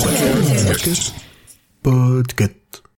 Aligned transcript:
Podcast. 0.00 1.12
Podcast. 1.82 2.89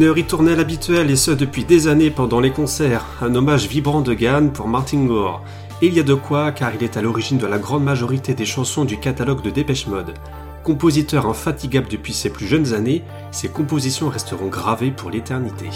Une 0.00 0.10
ritournelle 0.10 0.60
habituelle 0.60 1.10
et 1.10 1.16
ce 1.16 1.32
depuis 1.32 1.64
des 1.64 1.88
années 1.88 2.12
pendant 2.12 2.38
les 2.38 2.52
concerts, 2.52 3.04
un 3.20 3.34
hommage 3.34 3.66
vibrant 3.66 4.00
de 4.00 4.14
Gann 4.14 4.52
pour 4.52 4.68
Martin 4.68 5.04
Gore. 5.06 5.42
Il 5.82 5.92
y 5.92 5.98
a 5.98 6.04
de 6.04 6.14
quoi 6.14 6.52
car 6.52 6.72
il 6.72 6.84
est 6.84 6.96
à 6.96 7.02
l'origine 7.02 7.36
de 7.36 7.48
la 7.48 7.58
grande 7.58 7.82
majorité 7.82 8.32
des 8.32 8.44
chansons 8.44 8.84
du 8.84 8.98
catalogue 9.00 9.42
de 9.42 9.50
Dépêche 9.50 9.88
Mode. 9.88 10.14
Compositeur 10.62 11.26
infatigable 11.26 11.88
depuis 11.90 12.12
ses 12.12 12.30
plus 12.30 12.46
jeunes 12.46 12.74
années, 12.74 13.02
ses 13.32 13.48
compositions 13.48 14.08
resteront 14.08 14.46
gravées 14.46 14.92
pour 14.92 15.10
l'éternité. 15.10 15.66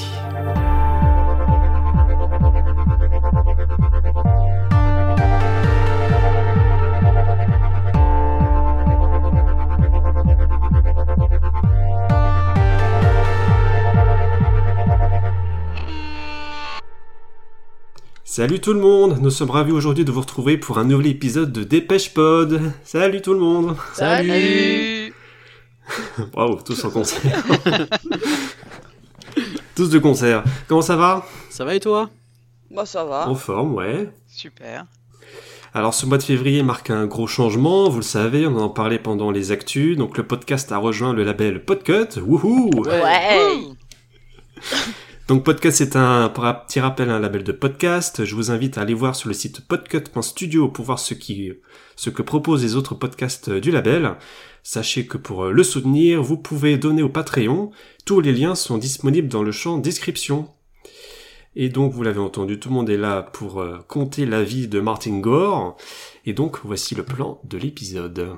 Salut 18.34 18.60
tout 18.60 18.72
le 18.72 18.80
monde, 18.80 19.18
nous 19.20 19.28
sommes 19.28 19.50
ravis 19.50 19.72
aujourd'hui 19.72 20.06
de 20.06 20.10
vous 20.10 20.22
retrouver 20.22 20.56
pour 20.56 20.78
un 20.78 20.84
nouvel 20.84 21.08
épisode 21.08 21.52
de 21.52 21.64
Dépêche 21.64 22.14
Pod. 22.14 22.62
Salut 22.82 23.20
tout 23.20 23.34
le 23.34 23.38
monde. 23.38 23.76
Salut 23.92 25.12
Waouh, 26.34 26.62
tous 26.62 26.82
en 26.82 26.90
concert. 26.90 27.44
tous 29.76 29.90
de 29.90 29.98
concert. 29.98 30.44
Comment 30.66 30.80
ça 30.80 30.96
va? 30.96 31.26
Ça 31.50 31.66
va 31.66 31.74
et 31.74 31.80
toi? 31.80 32.08
Bah 32.70 32.86
ça 32.86 33.04
va. 33.04 33.28
En 33.28 33.34
forme, 33.34 33.74
ouais. 33.74 34.08
Super. 34.28 34.86
Alors 35.74 35.92
ce 35.92 36.06
mois 36.06 36.16
de 36.16 36.22
février 36.22 36.62
marque 36.62 36.88
un 36.88 37.04
gros 37.04 37.26
changement, 37.26 37.90
vous 37.90 37.98
le 37.98 38.02
savez, 38.02 38.46
on 38.46 38.56
en 38.56 38.70
parlait 38.70 38.98
pendant 38.98 39.30
les 39.30 39.52
actus, 39.52 39.98
donc 39.98 40.16
le 40.16 40.26
podcast 40.26 40.72
a 40.72 40.78
rejoint 40.78 41.12
le 41.12 41.22
label 41.22 41.66
Podcut, 41.66 42.18
wouhou 42.18 42.70
Ouais. 42.86 43.58
Ouh. 43.58 43.76
Donc 45.32 45.44
Podcast 45.44 45.78
c'est 45.78 45.96
un 45.96 46.28
petit 46.28 46.78
rappel 46.78 47.08
un 47.08 47.18
label 47.18 47.42
de 47.42 47.52
podcast. 47.52 48.26
Je 48.26 48.34
vous 48.34 48.50
invite 48.50 48.76
à 48.76 48.82
aller 48.82 48.92
voir 48.92 49.16
sur 49.16 49.28
le 49.28 49.34
site 49.34 49.66
podcut.studio 49.66 50.68
pour 50.68 50.84
voir 50.84 50.98
ce 50.98 51.14
que 51.14 52.20
proposent 52.20 52.62
les 52.62 52.76
autres 52.76 52.94
podcasts 52.94 53.48
du 53.48 53.70
label. 53.70 54.16
Sachez 54.62 55.06
que 55.06 55.16
pour 55.16 55.46
le 55.46 55.62
soutenir, 55.62 56.22
vous 56.22 56.36
pouvez 56.36 56.76
donner 56.76 57.02
au 57.02 57.08
Patreon. 57.08 57.70
Tous 58.04 58.20
les 58.20 58.32
liens 58.32 58.54
sont 58.54 58.76
disponibles 58.76 59.28
dans 59.28 59.42
le 59.42 59.52
champ 59.52 59.78
description. 59.78 60.50
Et 61.56 61.70
donc 61.70 61.94
vous 61.94 62.02
l'avez 62.02 62.20
entendu, 62.20 62.60
tout 62.60 62.68
le 62.68 62.74
monde 62.74 62.90
est 62.90 62.98
là 62.98 63.22
pour 63.22 63.62
euh, 63.62 63.78
compter 63.88 64.26
la 64.26 64.42
vie 64.42 64.68
de 64.68 64.80
Martin 64.80 65.18
Gore. 65.18 65.78
Et 66.26 66.34
donc 66.34 66.58
voici 66.62 66.94
le 66.94 67.04
plan 67.04 67.40
de 67.44 67.56
l'épisode. 67.56 68.36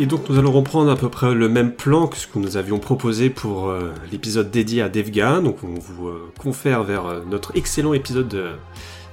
Et 0.00 0.06
donc 0.06 0.30
nous 0.30 0.38
allons 0.38 0.50
reprendre 0.50 0.90
à 0.90 0.96
peu 0.96 1.10
près 1.10 1.34
le 1.34 1.50
même 1.50 1.72
plan 1.72 2.06
que 2.06 2.16
ce 2.16 2.26
que 2.26 2.38
nous 2.38 2.56
avions 2.56 2.78
proposé 2.78 3.28
pour 3.28 3.68
euh, 3.68 3.92
l'épisode 4.10 4.50
dédié 4.50 4.80
à 4.80 4.88
Devgan. 4.88 5.42
Donc 5.42 5.58
on 5.62 5.78
vous 5.78 6.08
euh, 6.08 6.32
confère 6.38 6.84
vers 6.84 7.04
euh, 7.04 7.20
notre 7.28 7.54
excellent 7.54 7.92
épisode 7.92 8.56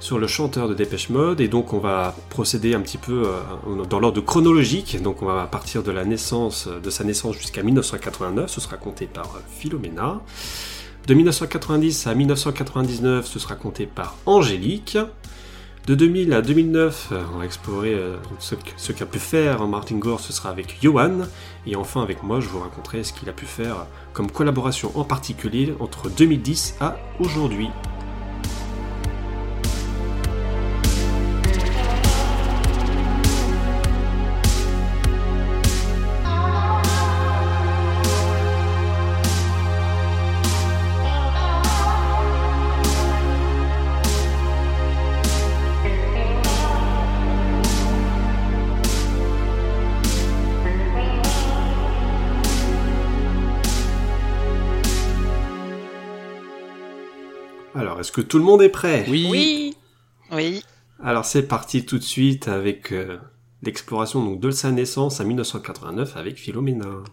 sur 0.00 0.18
le 0.18 0.26
chanteur 0.26 0.66
de 0.66 0.72
Dépêche 0.72 1.10
Mode. 1.10 1.42
Et 1.42 1.48
donc 1.48 1.74
on 1.74 1.78
va 1.78 2.16
procéder 2.30 2.72
un 2.72 2.80
petit 2.80 2.96
peu 2.96 3.26
dans 3.90 4.00
l'ordre 4.00 4.22
chronologique. 4.22 5.02
Donc 5.02 5.20
on 5.20 5.26
va 5.26 5.46
partir 5.46 5.82
de 5.82 5.90
la 5.90 6.06
naissance, 6.06 6.66
de 6.82 6.88
sa 6.88 7.04
naissance 7.04 7.36
jusqu'à 7.36 7.62
1989. 7.62 8.50
Ce 8.50 8.62
sera 8.62 8.78
compté 8.78 9.04
par 9.04 9.40
Philomena. 9.58 10.22
De 11.06 11.12
1990 11.12 12.06
à 12.06 12.14
1999, 12.14 13.26
ce 13.26 13.38
sera 13.38 13.56
compté 13.56 13.84
par 13.84 14.16
Angélique. 14.24 14.96
De 15.88 15.94
2000 15.94 16.34
à 16.34 16.42
2009, 16.42 17.08
euh, 17.12 17.22
on 17.34 17.38
va 17.38 17.46
explorer 17.46 17.94
euh, 17.94 18.18
ce 18.40 18.92
qu'a 18.92 19.06
pu 19.06 19.18
faire 19.18 19.66
Martin 19.66 19.96
Gore, 19.96 20.20
ce 20.20 20.34
sera 20.34 20.50
avec 20.50 20.76
Johan. 20.82 21.20
Et 21.66 21.76
enfin 21.76 22.02
avec 22.02 22.22
moi, 22.22 22.40
je 22.40 22.48
vous 22.48 22.58
raconterai 22.58 23.04
ce 23.04 23.14
qu'il 23.14 23.26
a 23.30 23.32
pu 23.32 23.46
faire 23.46 23.86
comme 24.12 24.30
collaboration 24.30 24.92
en 24.96 25.04
particulier 25.04 25.74
entre 25.80 26.10
2010 26.10 26.74
à 26.82 26.98
aujourd'hui. 27.20 27.70
Que 58.18 58.22
tout 58.22 58.38
le 58.38 58.44
monde 58.44 58.62
est 58.62 58.68
prêt 58.68 59.04
Oui. 59.08 59.28
Oui. 59.30 59.76
Oui. 60.32 60.64
Alors 61.00 61.24
c'est 61.24 61.44
parti 61.44 61.86
tout 61.86 61.98
de 61.98 62.02
suite 62.02 62.48
avec 62.48 62.92
euh, 62.92 63.16
l'exploration 63.62 64.24
donc 64.24 64.40
de 64.40 64.50
sa 64.50 64.72
naissance 64.72 65.20
à 65.20 65.24
1989 65.24 66.16
avec 66.16 66.36
Philomena. 66.36 67.04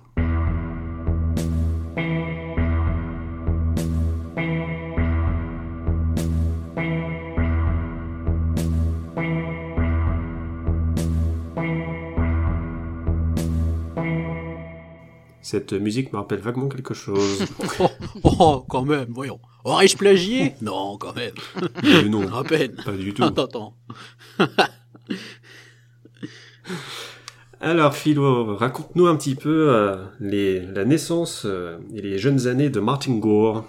Cette 15.55 15.71
musique 15.71 16.11
me 16.11 16.17
rappelle 16.17 16.39
vaguement 16.39 16.67
quelque 16.67 16.93
chose. 16.93 17.45
Oh, 17.79 17.89
oh, 18.39 18.65
quand 18.67 18.83
même, 18.83 19.05
voyons. 19.07 19.39
Aurais-je 19.63 19.95
plagié? 19.95 20.53
Non, 20.61 20.97
quand 20.97 21.15
même. 21.15 21.31
Mais 21.81 22.03
non, 22.09 22.27
À 22.33 22.43
peine. 22.43 22.75
pas 22.83 22.91
du 22.91 23.13
tout. 23.13 23.23
Attends, 23.23 23.45
attends. 23.45 23.73
Alors 27.61 27.95
Philo, 27.95 28.57
raconte-nous 28.57 29.07
un 29.07 29.15
petit 29.15 29.35
peu 29.35 29.69
euh, 29.73 30.03
les, 30.19 30.59
la 30.59 30.83
naissance 30.83 31.43
euh, 31.45 31.77
et 31.93 32.01
les 32.01 32.17
jeunes 32.17 32.47
années 32.47 32.69
de 32.69 32.81
Martin 32.81 33.15
Gore. 33.15 33.63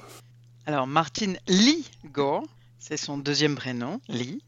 Alors, 0.66 0.88
Martin 0.88 1.34
Lee 1.46 1.88
Gore, 2.12 2.43
c'est 2.81 2.96
son 2.96 3.16
deuxième 3.16 3.55
prénom, 3.55 4.00
Lee, 4.08 4.43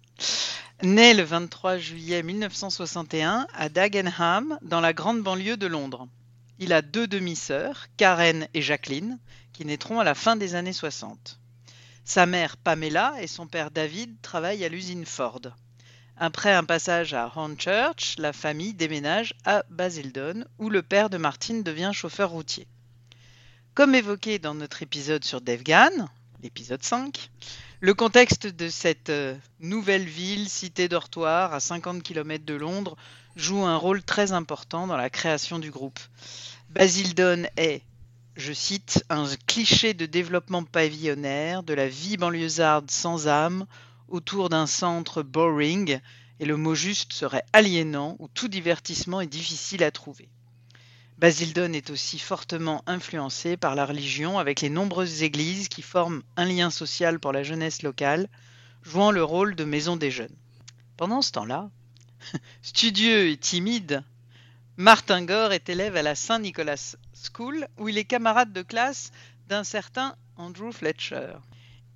né 0.83 1.15
le 1.15 1.23
23 1.23 1.79
juillet 1.79 2.25
1961 2.25 3.47
à 3.55 3.69
Dagenham, 3.69 4.59
dans 4.63 4.81
la 4.81 4.93
grande 4.93 5.23
banlieue 5.23 5.57
de 5.57 5.69
Londres. 5.69 6.09
Il 6.61 6.73
a 6.73 6.83
deux 6.83 7.07
demi-sœurs, 7.07 7.87
Karen 7.97 8.49
et 8.53 8.63
Jacqueline, 8.63 9.19
qui 9.53 9.65
naîtront 9.65 10.01
à 10.01 10.05
la 10.05 10.15
fin 10.15 10.35
des 10.35 10.57
années 10.57 10.73
60. 10.73 11.39
Sa 12.05 12.27
mère 12.27 12.57
Pamela 12.57 13.15
et 13.21 13.27
son 13.27 13.47
père 13.47 13.71
David 13.71 14.21
travaillent 14.23 14.65
à 14.65 14.69
l'usine 14.69 15.07
Ford. 15.07 15.43
Après 16.17 16.53
un 16.53 16.65
passage 16.65 17.15
à 17.15 17.27
Hornchurch, 17.27 18.17
la 18.19 18.33
famille 18.33 18.75
déménage 18.75 19.35
à 19.45 19.63
Basildon, 19.71 20.45
où 20.59 20.69
le 20.69 20.83
père 20.83 21.11
de 21.11 21.17
Martine 21.17 21.63
devient 21.63 21.93
chauffeur 21.95 22.31
routier. 22.31 22.67
Comme 23.75 23.95
évoqué 23.95 24.41
dans 24.41 24.55
notre 24.55 24.83
épisode 24.83 25.23
sur 25.23 25.41
Devgan, 25.41 26.09
l'épisode 26.43 26.83
5, 26.83 27.31
le 27.81 27.95
contexte 27.95 28.49
de 28.49 28.69
cette 28.69 29.11
euh, 29.11 29.37
nouvelle 29.61 30.05
ville, 30.05 30.49
cité 30.49 30.89
dortoir 30.89 31.55
à 31.55 31.61
50 31.61 32.03
km 32.03 32.45
de 32.45 32.55
Londres, 32.55 32.97
joue 33.39 33.65
un 33.65 33.77
rôle 33.77 34.03
très 34.03 34.33
important 34.33 34.87
dans 34.87 34.97
la 34.97 35.11
création 35.11 35.59
du 35.61 35.71
groupe. 35.71 36.01
Basildon 36.71 37.45
est, 37.57 37.83
je 38.37 38.53
cite, 38.53 39.05
un 39.11 39.27
cliché 39.47 39.95
de 39.95 40.07
développement 40.07 40.65
pavillonnaire, 40.65 41.63
de 41.63 41.73
la 41.73 41.89
vie 41.89 42.17
banlieusarde 42.17 42.91
sans 42.91 43.29
âme, 43.29 43.67
autour 44.09 44.49
d'un 44.49 44.67
centre 44.67 45.23
boring, 45.23 46.01
et 46.41 46.47
le 46.47 46.57
mot 46.57 46.75
juste 46.75 47.13
serait 47.13 47.45
aliénant, 47.53 48.17
où 48.19 48.27
tout 48.27 48.49
divertissement 48.49 49.21
est 49.21 49.29
difficile 49.29 49.85
à 49.85 49.93
trouver. 49.93 50.29
Basildon 51.19 51.73
est 51.73 51.91
aussi 51.91 52.19
fortement 52.19 52.83
influencé 52.87 53.57
par 53.57 53.77
la 53.77 53.87
religion, 53.87 54.39
avec 54.39 54.61
les 54.61 54.71
nombreuses 54.71 55.23
églises 55.23 55.69
qui 55.69 55.83
forment 55.83 56.23
un 56.37 56.45
lien 56.45 56.71
social 56.71 57.21
pour 57.21 57.33
la 57.33 57.45
jeunesse 57.45 57.83
locale, 57.83 58.29
jouant 58.83 59.13
le 59.13 59.23
rôle 59.23 59.55
de 59.55 59.65
maison 59.65 59.97
des 59.97 60.11
jeunes. 60.11 60.37
Pendant 60.97 61.23
ce 61.23 61.33
temps-là, 61.33 61.71
studieux 62.63 63.29
et 63.29 63.37
timide, 63.37 64.03
Martin 64.77 65.25
Gore 65.25 65.53
est 65.53 65.69
élève 65.69 65.97
à 65.97 66.03
la 66.03 66.15
Saint-Nicolas 66.15 66.97
School, 67.13 67.67
où 67.79 67.89
il 67.89 67.99
est 67.99 68.05
camarade 68.05 68.53
de 68.53 68.63
classe 68.63 69.11
d'un 69.49 69.65
certain 69.65 70.15
Andrew 70.37 70.71
Fletcher. 70.71 71.35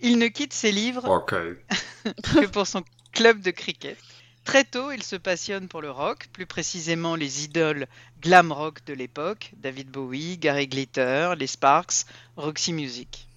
Il 0.00 0.18
ne 0.18 0.26
quitte 0.26 0.52
ses 0.52 0.72
livres 0.72 1.06
que 2.04 2.46
pour 2.46 2.66
son 2.66 2.82
club 3.12 3.40
de 3.40 3.52
cricket. 3.52 3.96
Très 4.44 4.64
tôt, 4.64 4.90
il 4.90 5.04
se 5.04 5.14
passionne 5.14 5.68
pour 5.68 5.80
le 5.80 5.92
rock, 5.92 6.28
plus 6.32 6.46
précisément 6.46 7.14
les 7.14 7.44
idoles 7.44 7.86
glam 8.20 8.50
rock 8.50 8.84
de 8.84 8.94
l'époque, 8.94 9.52
David 9.56 9.88
Bowie, 9.88 10.38
Gary 10.38 10.66
Glitter, 10.66 11.34
les 11.38 11.46
Sparks, 11.46 12.06
Roxy 12.36 12.72
Music. 12.72 13.28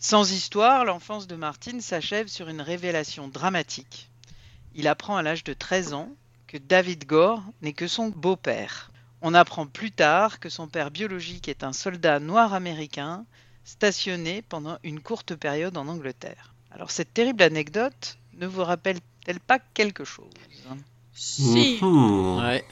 Sans 0.00 0.32
histoire, 0.32 0.84
l'enfance 0.84 1.28
de 1.28 1.36
Martin 1.36 1.80
s'achève 1.80 2.26
sur 2.26 2.48
une 2.48 2.60
révélation 2.60 3.28
dramatique. 3.28 4.10
Il 4.74 4.88
apprend 4.88 5.16
à 5.16 5.22
l'âge 5.22 5.44
de 5.44 5.52
13 5.52 5.94
ans 5.94 6.10
que 6.46 6.58
David 6.58 7.06
Gore 7.06 7.42
n'est 7.62 7.72
que 7.72 7.86
son 7.86 8.08
beau-père. 8.08 8.90
On 9.22 9.34
apprend 9.34 9.66
plus 9.66 9.92
tard 9.92 10.40
que 10.40 10.48
son 10.48 10.68
père 10.68 10.90
biologique 10.90 11.48
est 11.48 11.64
un 11.64 11.72
soldat 11.72 12.20
noir 12.20 12.52
américain 12.54 13.24
stationné 13.64 14.42
pendant 14.42 14.78
une 14.82 15.00
courte 15.00 15.34
période 15.34 15.76
en 15.76 15.88
Angleterre. 15.88 16.54
Alors 16.70 16.90
cette 16.90 17.14
terrible 17.14 17.42
anecdote 17.42 18.18
ne 18.34 18.46
vous 18.46 18.64
rappelle-t-elle 18.64 19.40
pas 19.40 19.58
quelque 19.58 20.04
chose? 20.04 20.32
Si. 21.12 21.78
Mhm. 21.80 22.38
Ouais. 22.38 22.64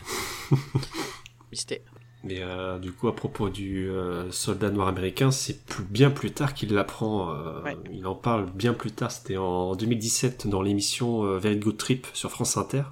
Mystère. 1.52 1.91
Mais 2.24 2.40
euh, 2.40 2.78
du 2.78 2.92
coup, 2.92 3.08
à 3.08 3.16
propos 3.16 3.48
du 3.48 3.90
euh, 3.90 4.30
soldat 4.30 4.70
noir 4.70 4.86
américain, 4.88 5.30
c'est 5.32 5.64
plus, 5.64 5.82
bien 5.82 6.10
plus 6.10 6.30
tard 6.30 6.54
qu'il 6.54 6.72
l'apprend. 6.72 7.34
euh, 7.34 7.62
Ouais. 7.62 7.76
Il 7.92 8.06
en 8.06 8.14
parle 8.14 8.46
bien 8.54 8.74
plus 8.74 8.92
tard. 8.92 9.10
C'était 9.10 9.36
en 9.36 9.74
2017 9.74 10.46
dans 10.46 10.62
l'émission 10.62 11.24
euh, 11.24 11.38
Very 11.38 11.56
Good 11.56 11.76
Trip 11.78 12.06
sur 12.12 12.30
France 12.30 12.56
Inter. 12.56 12.84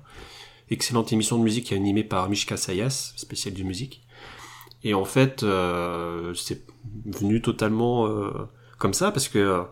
Excellente 0.68 1.12
émission 1.12 1.38
de 1.38 1.44
musique 1.44 1.72
animée 1.72 2.04
par 2.04 2.28
Mishka 2.28 2.56
Sayas, 2.56 3.12
spécial 3.16 3.54
du 3.54 3.62
musique. 3.64 4.02
Et 4.82 4.94
en 4.94 5.04
fait, 5.04 5.42
euh, 5.42 6.34
c'est 6.34 6.64
venu 7.06 7.40
totalement 7.42 8.06
euh, 8.06 8.30
comme 8.78 8.94
ça 8.94 9.12
parce 9.12 9.28
que 9.28 9.62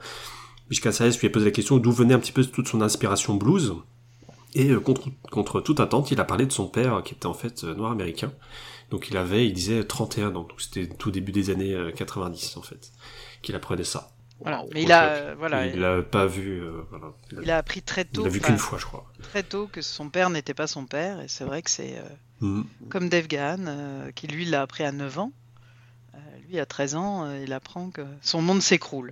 Mishka 0.70 0.92
Sayas 0.92 1.16
lui 1.20 1.26
a 1.28 1.30
posé 1.30 1.46
la 1.46 1.50
question 1.50 1.78
d'où 1.78 1.90
venait 1.92 2.14
un 2.14 2.18
petit 2.20 2.32
peu 2.32 2.44
toute 2.44 2.68
son 2.68 2.80
inspiration 2.80 3.34
blues. 3.34 3.74
Et 4.54 4.70
euh, 4.70 4.80
contre, 4.80 5.08
contre 5.30 5.60
toute 5.60 5.80
attente, 5.80 6.10
il 6.10 6.20
a 6.20 6.24
parlé 6.24 6.46
de 6.46 6.52
son 6.52 6.66
père 6.68 7.02
qui 7.04 7.14
était 7.14 7.26
en 7.26 7.34
fait 7.34 7.64
noir 7.64 7.90
américain. 7.92 8.32
Donc 8.90 9.08
il 9.10 9.16
avait, 9.16 9.46
il 9.46 9.52
disait 9.52 9.84
31 9.84 10.28
ans, 10.36 10.42
donc 10.44 10.60
c'était 10.60 10.86
tout 10.86 11.10
début 11.10 11.32
des 11.32 11.50
années 11.50 11.74
euh, 11.74 11.90
90 11.92 12.56
en 12.56 12.62
fait, 12.62 12.90
qu'il 13.42 13.54
apprenait 13.54 13.84
ça. 13.84 14.12
Voilà. 14.40 14.64
Mais 14.72 14.82
il 14.84 14.92
a, 14.92 15.08
euh, 15.10 15.34
voilà, 15.36 15.66
il 15.66 15.78
l'a 15.80 16.00
pas 16.02 16.26
vu, 16.26 16.60
euh, 16.62 16.82
voilà. 16.90 17.12
Il 17.32 17.40
il 17.42 17.50
a 17.50 17.58
appris 17.58 17.82
très 17.82 18.02
il 18.02 18.06
tôt, 18.08 18.22
l'a 18.24 18.30
vu 18.30 18.38
enfin, 18.38 18.48
qu'une 18.48 18.58
fois, 18.58 18.78
je 18.78 18.86
crois. 18.86 19.04
très 19.22 19.42
tôt 19.42 19.66
que 19.66 19.82
son 19.82 20.08
père 20.10 20.30
n'était 20.30 20.54
pas 20.54 20.66
son 20.68 20.86
père, 20.86 21.20
et 21.20 21.28
c'est 21.28 21.44
vrai 21.44 21.60
que 21.62 21.70
c'est 21.70 21.98
euh, 21.98 22.02
Mhm. 22.40 22.66
comme 22.88 23.08
Dave 23.08 23.26
Gahan, 23.26 23.64
euh, 23.66 24.10
qui 24.12 24.26
lui 24.28 24.44
l'a 24.44 24.62
appris 24.62 24.84
à 24.84 24.92
9 24.92 25.18
ans. 25.18 25.32
Euh, 26.14 26.18
lui, 26.48 26.58
à 26.60 26.66
13 26.66 26.94
ans, 26.94 27.24
euh, 27.24 27.42
il 27.44 27.52
apprend 27.52 27.90
que 27.90 28.02
son 28.22 28.40
monde 28.40 28.62
s'écroule. 28.62 29.10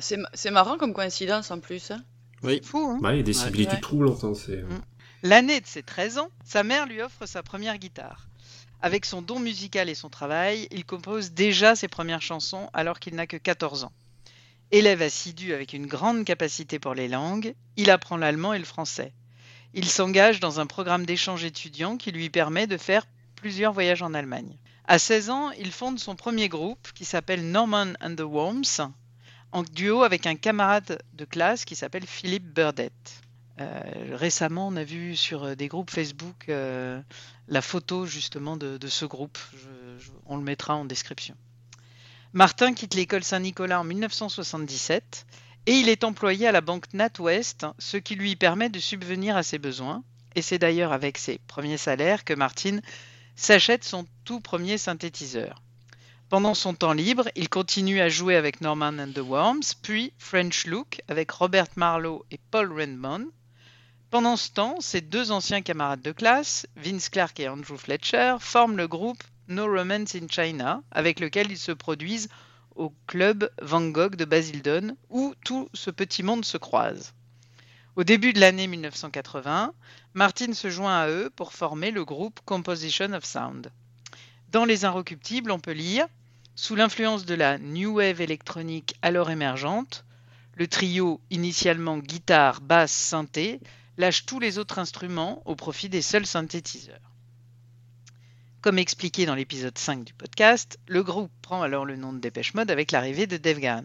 C'est 0.00 0.16
ma- 0.16 0.28
c'est 0.34 0.50
marrant 0.50 0.76
comme 0.76 0.92
coïncidence 0.92 1.50
en 1.52 1.60
plus. 1.60 1.92
hein. 1.92 2.02
Oui. 2.42 2.60
Fou, 2.64 2.78
hein 2.78 2.98
Ouais, 3.02 3.14
il 3.14 3.16
y 3.18 3.20
a 3.20 3.22
des 3.22 3.32
similitudes 3.32 3.74
Ouais. 3.74 3.80
troublantes, 3.80 4.22
hein. 4.24 4.32
Mm. 4.48 4.80
L'année 5.22 5.60
de 5.60 5.66
ses 5.66 5.82
13 5.84 6.18
ans, 6.18 6.30
sa 6.44 6.62
mère 6.64 6.86
lui 6.86 7.00
offre 7.00 7.26
sa 7.26 7.42
première 7.44 7.78
guitare. 7.78 8.28
Avec 8.80 9.04
son 9.04 9.22
don 9.22 9.40
musical 9.40 9.88
et 9.88 9.96
son 9.96 10.08
travail, 10.08 10.68
il 10.70 10.84
compose 10.84 11.32
déjà 11.32 11.74
ses 11.74 11.88
premières 11.88 12.22
chansons 12.22 12.70
alors 12.72 13.00
qu'il 13.00 13.16
n'a 13.16 13.26
que 13.26 13.36
14 13.36 13.84
ans. 13.84 13.92
Élève 14.70 15.02
assidu 15.02 15.52
avec 15.52 15.72
une 15.72 15.86
grande 15.86 16.24
capacité 16.24 16.78
pour 16.78 16.94
les 16.94 17.08
langues, 17.08 17.54
il 17.76 17.90
apprend 17.90 18.16
l'allemand 18.16 18.52
et 18.52 18.58
le 18.58 18.64
français. 18.64 19.12
Il 19.74 19.86
s'engage 19.86 20.38
dans 20.38 20.60
un 20.60 20.66
programme 20.66 21.06
d'échange 21.06 21.44
étudiant 21.44 21.96
qui 21.96 22.12
lui 22.12 22.30
permet 22.30 22.66
de 22.66 22.76
faire 22.76 23.06
plusieurs 23.34 23.72
voyages 23.72 24.02
en 24.02 24.14
Allemagne. 24.14 24.56
À 24.84 24.98
16 24.98 25.30
ans, 25.30 25.50
il 25.52 25.72
fonde 25.72 25.98
son 25.98 26.14
premier 26.14 26.48
groupe 26.48 26.92
qui 26.94 27.04
s'appelle 27.04 27.50
Norman 27.50 27.94
and 28.00 28.14
the 28.14 28.20
Worms, 28.20 28.92
en 29.52 29.62
duo 29.62 30.02
avec 30.02 30.26
un 30.26 30.36
camarade 30.36 31.02
de 31.14 31.24
classe 31.24 31.64
qui 31.64 31.74
s'appelle 31.74 32.06
Philippe 32.06 32.46
Burdett. 32.46 32.92
Euh, 33.60 33.82
récemment, 34.12 34.68
on 34.68 34.76
a 34.76 34.84
vu 34.84 35.16
sur 35.16 35.44
euh, 35.44 35.54
des 35.54 35.68
groupes 35.68 35.90
Facebook 35.90 36.48
euh, 36.48 37.00
la 37.48 37.60
photo 37.60 38.06
justement 38.06 38.56
de, 38.56 38.78
ce 38.86 39.04
groupe. 39.04 39.38
On 40.26 40.36
le 40.36 40.42
mettra 40.42 40.76
en 40.76 40.84
description. 40.84 41.34
Martin 42.32 42.74
quitte 42.74 42.94
l'école 42.94 43.24
Saint-Nicolas 43.24 43.80
en 43.80 43.84
1977 43.84 45.26
et 45.66 45.72
il 45.72 45.88
est 45.88 46.04
employé 46.04 46.46
à 46.46 46.52
la 46.52 46.60
banque 46.60 46.92
NatWest, 46.92 47.66
ce 47.78 47.96
qui 47.96 48.14
lui 48.14 48.36
permet 48.36 48.68
de 48.68 48.78
subvenir 48.78 49.36
à 49.36 49.42
ses 49.42 49.58
besoins. 49.58 50.04
Et 50.34 50.42
c'est 50.42 50.58
d'ailleurs 50.58 50.92
avec 50.92 51.18
ses 51.18 51.38
premiers 51.46 51.78
salaires 51.78 52.24
que 52.24 52.34
Martin 52.34 52.78
s'achète 53.34 53.82
son 53.82 54.06
tout 54.24 54.40
premier 54.40 54.78
synthétiseur. 54.78 55.62
Pendant 56.28 56.54
son 56.54 56.74
temps 56.74 56.92
libre, 56.92 57.28
il 57.34 57.48
continue 57.48 58.00
à 58.00 58.10
jouer 58.10 58.36
avec 58.36 58.60
Norman 58.60 58.98
and 58.98 59.12
the 59.14 59.20
Worms, 59.20 59.74
puis 59.82 60.12
French 60.18 60.66
Look 60.66 61.00
avec 61.08 61.30
Robert 61.30 61.68
Marlowe 61.76 62.24
et 62.30 62.38
Paul 62.50 62.70
Redmond. 62.70 63.28
Pendant 64.10 64.36
ce 64.36 64.50
temps, 64.50 64.80
ses 64.80 65.02
deux 65.02 65.32
anciens 65.32 65.60
camarades 65.60 66.00
de 66.00 66.12
classe, 66.12 66.66
Vince 66.76 67.10
Clark 67.10 67.38
et 67.40 67.48
Andrew 67.48 67.76
Fletcher, 67.76 68.36
forment 68.40 68.78
le 68.78 68.88
groupe 68.88 69.22
No 69.48 69.66
Romance 69.66 70.14
in 70.14 70.28
China, 70.30 70.82
avec 70.90 71.20
lequel 71.20 71.50
ils 71.50 71.58
se 71.58 71.72
produisent 71.72 72.30
au 72.74 72.94
club 73.06 73.50
Van 73.60 73.86
Gogh 73.86 74.16
de 74.16 74.24
Basildon, 74.24 74.96
où 75.10 75.34
tout 75.44 75.68
ce 75.74 75.90
petit 75.90 76.22
monde 76.22 76.46
se 76.46 76.56
croise. 76.56 77.12
Au 77.96 78.04
début 78.04 78.32
de 78.32 78.40
l'année 78.40 78.66
1980, 78.66 79.74
Martin 80.14 80.54
se 80.54 80.70
joint 80.70 81.00
à 81.00 81.08
eux 81.08 81.30
pour 81.36 81.52
former 81.52 81.90
le 81.90 82.06
groupe 82.06 82.40
Composition 82.46 83.12
of 83.12 83.26
Sound. 83.26 83.70
Dans 84.50 84.64
Les 84.64 84.86
Inrecuptibles, 84.86 85.50
on 85.50 85.60
peut 85.60 85.72
lire 85.72 86.06
Sous 86.54 86.76
l'influence 86.76 87.26
de 87.26 87.34
la 87.34 87.58
New 87.58 87.96
Wave 87.96 88.22
électronique 88.22 88.94
alors 89.02 89.30
émergente, 89.30 90.06
le 90.54 90.66
trio, 90.66 91.20
initialement 91.30 91.98
guitare, 91.98 92.62
basse, 92.62 92.92
synthé, 92.92 93.60
lâche 93.98 94.24
tous 94.24 94.38
les 94.38 94.58
autres 94.58 94.78
instruments 94.78 95.42
au 95.44 95.56
profit 95.56 95.88
des 95.88 96.02
seuls 96.02 96.24
synthétiseurs. 96.24 97.12
Comme 98.60 98.78
expliqué 98.78 99.26
dans 99.26 99.34
l'épisode 99.34 99.76
5 99.76 100.04
du 100.04 100.14
podcast, 100.14 100.78
le 100.86 101.02
groupe 101.02 101.32
prend 101.42 101.62
alors 101.62 101.84
le 101.84 101.96
nom 101.96 102.12
de 102.12 102.18
Dépêche 102.18 102.54
Mode 102.54 102.70
avec 102.70 102.92
l'arrivée 102.92 103.26
de 103.26 103.36
Dave 103.36 103.58
Gahan. 103.58 103.84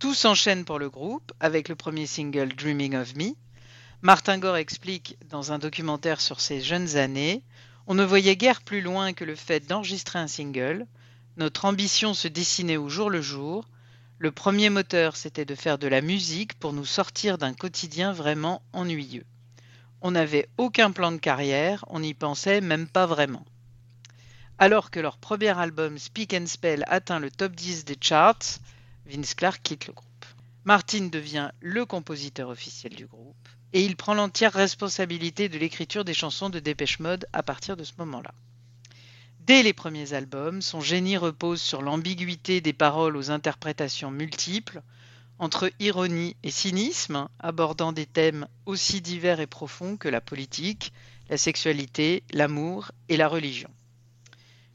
Tout 0.00 0.14
s'enchaîne 0.14 0.64
pour 0.64 0.80
le 0.80 0.90
groupe 0.90 1.32
avec 1.38 1.68
le 1.68 1.76
premier 1.76 2.06
single 2.06 2.54
Dreaming 2.54 2.96
of 2.96 3.14
Me. 3.14 3.34
Martin 4.02 4.38
Gore 4.38 4.56
explique 4.56 5.16
dans 5.30 5.52
un 5.52 5.60
documentaire 5.60 6.20
sur 6.20 6.40
ses 6.40 6.60
jeunes 6.60 6.96
années 6.96 7.44
On 7.86 7.94
ne 7.94 8.04
voyait 8.04 8.36
guère 8.36 8.62
plus 8.62 8.80
loin 8.80 9.12
que 9.12 9.24
le 9.24 9.36
fait 9.36 9.60
d'enregistrer 9.60 10.18
un 10.18 10.26
single. 10.26 10.86
Notre 11.36 11.64
ambition 11.64 12.12
se 12.12 12.26
dessinait 12.26 12.76
au 12.76 12.88
jour 12.88 13.10
le 13.10 13.22
jour. 13.22 13.68
Le 14.22 14.30
premier 14.30 14.70
moteur, 14.70 15.16
c'était 15.16 15.44
de 15.44 15.56
faire 15.56 15.78
de 15.78 15.88
la 15.88 16.00
musique 16.00 16.54
pour 16.54 16.72
nous 16.72 16.84
sortir 16.84 17.38
d'un 17.38 17.54
quotidien 17.54 18.12
vraiment 18.12 18.62
ennuyeux. 18.72 19.26
On 20.00 20.12
n'avait 20.12 20.48
aucun 20.58 20.92
plan 20.92 21.10
de 21.10 21.16
carrière, 21.16 21.84
on 21.88 21.98
n'y 21.98 22.14
pensait 22.14 22.60
même 22.60 22.86
pas 22.86 23.04
vraiment. 23.04 23.44
Alors 24.58 24.92
que 24.92 25.00
leur 25.00 25.18
premier 25.18 25.58
album 25.58 25.98
Speak 25.98 26.34
and 26.34 26.46
Spell 26.46 26.84
atteint 26.86 27.18
le 27.18 27.32
top 27.32 27.56
10 27.56 27.84
des 27.84 27.96
charts, 28.00 28.60
Vince 29.06 29.34
Clark 29.34 29.60
quitte 29.60 29.88
le 29.88 29.92
groupe. 29.92 30.26
Martin 30.64 31.08
devient 31.08 31.50
le 31.58 31.84
compositeur 31.84 32.48
officiel 32.48 32.94
du 32.94 33.06
groupe 33.06 33.48
et 33.72 33.84
il 33.84 33.96
prend 33.96 34.14
l'entière 34.14 34.52
responsabilité 34.52 35.48
de 35.48 35.58
l'écriture 35.58 36.04
des 36.04 36.14
chansons 36.14 36.48
de 36.48 36.60
Dépêche 36.60 37.00
Mode 37.00 37.26
à 37.32 37.42
partir 37.42 37.76
de 37.76 37.82
ce 37.82 37.94
moment-là. 37.98 38.32
Dès 39.44 39.64
les 39.64 39.72
premiers 39.72 40.12
albums, 40.12 40.62
son 40.62 40.80
génie 40.80 41.16
repose 41.16 41.60
sur 41.60 41.82
l'ambiguïté 41.82 42.60
des 42.60 42.72
paroles 42.72 43.16
aux 43.16 43.32
interprétations 43.32 44.12
multiples, 44.12 44.82
entre 45.40 45.72
ironie 45.80 46.36
et 46.44 46.52
cynisme, 46.52 47.28
abordant 47.40 47.90
des 47.90 48.06
thèmes 48.06 48.46
aussi 48.66 49.00
divers 49.00 49.40
et 49.40 49.48
profonds 49.48 49.96
que 49.96 50.08
la 50.08 50.20
politique, 50.20 50.92
la 51.28 51.36
sexualité, 51.36 52.22
l'amour 52.32 52.92
et 53.08 53.16
la 53.16 53.26
religion. 53.26 53.68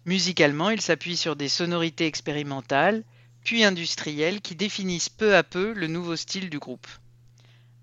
Musicalement, 0.06 0.70
il 0.70 0.82
s'appuie 0.82 1.16
sur 1.16 1.38
des 1.38 1.48
sonorités 1.48 2.06
expérimentales, 2.06 3.06
puis 3.46 3.64
industrielles, 3.64 4.42
qui 4.42 4.56
définissent 4.56 5.08
peu 5.08 5.38
à 5.38 5.44
peu 5.44 5.72
le 5.72 5.88
nouveau 5.88 6.18
style 6.18 6.50
du 6.50 6.60
groupe. 6.60 6.88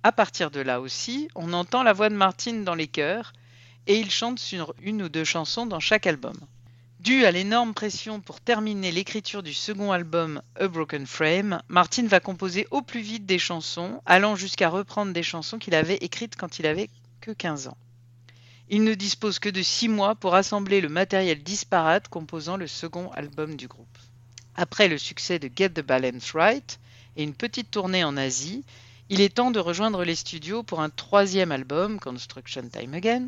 À 0.03 0.12
partir 0.12 0.50
de 0.50 0.61
là 0.61 0.83
aussi, 0.83 1.31
on 1.35 1.55
entend 1.55 1.83
la 1.83 1.95
voix 1.95 2.11
de 2.11 2.14
Martin 2.14 2.61
dans 2.61 2.75
les 2.75 2.88
chœurs, 2.88 3.33
et 3.87 3.99
il 3.99 4.11
chante 4.11 4.38
sur 4.38 4.75
une 4.83 5.00
ou 5.00 5.09
deux 5.09 5.25
chansons 5.25 5.64
dans 5.64 5.81
chaque 5.81 6.07
album. 6.07 6.37
Dû 7.04 7.26
à 7.26 7.30
l'énorme 7.32 7.75
pression 7.75 8.18
pour 8.18 8.40
terminer 8.40 8.90
l'écriture 8.90 9.42
du 9.42 9.52
second 9.52 9.92
album 9.92 10.40
A 10.58 10.68
Broken 10.68 11.06
Frame, 11.06 11.61
Martin 11.68 12.06
va 12.06 12.18
composer 12.18 12.66
au 12.70 12.80
plus 12.80 13.02
vite 13.02 13.26
des 13.26 13.38
chansons, 13.38 14.00
allant 14.06 14.37
jusqu'à 14.37 14.70
reprendre 14.70 15.12
des 15.12 15.23
chansons 15.23 15.58
qu'il 15.58 15.75
avait 15.75 15.99
écrites 15.99 16.34
quand 16.34 16.58
il 16.58 16.66
avait 16.66 16.88
que 17.20 17.30
15 17.30 17.68
ans. 17.68 17.76
Il 18.70 18.84
ne 18.84 18.94
dispose 18.94 19.38
que 19.38 19.50
de 19.50 19.61
6 19.61 19.88
mois 19.88 20.14
pour 20.14 20.34
assembler 20.34 20.80
le 20.80 20.88
matériel 20.88 21.42
disparate 21.42 22.08
composant 22.08 22.56
le 22.56 22.66
second 22.66 23.11
album 23.11 23.56
du 23.56 23.68
groupe. 23.68 23.99
Après 24.56 24.88
le 24.88 24.96
succès 24.96 25.38
de 25.38 25.50
Get 25.54 25.75
the 25.75 25.82
Balance 25.82 26.32
Right 26.32 26.80
et 27.18 27.23
une 27.23 27.34
petite 27.34 27.70
tournée 27.70 28.02
en 28.02 28.16
Asie, 28.16 28.64
il 29.11 29.20
est 29.20 29.34
temps 29.34 29.50
de 29.50 29.61
rejoindre 29.61 30.04
les 30.04 30.14
studios 30.14 30.62
pour 30.62 30.80
un 30.80 30.88
troisième 30.88 31.52
album, 31.52 32.00
Construction 32.00 32.66
Time 32.66 32.94
Again, 32.94 33.26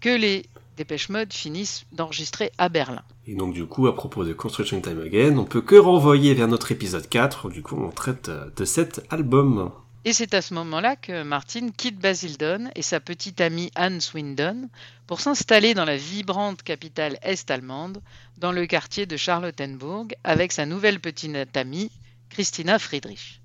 que 0.00 0.08
les 0.08 0.46
Dépêche 0.76 1.08
Mode 1.08 1.32
finissent 1.32 1.84
d'enregistrer 1.92 2.50
à 2.58 2.68
Berlin. 2.68 3.02
Et 3.26 3.34
donc 3.34 3.54
du 3.54 3.66
coup, 3.66 3.86
à 3.86 3.94
propos 3.94 4.24
de 4.24 4.32
Construction 4.32 4.80
Time 4.80 5.00
Again, 5.00 5.38
on 5.38 5.44
peut 5.44 5.60
que 5.60 5.76
renvoyer 5.76 6.34
vers 6.34 6.48
notre 6.48 6.72
épisode 6.72 7.08
4, 7.08 7.46
où 7.46 7.50
du 7.50 7.62
coup 7.62 7.76
on 7.76 7.90
traite 7.90 8.28
euh, 8.28 8.50
de 8.56 8.64
cet 8.64 9.04
album. 9.10 9.70
Et 10.06 10.12
c'est 10.12 10.34
à 10.34 10.42
ce 10.42 10.52
moment-là 10.54 10.96
que 10.96 11.22
Martin 11.22 11.70
quitte 11.70 11.98
Basildon 11.98 12.70
et 12.74 12.82
sa 12.82 13.00
petite 13.00 13.40
amie 13.40 13.70
Anne 13.74 14.02
Swindon 14.02 14.68
pour 15.06 15.20
s'installer 15.20 15.72
dans 15.72 15.86
la 15.86 15.96
vibrante 15.96 16.62
capitale 16.62 17.18
est-allemande, 17.22 18.02
dans 18.36 18.52
le 18.52 18.66
quartier 18.66 19.06
de 19.06 19.16
Charlottenburg, 19.16 20.14
avec 20.22 20.52
sa 20.52 20.66
nouvelle 20.66 21.00
petite 21.00 21.56
amie, 21.56 21.90
Christina 22.28 22.78
Friedrich. 22.78 23.40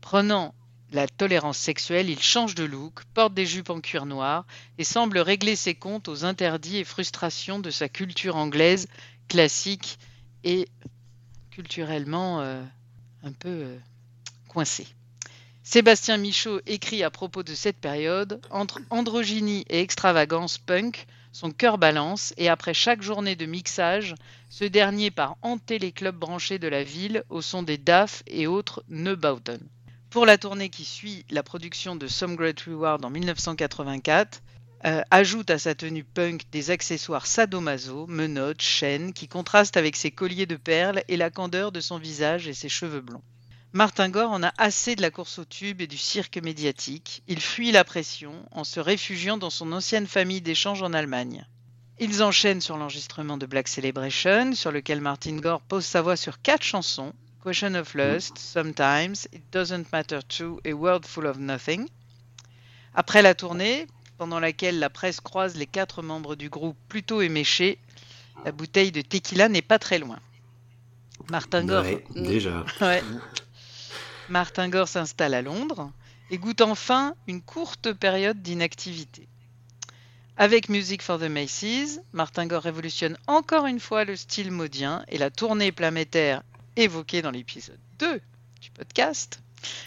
Prenant 0.00 0.54
la 0.92 1.08
tolérance 1.08 1.58
sexuelle, 1.58 2.10
il 2.10 2.22
change 2.22 2.54
de 2.54 2.64
look, 2.64 3.04
porte 3.12 3.34
des 3.34 3.46
jupes 3.46 3.70
en 3.70 3.80
cuir 3.80 4.06
noir 4.06 4.46
et 4.78 4.84
semble 4.84 5.18
régler 5.18 5.56
ses 5.56 5.74
comptes 5.74 6.08
aux 6.08 6.24
interdits 6.24 6.78
et 6.78 6.84
frustrations 6.84 7.58
de 7.58 7.70
sa 7.70 7.88
culture 7.88 8.36
anglaise 8.36 8.86
classique 9.28 9.98
et 10.44 10.68
culturellement 11.50 12.40
euh, 12.40 12.62
un 13.24 13.32
peu 13.32 13.48
euh, 13.48 13.78
coincée. 14.48 14.86
Sébastien 15.64 16.16
Michaud 16.16 16.60
écrit 16.66 17.02
à 17.02 17.10
propos 17.10 17.42
de 17.42 17.54
cette 17.54 17.78
période 17.78 18.40
Entre 18.50 18.80
androgynie 18.90 19.64
et 19.68 19.80
extravagance 19.80 20.58
punk, 20.58 21.06
son 21.32 21.50
cœur 21.50 21.76
balance 21.76 22.32
et 22.36 22.48
après 22.48 22.72
chaque 22.72 23.02
journée 23.02 23.34
de 23.34 23.46
mixage, 23.46 24.14
ce 24.48 24.64
dernier 24.64 25.10
part 25.10 25.36
hanter 25.42 25.80
les 25.80 25.90
clubs 25.90 26.16
branchés 26.16 26.60
de 26.60 26.68
la 26.68 26.84
ville 26.84 27.24
au 27.28 27.42
son 27.42 27.64
des 27.64 27.78
DAF 27.78 28.22
et 28.28 28.46
autres 28.46 28.84
Neubauten. 28.88 29.58
Pour 30.10 30.24
la 30.24 30.38
tournée 30.38 30.70
qui 30.70 30.84
suit 30.84 31.24
la 31.30 31.42
production 31.42 31.96
de 31.96 32.06
Some 32.06 32.36
Great 32.36 32.60
Reward 32.60 33.04
en 33.04 33.10
1984, 33.10 34.42
euh, 34.84 35.02
ajoute 35.10 35.50
à 35.50 35.58
sa 35.58 35.74
tenue 35.74 36.04
punk 36.04 36.42
des 36.52 36.70
accessoires 36.70 37.26
sadomaso, 37.26 38.06
menottes, 38.06 38.62
chaînes, 38.62 39.12
qui 39.12 39.26
contrastent 39.26 39.76
avec 39.76 39.96
ses 39.96 40.10
colliers 40.10 40.46
de 40.46 40.56
perles 40.56 41.02
et 41.08 41.16
la 41.16 41.30
candeur 41.30 41.72
de 41.72 41.80
son 41.80 41.98
visage 41.98 42.46
et 42.46 42.54
ses 42.54 42.68
cheveux 42.68 43.00
blonds. 43.00 43.22
Martin 43.72 44.08
Gore 44.08 44.30
en 44.30 44.42
a 44.42 44.52
assez 44.58 44.96
de 44.96 45.02
la 45.02 45.10
course 45.10 45.38
au 45.38 45.44
tube 45.44 45.82
et 45.82 45.86
du 45.86 45.98
cirque 45.98 46.38
médiatique. 46.38 47.22
Il 47.26 47.40
fuit 47.40 47.72
la 47.72 47.84
pression 47.84 48.32
en 48.52 48.64
se 48.64 48.80
réfugiant 48.80 49.36
dans 49.36 49.50
son 49.50 49.72
ancienne 49.72 50.06
famille 50.06 50.40
d'échange 50.40 50.82
en 50.82 50.92
Allemagne. 50.92 51.46
Ils 51.98 52.22
enchaînent 52.22 52.60
sur 52.60 52.76
l'enregistrement 52.76 53.38
de 53.38 53.46
Black 53.46 53.68
Celebration, 53.68 54.54
sur 54.54 54.70
lequel 54.70 55.00
Martin 55.00 55.36
Gore 55.36 55.62
pose 55.62 55.84
sa 55.84 56.00
voix 56.00 56.16
sur 56.16 56.40
quatre 56.40 56.62
chansons 56.62 57.12
Question 57.46 57.76
of 57.76 57.94
Lust, 57.94 58.38
Sometimes, 58.38 59.28
It 59.32 59.40
Doesn't 59.52 59.92
Matter 59.92 60.20
To, 60.36 60.60
A 60.64 60.72
World 60.72 61.06
Full 61.06 61.26
of 61.26 61.38
Nothing. 61.38 61.86
Après 62.92 63.22
la 63.22 63.36
tournée, 63.36 63.86
pendant 64.18 64.40
laquelle 64.40 64.80
la 64.80 64.90
presse 64.90 65.20
croise 65.20 65.54
les 65.54 65.66
quatre 65.66 66.02
membres 66.02 66.34
du 66.34 66.48
groupe 66.48 66.76
plutôt 66.88 67.20
éméchés, 67.20 67.78
la 68.44 68.50
bouteille 68.50 68.90
de 68.90 69.00
tequila 69.00 69.48
n'est 69.48 69.62
pas 69.62 69.78
très 69.78 70.00
loin. 70.00 70.18
Martin 71.30 71.64
Gore, 71.64 71.84
Ouais, 71.84 72.04
déjà. 72.16 72.64
Ouais. 72.80 73.00
Martin 74.28 74.68
Gore 74.68 74.88
s'installe 74.88 75.34
à 75.34 75.40
Londres 75.42 75.92
et 76.32 76.38
goûte 76.38 76.62
enfin 76.62 77.14
une 77.28 77.42
courte 77.42 77.92
période 77.92 78.42
d'inactivité. 78.42 79.28
Avec 80.36 80.68
Music 80.68 81.00
for 81.00 81.20
the 81.20 81.30
Macy's, 81.30 82.00
Martin 82.12 82.48
Gore 82.48 82.64
révolutionne 82.64 83.16
encore 83.28 83.66
une 83.66 83.78
fois 83.78 84.04
le 84.04 84.16
style 84.16 84.50
modien 84.50 85.04
et 85.06 85.16
la 85.16 85.30
tournée 85.30 85.70
planétaire 85.70 86.42
évoquée 86.76 87.22
dans 87.22 87.30
l'épisode 87.30 87.78
2 87.98 88.20
du 88.60 88.70
podcast 88.70 89.40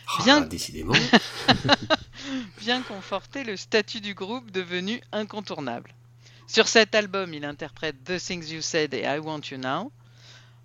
Ah, 0.08 0.24
Bien. 0.24 0.42
décidément. 0.42 0.94
vient 2.60 2.82
conforter 2.82 3.44
le 3.44 3.56
statut 3.58 4.02
du 4.02 4.14
groupe 4.14 4.52
devenu 4.52 5.02
incontournable. 5.12 5.94
Sur 6.48 6.68
cet 6.68 6.96
album, 6.96 7.34
il 7.34 7.46
interprète 7.46 8.04
The 8.04 8.18
Things 8.18 8.50
You 8.52 8.62
Said 8.62 8.94
et 8.94 9.04
I 9.04 9.20
Want 9.20 9.42
You 9.52 9.58
Now. 9.58 9.92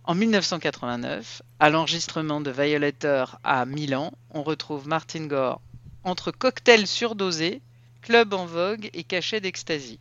En 0.05 0.15
1989, 0.15 1.43
à 1.61 1.71
l'enregistrement 1.71 2.41
de 2.41 2.51
Violator 2.51 3.39
à 3.45 3.65
Milan, 3.67 4.13
on 4.31 4.43
retrouve 4.43 4.89
Martin 4.89 5.27
Gore 5.27 5.61
entre 6.03 6.31
cocktails 6.31 6.87
surdosés, 6.87 7.63
club 8.03 8.35
en 8.35 8.45
vogue 8.47 8.91
et 8.93 9.05
cachet 9.05 9.41
d'ecstasy. 9.41 9.99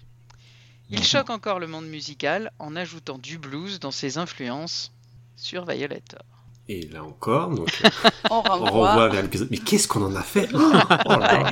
Il 0.90 1.04
choque 1.04 1.30
encore 1.30 1.60
le 1.60 1.68
monde 1.68 1.88
musical 1.88 2.52
en 2.60 2.76
ajoutant 2.76 3.18
du 3.18 3.38
blues 3.38 3.80
dans 3.80 3.92
ses 3.92 4.18
influences 4.18 4.92
sur 5.36 5.66
Violator. 5.66 6.22
Et 6.70 6.88
là 6.88 7.04
encore, 7.04 7.50
donc, 7.50 7.70
On 8.30 8.36
on 8.36 8.42
renvoie. 8.42 8.70
renvoie 8.70 9.10
vers 9.10 9.22
l'épisode. 9.22 9.50
Mais 9.52 9.58
qu'est-ce 9.58 9.88
qu'on 9.88 10.04
en 10.04 10.16
a 10.16 10.22
fait 10.22 10.50
Oh 10.54 10.60
là 11.10 11.52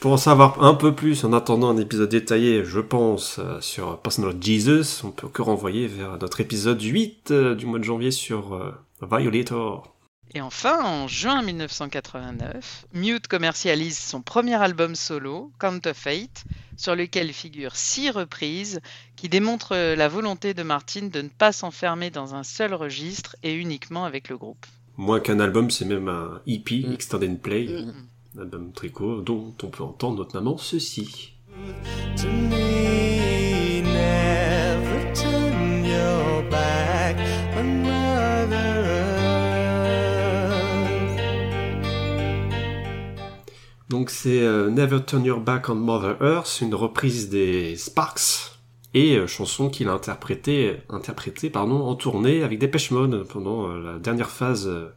Pour 0.00 0.12
en 0.12 0.16
savoir 0.18 0.62
un 0.62 0.74
peu 0.74 0.94
plus, 0.94 1.24
en 1.24 1.32
attendant 1.32 1.70
un 1.70 1.78
épisode 1.78 2.10
détaillé, 2.10 2.62
je 2.64 2.80
pense, 2.80 3.38
euh, 3.38 3.58
sur 3.62 3.98
Personal 4.00 4.34
Jesus, 4.38 5.02
on 5.02 5.10
peut 5.10 5.28
que 5.28 5.40
renvoyer 5.40 5.86
vers 5.86 6.18
notre 6.18 6.40
épisode 6.42 6.82
8 6.82 7.30
euh, 7.30 7.54
du 7.54 7.64
mois 7.64 7.78
de 7.78 7.84
janvier 7.84 8.10
sur 8.10 8.54
euh, 8.54 8.74
Violator. 9.00 9.94
Et 10.34 10.40
enfin, 10.42 10.84
en 10.84 11.08
juin 11.08 11.40
1989, 11.42 12.86
Mute 12.92 13.28
commercialise 13.28 13.96
son 13.98 14.20
premier 14.20 14.56
album 14.56 14.94
solo, 14.94 15.52
Counterfeit, 15.58 16.28
sur 16.76 16.94
lequel 16.96 17.32
figurent 17.32 17.76
six 17.76 18.10
reprises 18.10 18.80
qui 19.16 19.28
démontrent 19.28 19.74
la 19.76 20.08
volonté 20.08 20.54
de 20.54 20.62
Martin 20.62 21.06
de 21.06 21.22
ne 21.22 21.28
pas 21.28 21.52
s'enfermer 21.52 22.10
dans 22.10 22.34
un 22.34 22.42
seul 22.42 22.74
registre 22.74 23.36
et 23.42 23.54
uniquement 23.54 24.04
avec 24.04 24.28
le 24.28 24.36
groupe. 24.36 24.66
Moins 24.96 25.20
qu'un 25.20 25.40
album, 25.40 25.70
c'est 25.70 25.84
même 25.84 26.08
un 26.08 26.40
EP, 26.46 26.84
Mm. 26.86 26.92
Extended 26.92 27.40
Play, 27.40 27.66
Mm. 27.66 27.92
un 28.38 28.42
album 28.42 28.72
tricot, 28.72 29.20
dont 29.22 29.54
on 29.62 29.66
peut 29.68 29.82
entendre 29.82 30.18
notamment 30.18 30.56
ceci. 30.58 31.32
Donc 43.94 44.10
c'est 44.10 44.40
euh, 44.42 44.70
Never 44.70 44.98
Turn 45.06 45.24
Your 45.24 45.38
Back 45.38 45.68
on 45.68 45.76
Mother 45.76 46.16
Earth, 46.20 46.58
une 46.60 46.74
reprise 46.74 47.28
des 47.28 47.76
Sparks, 47.76 48.58
et 48.92 49.14
euh, 49.16 49.28
chanson 49.28 49.70
qu'il 49.70 49.88
a 49.88 49.92
interprétée, 49.92 50.78
interprétée 50.88 51.48
pardon, 51.48 51.80
en 51.86 51.94
tournée 51.94 52.42
avec 52.42 52.58
Depeche 52.58 52.90
Mode 52.90 53.22
pendant 53.28 53.68
euh, 53.70 53.78
la 53.92 53.98
dernière 54.00 54.30
phase 54.30 54.66
euh, 54.66 54.88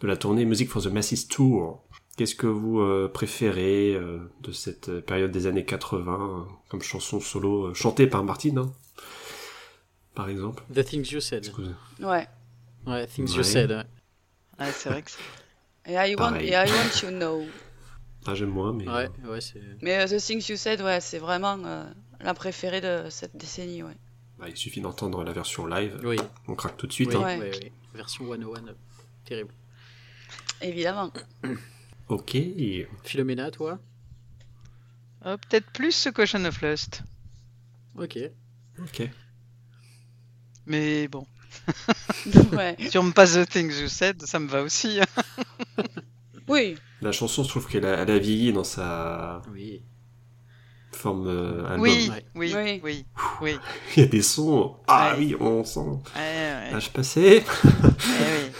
de 0.00 0.06
la 0.06 0.16
tournée 0.16 0.44
Music 0.44 0.70
for 0.70 0.80
the 0.80 0.86
Masses 0.86 1.26
Tour. 1.26 1.82
Qu'est-ce 2.16 2.36
que 2.36 2.46
vous 2.46 2.78
euh, 2.78 3.10
préférez 3.12 3.94
euh, 3.96 4.18
de 4.42 4.52
cette 4.52 5.00
période 5.00 5.32
des 5.32 5.48
années 5.48 5.64
80 5.64 6.12
euh, 6.12 6.42
comme 6.68 6.82
chanson 6.82 7.18
solo 7.18 7.66
euh, 7.66 7.74
chantée 7.74 8.06
par 8.06 8.22
Martin, 8.22 8.56
hein, 8.58 8.70
par 10.14 10.28
exemple? 10.28 10.62
The 10.72 10.84
Things 10.84 11.10
You 11.10 11.18
Said. 11.20 11.50
Vous- 11.56 12.06
Ouais. 12.06 12.28
Ouais, 12.86 13.08
Things 13.08 13.28
Ouais. 13.32 13.36
You 13.38 13.42
Said. 13.42 13.72
ouais. 13.72 13.82
Ah, 14.56 14.70
c'est 14.70 14.88
vrai 14.88 15.02
que 15.02 15.10
c'est- 15.10 15.18
I 15.92 16.14
want, 16.16 16.36
I 16.40 16.52
want 16.70 17.02
you 17.02 17.10
know. 17.10 17.42
Ah 18.28 18.34
j'aime 18.34 18.50
moins, 18.50 18.72
mais 18.72 18.88
Ouais, 18.88 19.08
ouais, 19.24 19.40
c'est. 19.40 19.60
Mais 19.82 19.96
euh, 19.98 20.06
The 20.06 20.20
Things 20.20 20.46
You 20.48 20.56
Said, 20.56 20.80
ouais, 20.82 21.00
c'est 21.00 21.18
vraiment 21.18 21.58
euh, 21.64 21.84
la 22.20 22.34
préférée 22.34 22.80
de 22.80 23.08
cette 23.10 23.36
décennie, 23.36 23.82
ouais. 23.82 23.96
bah, 24.38 24.48
il 24.48 24.56
suffit 24.56 24.80
d'entendre 24.80 25.22
la 25.24 25.32
version 25.32 25.66
live, 25.66 26.00
Oui, 26.02 26.18
on 26.48 26.54
craque 26.54 26.76
tout 26.76 26.86
de 26.86 26.92
suite. 26.92 27.08
oui, 27.10 27.16
hein. 27.16 27.38
Ouais. 27.38 27.50
oui. 27.62 27.72
Version 27.94 28.26
101. 28.26 28.68
euh, 28.68 28.72
Terrible. 29.24 29.54
Évidemment. 30.60 31.12
Ok, 32.08 32.36
Philomena, 33.02 33.50
toi? 33.50 33.80
Oh, 35.24 35.34
peut-être 35.38 35.68
plus 35.72 35.90
ce 35.90 36.08
Question 36.08 36.44
of 36.44 36.62
Lust. 36.62 37.02
Ok. 37.98 38.16
ok. 38.80 39.10
Mais 40.66 41.08
bon, 41.08 41.26
ouais. 42.52 42.76
si 42.90 42.96
on 42.98 43.02
me 43.02 43.12
passe 43.12 43.34
The 43.34 43.48
Things 43.48 43.80
You 43.80 43.88
Said, 43.88 44.22
ça 44.24 44.38
me 44.38 44.46
va 44.46 44.62
aussi. 44.62 45.00
hein. 45.00 45.84
Oui. 46.46 46.76
La 47.02 47.12
chanson, 47.12 47.42
je 47.44 47.48
trouve 47.48 47.66
qu'elle 47.68 47.84
a, 47.86 47.98
elle 48.02 48.10
a 48.10 48.18
vieilli 48.18 48.52
dans 48.52 48.64
sa, 48.64 49.42
Oui. 49.52 49.82
forme 50.92 51.26
euh, 51.28 51.64
album. 51.66 51.80
Oui, 51.82 52.08
Ouais. 52.10 52.24
oui, 52.34 52.52
Oui. 52.54 52.80
oui, 52.82 53.04
oui. 53.42 53.58
Il 53.96 54.00
y 54.00 54.06
a 54.06 54.08
des 54.08 54.22
sons. 54.22 54.76
Ah 54.86 55.12
Ouais. 55.12 55.18
oui, 55.18 55.36
on 55.38 55.62
sent. 55.64 55.80
Ouais, 55.80 55.98
ouais. 56.16 56.70
L'âge 56.72 56.90
passé. 56.92 57.44
Eh 57.74 57.84
oui. 57.88 58.52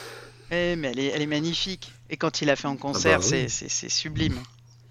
Eh, 0.53 0.77
mais 0.77 0.89
elle 0.93 0.99
est, 1.01 1.07
elle 1.07 1.23
est 1.23 1.27
magnifique. 1.27 1.93
Et 2.11 2.17
quand 2.17 2.41
il 2.41 2.47
l'a 2.47 2.55
fait 2.57 2.69
en 2.69 2.77
concert, 2.77 3.17
Ah 3.17 3.19
bah 3.19 3.25
c'est- 3.25 3.45
oui. 3.65 3.69
c'est 3.71 3.89
sublime. 3.89 4.39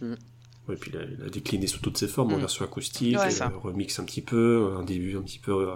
Ouais, 0.02 0.75
puis 0.75 0.92
il 0.94 0.98
a, 1.00 1.04
il 1.04 1.24
a 1.24 1.30
décliné 1.30 1.68
sous 1.68 1.80
toutes 1.80 1.98
ses 1.98 2.08
formes, 2.08 2.34
en 2.34 2.38
Mm. 2.38 2.42
version 2.42 2.66
acoustique, 2.66 3.18
Ouais, 3.18 3.42
euh, 3.42 3.48
remix 3.64 3.98
un 4.00 4.04
petit 4.04 4.22
peu, 4.22 4.74
un 4.78 4.84
début 4.84 5.16
un 5.16 5.22
petit 5.22 5.40
peu 5.40 5.70
euh, 5.70 5.75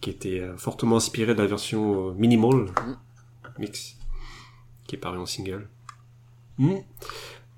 qui 0.00 0.10
était 0.10 0.40
euh, 0.40 0.56
fortement 0.58 0.96
inspiré 0.98 1.34
de 1.34 1.40
la 1.40 1.46
version 1.48 2.10
euh, 2.10 2.12
minimal 2.12 2.66
mix 3.58 3.96
qui 4.86 4.94
est 4.96 4.98
paru 4.98 5.18
en 5.18 5.26
single. 5.26 5.66
Mm. 6.60 6.74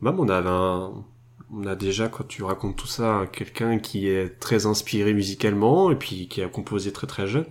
Même 0.00 0.18
on 0.20 0.28
a 0.28 0.38
un, 0.40 1.04
on 1.52 1.66
a 1.66 1.74
déjà 1.76 2.08
quand 2.08 2.26
tu 2.26 2.42
racontes 2.42 2.76
tout 2.76 2.86
ça 2.86 3.26
quelqu'un 3.32 3.78
qui 3.78 4.08
est 4.08 4.38
très 4.40 4.64
inspiré 4.66 5.12
musicalement 5.12 5.90
et 5.90 5.96
puis 5.96 6.28
qui 6.28 6.40
a 6.42 6.48
composé 6.48 6.92
très 6.92 7.06
très 7.06 7.26
jeune. 7.26 7.46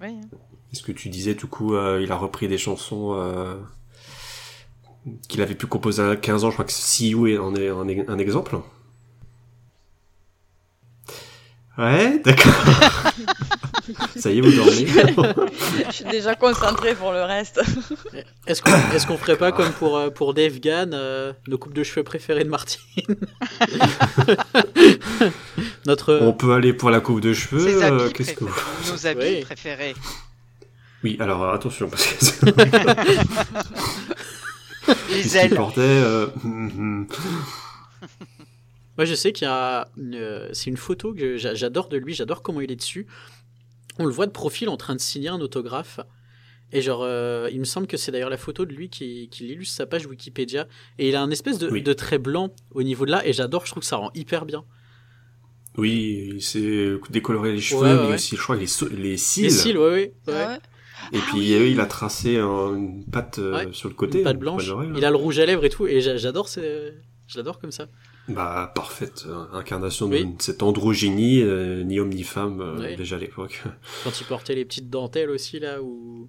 Oui. 0.00 0.16
Est-ce 0.72 0.82
que 0.82 0.92
tu 0.92 1.08
disais 1.08 1.34
du 1.34 1.46
coup 1.46 1.74
euh, 1.74 2.00
il 2.02 2.12
a 2.12 2.16
repris 2.16 2.46
des 2.46 2.56
chansons 2.58 3.14
euh, 3.14 3.56
qu'il 5.28 5.42
avait 5.42 5.54
pu 5.54 5.66
composer 5.66 6.02
à 6.02 6.14
15 6.16 6.44
ans, 6.44 6.50
je 6.50 6.54
crois 6.54 6.64
que 6.66 7.02
You 7.04 7.26
est- 7.26 7.38
en 7.38 7.54
est 7.56 7.68
un, 7.68 8.08
un 8.08 8.18
exemple. 8.18 8.58
Ouais, 11.78 12.18
d'accord. 12.20 12.52
Ça 14.16 14.30
y 14.30 14.38
est, 14.38 14.40
vous 14.40 14.52
dormez. 14.52 14.86
Je 15.88 15.92
suis 15.92 16.04
déjà 16.04 16.34
concentrée 16.34 16.94
pour 16.94 17.12
le 17.12 17.22
reste. 17.22 17.60
Est-ce 18.46 18.62
qu'on 18.62 18.70
est 18.72 19.16
ferait 19.18 19.36
pas 19.36 19.52
comme 19.52 19.70
pour, 19.72 19.96
euh, 19.96 20.10
pour 20.10 20.34
Dave 20.34 20.58
Gann, 20.60 20.92
euh, 20.94 21.32
nos 21.48 21.58
coupes 21.58 21.74
de 21.74 21.82
cheveux 21.82 22.04
préférées 22.04 22.44
de 22.44 22.48
Martine 22.48 22.80
Notre. 25.86 26.18
On 26.22 26.32
peut 26.32 26.52
aller 26.52 26.72
pour 26.72 26.90
la 26.90 27.00
coupe 27.00 27.20
de 27.20 27.32
cheveux. 27.32 27.60
Ses 27.60 27.82
habits 27.82 28.02
euh, 28.04 28.10
Qu'est-ce 28.10 28.34
que 28.34 28.44
vous... 28.44 28.54
Nos 28.92 29.06
habits 29.06 29.20
Oui. 29.22 29.40
préférés. 29.42 29.94
Oui, 31.02 31.16
alors 31.20 31.50
attention 31.52 31.88
parce 31.88 32.06
que 32.06 32.46
Les 35.10 35.22
qu'est-ce 35.22 35.28
qu'il 35.28 35.36
ailes. 35.38 35.54
portait 35.54 35.80
euh. 35.80 36.26
Moi, 36.44 37.06
je 39.06 39.14
sais 39.14 39.32
qu'il 39.32 39.46
y 39.46 39.50
a. 39.50 39.88
une, 39.96 40.48
C'est 40.52 40.66
une 40.68 40.76
photo 40.76 41.14
que 41.14 41.38
j'a- 41.38 41.54
j'adore 41.54 41.88
de 41.88 41.96
lui, 41.96 42.12
j'adore 42.12 42.42
comment 42.42 42.60
il 42.60 42.70
est 42.70 42.76
dessus. 42.76 43.06
On 43.98 44.06
le 44.06 44.12
voit 44.12 44.26
de 44.26 44.30
profil 44.32 44.68
en 44.68 44.76
train 44.76 44.94
de 44.94 45.00
signer 45.00 45.28
un 45.28 45.40
autographe. 45.40 46.00
Et 46.72 46.80
genre, 46.82 47.02
euh, 47.02 47.48
il 47.52 47.58
me 47.58 47.64
semble 47.64 47.86
que 47.88 47.96
c'est 47.96 48.12
d'ailleurs 48.12 48.30
la 48.30 48.36
photo 48.36 48.64
de 48.64 48.72
lui 48.72 48.88
qui, 48.90 49.28
qui 49.28 49.48
illustre 49.48 49.74
sa 49.74 49.86
page 49.86 50.06
Wikipédia. 50.06 50.68
Et 50.98 51.08
il 51.08 51.16
a 51.16 51.22
un 51.22 51.30
espèce 51.30 51.58
de, 51.58 51.68
Oui. 51.68 51.82
de 51.82 51.92
trait 51.92 52.18
blanc 52.18 52.54
au 52.70 52.82
niveau 52.84 53.04
de 53.06 53.10
là. 53.10 53.26
Et 53.26 53.32
j'adore, 53.32 53.66
je 53.66 53.72
trouve 53.72 53.80
que 53.82 53.86
ça 53.88 53.96
rend 53.96 54.10
hyper 54.14 54.46
bien. 54.46 54.64
Oui, 55.76 56.30
il 56.34 56.42
s'est 56.42 56.94
décoloré 57.10 57.52
les 57.52 57.60
cheveux, 57.60 57.82
Ouais, 57.82 57.88
ouais, 57.92 57.96
mais 58.02 58.08
ouais. 58.08 58.14
aussi, 58.14 58.36
je 58.36 58.42
crois, 58.42 58.56
les, 58.56 58.66
so- 58.66 58.88
les 58.88 59.16
cils. 59.16 59.44
Les 59.44 59.50
cils, 59.50 59.78
ouais, 59.78 59.84
ouais. 59.90 60.14
ouais. 60.28 60.34
Ah 60.34 60.48
ouais. 60.52 60.58
Et 61.12 61.18
puis 61.18 61.48
il 61.70 61.80
a 61.80 61.86
tracé 61.86 62.36
un- 62.38 62.74
une 62.76 63.04
patte 63.04 63.38
euh, 63.38 63.64
Ouais, 63.64 63.72
sur 63.72 63.88
le 63.88 63.94
côté. 63.94 64.18
Une 64.18 64.24
patte 64.24 64.36
au 64.36 64.40
blanche. 64.40 64.70
Il 64.96 65.04
a 65.04 65.10
le 65.10 65.16
rouge 65.16 65.38
à 65.38 65.46
lèvres 65.46 65.64
et 65.64 65.70
tout. 65.70 65.86
Et 65.86 66.00
j'a- 66.00 66.16
j'adore, 66.18 66.48
je 66.48 67.36
l'adore 67.36 67.58
comme 67.58 67.72
ça. 67.72 67.88
Bah, 68.30 68.72
parfaite 68.74 69.24
euh, 69.26 69.44
incarnation 69.52 70.06
Oui. 70.06 70.24
de 70.24 70.40
cette 70.42 70.62
androgynie, 70.62 71.42
euh, 71.42 71.82
ni 71.82 71.98
homme 72.00 72.10
ni 72.10 72.22
femme, 72.22 72.60
euh, 72.60 72.78
Oui. 72.78 72.96
déjà 72.96 73.16
à 73.16 73.18
l'époque. 73.18 73.62
Quand 74.04 74.20
il 74.20 74.26
portait 74.26 74.54
les 74.54 74.64
petites 74.64 74.88
dentelles 74.90 75.30
aussi, 75.30 75.58
là, 75.60 75.82
où. 75.82 76.28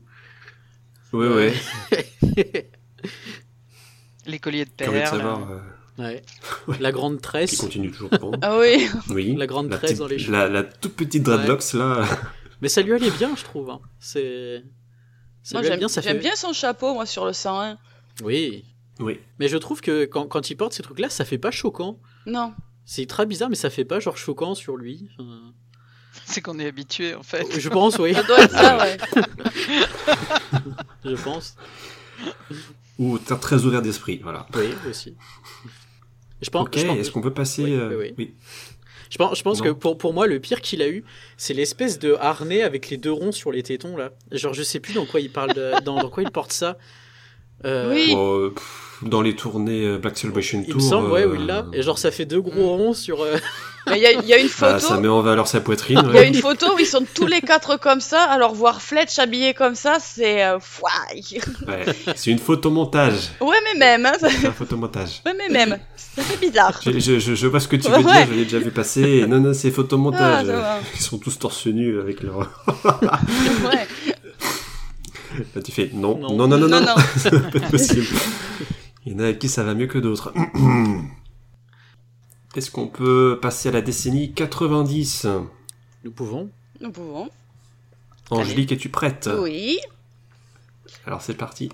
Ouais, 1.13 1.27
Ouais. 1.27 1.53
ouais. 2.37 2.71
Les 4.25 4.39
colliers 4.39 4.65
de 4.65 4.69
perles. 4.71 5.05
savoir 5.07 5.51
euh, 5.51 5.59
Ouais. 5.97 6.21
Ouais. 6.67 6.77
La 6.79 6.91
grande 6.91 7.15
qui 7.17 7.21
tresse. 7.21 7.57
continue 7.57 7.91
toujours 7.91 8.09
prendre. 8.11 8.37
Ah 8.41 8.57
oui. 8.59 8.87
Oui. 9.09 9.35
La 9.35 9.47
grande 9.47 9.69
tresse 9.69 9.97
dans 9.97 10.07
les 10.07 10.19
cheveux. 10.19 10.31
La, 10.31 10.47
la 10.47 10.63
toute 10.63 10.93
petite 10.95 11.23
dreadlocks, 11.23 11.73
là. 11.73 12.05
Mais 12.61 12.69
ça 12.69 12.81
lui 12.81 12.93
allait 12.93 13.09
bien, 13.11 13.35
je 13.35 13.43
trouve. 13.43 13.69
hein. 13.71 13.81
C'est. 13.99 14.63
Ça 15.43 15.57
Moi, 15.59 15.67
j'aime 15.67 15.79
bien, 15.79 15.87
ça 15.87 16.01
j'aime 16.01 16.17
fait. 16.17 16.23
bien 16.23 16.35
son 16.35 16.53
chapeau, 16.53 16.93
moi, 16.93 17.05
sur 17.07 17.25
le 17.25 17.33
101. 17.33 17.77
Oui. 18.23 18.63
Oui. 19.01 19.19
Mais 19.39 19.47
je 19.47 19.57
trouve 19.57 19.81
que 19.81 20.05
quand, 20.05 20.27
quand 20.27 20.49
il 20.49 20.55
porte 20.55 20.73
ces 20.73 20.83
trucs-là, 20.83 21.09
ça 21.09 21.25
fait 21.25 21.37
pas 21.37 21.51
choquant. 21.51 21.99
Non. 22.25 22.53
C'est 22.85 23.05
très 23.07 23.25
bizarre, 23.25 23.49
mais 23.49 23.55
ça 23.55 23.69
fait 23.69 23.85
pas 23.85 23.99
genre 23.99 24.17
choquant 24.17 24.55
sur 24.55 24.75
lui. 24.77 25.07
Enfin, 25.19 25.53
C'est 26.25 26.41
qu'on 26.41 26.59
est 26.59 26.67
habitué 26.67 27.15
en 27.15 27.23
fait. 27.23 27.45
je 27.59 27.69
pense, 27.69 27.97
oui. 27.99 28.13
Ça 28.13 28.23
doit 28.23 28.39
être 28.41 28.51
ça, 28.51 28.77
ouais. 28.77 28.97
Je 31.05 31.15
pense. 31.15 31.55
Ou 32.99 33.17
t'es 33.17 33.35
très 33.37 33.63
ouvert 33.65 33.81
d'esprit, 33.81 34.19
voilà. 34.23 34.45
Oui, 34.55 34.69
aussi. 34.89 35.15
Je 36.41 36.49
pense, 36.49 36.67
ok, 36.67 36.85
pense, 36.85 36.97
est-ce 36.97 37.11
qu'on 37.11 37.21
peut 37.21 37.33
passer... 37.33 37.63
Oui, 37.63 37.73
euh, 37.73 37.97
oui, 37.99 38.13
oui. 38.17 38.33
je 39.09 39.17
pense, 39.17 39.37
je 39.37 39.43
pense 39.43 39.59
Non. 39.59 39.65
que 39.65 39.69
pour, 39.71 39.97
pour 39.97 40.13
moi, 40.13 40.27
le 40.27 40.39
pire 40.39 40.61
qu'il 40.61 40.81
a 40.81 40.89
eu, 40.89 41.03
c'est 41.37 41.53
l'espèce 41.53 41.97
de 41.99 42.13
harnais 42.19 42.61
avec 42.63 42.89
les 42.89 42.97
deux 42.97 43.11
ronds 43.11 43.31
sur 43.31 43.51
les 43.51 43.63
tétons, 43.63 43.95
là. 43.97 44.11
Genre, 44.31 44.53
je 44.53 44.63
sais 44.63 44.79
plus 44.79 44.93
dans 44.93 45.05
quoi 45.05 45.19
il 45.19 45.31
parle, 45.31 45.53
de- 45.53 45.81
dans, 45.83 46.01
dans 46.01 46.09
quoi 46.09 46.23
il 46.23 46.31
porte 46.31 46.51
ça. 46.51 46.77
Euh, 47.65 47.91
Oui. 47.93 48.11
Bon, 48.13 48.39
euh, 48.39 48.49
pff, 48.51 48.90
dans 49.03 49.21
les 49.21 49.35
tournées 49.35 49.85
euh, 49.85 49.97
Black 49.97 50.17
Celebration 50.17 50.63
Il 50.65 50.73
Tour... 50.73 50.81
me 50.81 50.87
semble, 50.87 51.11
ouais, 51.11 51.25
où 51.25 51.35
il 51.35 51.45
l'a. 51.45 51.65
Et 51.73 51.81
genre, 51.81 51.97
ça 51.97 52.11
fait 52.11 52.25
deux 52.25 52.41
gros 52.41 52.75
ronds 52.77 52.93
sur. 52.93 53.21
euh, 53.23 53.37
il 53.87 53.97
y, 53.97 54.05
a- 54.05 54.11
il 54.11 54.25
y 54.27 54.33
a 54.33 54.37
une 54.37 54.47
bah, 54.59 54.77
photo. 54.79 54.79
ça 54.93 54.97
met 54.99 55.07
en 55.07 55.21
valeur 55.21 55.47
sa 55.47 55.59
poitrine. 55.59 56.01
Il 56.09 56.15
y 56.15 56.17
a 56.19 56.23
une 56.23 56.35
photo 56.35 56.75
où 56.75 56.79
ils 56.79 56.85
sont 56.85 57.03
tous 57.15 57.25
les 57.25 57.41
quatre 57.41 57.77
comme 57.79 57.99
ça, 58.01 58.23
alors 58.23 58.53
voir 58.53 58.81
Fletch 58.81 59.17
habillé 59.19 59.53
comme 59.55 59.73
ça, 59.75 59.97
c'est. 59.99 60.43
euh, 60.43 60.59
fouaille. 60.59 61.39
Ouais, 61.67 61.85
C'est 62.15 62.31
une 62.31 62.39
photomontage. 62.39 63.31
Ouais, 63.41 63.57
mais 63.73 63.79
même, 63.79 64.05
hein, 64.05 64.13
ça- 64.19 64.29
C'est 64.29 64.47
un 64.47 64.51
photomontage. 64.51 65.21
ouais, 65.25 65.33
mais 65.37 65.49
même. 65.49 65.79
Ça 65.95 66.21
fait 66.21 66.37
bizarre. 66.45 66.79
Je, 66.85 66.91
je, 66.99 67.19
je, 67.19 67.35
je 67.35 67.47
vois 67.47 67.59
ce 67.59 67.67
que 67.67 67.77
tu 67.77 67.89
veux 67.89 67.97
Ouais. 67.97 68.03
dire, 68.03 68.27
je 68.29 68.33
l'ai 68.33 68.43
déjà 68.43 68.59
vu 68.59 68.69
passer. 68.71 69.25
Non, 69.27 69.39
non, 69.39 69.53
c'est 69.53 69.69
Ah, 69.69 69.71
photomontage. 69.71 70.45
va. 70.47 70.79
Ils 70.95 71.01
sont 71.01 71.17
tous 71.17 71.39
torse 71.39 71.65
nu 71.67 71.99
avec 71.99 72.21
leur... 72.21 72.37
Ouais. 72.39 73.87
Là, 75.55 75.61
tu 75.63 75.71
fais 75.71 75.89
non, 75.93 76.17
Non. 76.19 76.35
non, 76.35 76.47
non, 76.47 76.57
non, 76.57 76.67
non, 76.67 76.81
Non, 76.81 76.95
pas 77.53 77.59
possible. 77.71 78.05
Il 79.05 79.13
y 79.13 79.15
en 79.15 79.19
a 79.19 79.23
avec 79.23 79.39
qui 79.39 79.49
ça 79.49 79.63
va 79.63 79.73
mieux 79.73 79.87
que 79.87 79.97
d'autres. 79.97 80.33
Est-ce 82.55 82.69
qu'on 82.69 82.87
peut 82.87 83.39
passer 83.41 83.69
à 83.69 83.71
la 83.71 83.81
décennie 83.81 84.33
90 84.33 85.27
Nous 86.03 86.11
pouvons. 86.11 86.49
Nous 86.79 86.91
pouvons. 86.91 87.29
Angélique, 88.29 88.71
es-tu 88.71 88.89
prête? 88.89 89.29
Oui. 89.39 89.79
Alors 91.05 91.21
c'est 91.21 91.33
parti. 91.33 91.69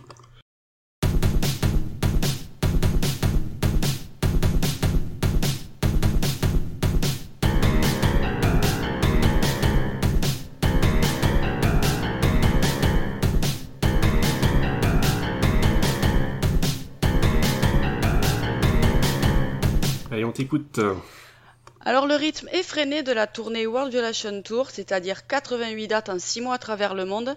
Alors 21.81 22.05
le 22.05 22.15
rythme 22.15 22.49
effréné 22.51 23.01
de 23.01 23.13
la 23.13 23.27
tournée 23.27 23.65
World 23.65 23.91
Violation 23.91 24.41
Tour, 24.41 24.69
c'est-à-dire 24.69 25.25
88 25.25 25.87
dates 25.87 26.09
en 26.09 26.19
6 26.19 26.41
mois 26.41 26.55
à 26.55 26.57
travers 26.57 26.93
le 26.93 27.05
monde, 27.05 27.35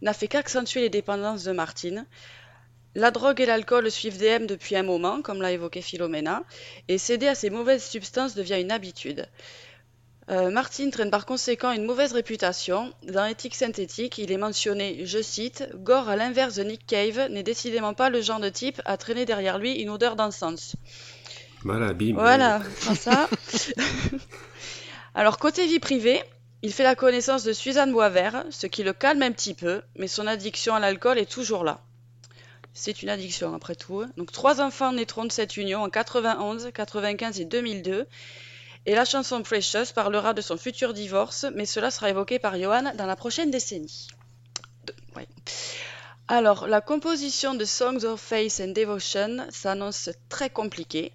n'a 0.00 0.14
fait 0.14 0.28
qu'accentuer 0.28 0.80
les 0.80 0.88
dépendances 0.88 1.44
de 1.44 1.52
Martine. 1.52 2.06
La 2.94 3.10
drogue 3.10 3.40
et 3.40 3.46
l'alcool 3.46 3.90
suivent 3.90 4.18
DM 4.18 4.46
depuis 4.46 4.74
un 4.74 4.82
moment, 4.82 5.22
comme 5.22 5.42
l'a 5.42 5.52
évoqué 5.52 5.80
Philomena, 5.80 6.42
et 6.88 6.98
céder 6.98 7.28
à 7.28 7.34
ces 7.34 7.50
mauvaises 7.50 7.84
substances 7.84 8.34
devient 8.34 8.60
une 8.60 8.72
habitude. 8.72 9.28
Euh, 10.30 10.50
Martine 10.50 10.90
traîne 10.90 11.10
par 11.10 11.26
conséquent 11.26 11.72
une 11.72 11.84
mauvaise 11.84 12.12
réputation. 12.12 12.92
Dans 13.02 13.26
Éthique 13.26 13.54
synthétique, 13.54 14.18
il 14.18 14.32
est 14.32 14.36
mentionné, 14.36 15.04
je 15.04 15.20
cite, 15.20 15.68
Gore, 15.74 16.08
à 16.08 16.16
l'inverse 16.16 16.54
de 16.54 16.64
Nick 16.64 16.86
Cave, 16.86 17.28
n'est 17.30 17.42
décidément 17.42 17.94
pas 17.94 18.10
le 18.10 18.20
genre 18.20 18.40
de 18.40 18.48
type 18.48 18.80
à 18.84 18.96
traîner 18.96 19.24
derrière 19.24 19.58
lui 19.58 19.74
une 19.74 19.90
odeur 19.90 20.16
d'encens. 20.16 20.76
Voilà, 21.64 21.92
bim. 21.92 22.14
Voilà, 22.14 22.62
ça. 22.96 23.28
Alors, 25.14 25.38
côté 25.38 25.66
vie 25.66 25.78
privée, 25.80 26.22
il 26.62 26.72
fait 26.72 26.82
la 26.84 26.94
connaissance 26.94 27.42
de 27.44 27.52
Suzanne 27.52 27.92
Boisvert, 27.92 28.44
ce 28.50 28.66
qui 28.66 28.82
le 28.82 28.92
calme 28.92 29.22
un 29.22 29.32
petit 29.32 29.54
peu, 29.54 29.82
mais 29.96 30.08
son 30.08 30.26
addiction 30.26 30.74
à 30.74 30.80
l'alcool 30.80 31.18
est 31.18 31.30
toujours 31.30 31.64
là. 31.64 31.80
C'est 32.72 33.02
une 33.02 33.08
addiction 33.08 33.54
après 33.54 33.74
tout. 33.74 34.00
hein. 34.00 34.10
Donc, 34.16 34.30
trois 34.32 34.60
enfants 34.60 34.92
naîtront 34.92 35.24
de 35.24 35.32
cette 35.32 35.56
union 35.56 35.82
en 35.82 35.90
91, 35.90 36.70
95 36.72 37.40
et 37.40 37.44
2002. 37.44 38.06
Et 38.86 38.94
la 38.94 39.04
chanson 39.04 39.42
Precious 39.42 39.92
parlera 39.94 40.32
de 40.32 40.40
son 40.40 40.56
futur 40.56 40.94
divorce, 40.94 41.44
mais 41.54 41.66
cela 41.66 41.90
sera 41.90 42.08
évoqué 42.08 42.38
par 42.38 42.56
Johan 42.58 42.94
dans 42.94 43.06
la 43.06 43.16
prochaine 43.16 43.50
décennie. 43.50 44.08
Alors, 46.32 46.68
la 46.68 46.80
composition 46.80 47.54
de 47.54 47.64
Songs 47.64 48.04
of 48.04 48.20
Faith 48.20 48.62
and 48.64 48.68
Devotion 48.68 49.48
s'annonce 49.50 50.10
très 50.28 50.48
compliquée. 50.48 51.10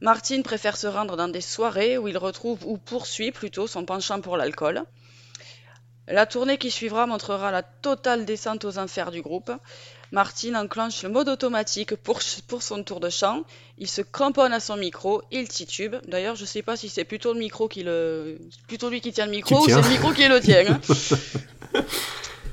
Martin 0.00 0.42
préfère 0.42 0.76
se 0.76 0.88
rendre 0.88 1.16
dans 1.16 1.28
des 1.28 1.40
soirées 1.40 1.96
où 1.96 2.08
il 2.08 2.18
retrouve 2.18 2.58
ou 2.66 2.76
poursuit 2.76 3.30
plutôt 3.30 3.68
son 3.68 3.84
penchant 3.84 4.20
pour 4.20 4.36
l'alcool. 4.36 4.82
La 6.08 6.26
tournée 6.26 6.58
qui 6.58 6.72
suivra 6.72 7.06
montrera 7.06 7.52
la 7.52 7.62
totale 7.62 8.24
descente 8.24 8.64
aux 8.64 8.78
enfers 8.78 9.12
du 9.12 9.22
groupe. 9.22 9.52
Martin 10.10 10.56
enclenche 10.56 11.04
le 11.04 11.08
mode 11.08 11.28
automatique 11.28 11.94
pour, 11.94 12.18
pour 12.48 12.64
son 12.64 12.82
tour 12.82 12.98
de 12.98 13.10
chant. 13.10 13.44
Il 13.78 13.86
se 13.86 14.02
cramponne 14.02 14.52
à 14.52 14.58
son 14.58 14.76
micro, 14.76 15.22
il 15.30 15.46
titube. 15.46 15.94
D'ailleurs, 16.08 16.34
je 16.34 16.46
sais 16.46 16.62
pas 16.62 16.76
si 16.76 16.88
c'est 16.88 17.04
plutôt 17.04 17.32
le 17.32 17.38
micro 17.38 17.68
qui 17.68 17.84
le, 17.84 18.40
plutôt 18.66 18.90
lui 18.90 19.00
qui 19.00 19.12
tient 19.12 19.26
le 19.26 19.30
micro 19.30 19.60
ou 19.60 19.68
c'est 19.68 19.80
le 19.80 19.88
micro 19.88 20.12
qui 20.12 20.26
le 20.26 20.40
tient. 20.40 20.66
hein. 20.66 20.80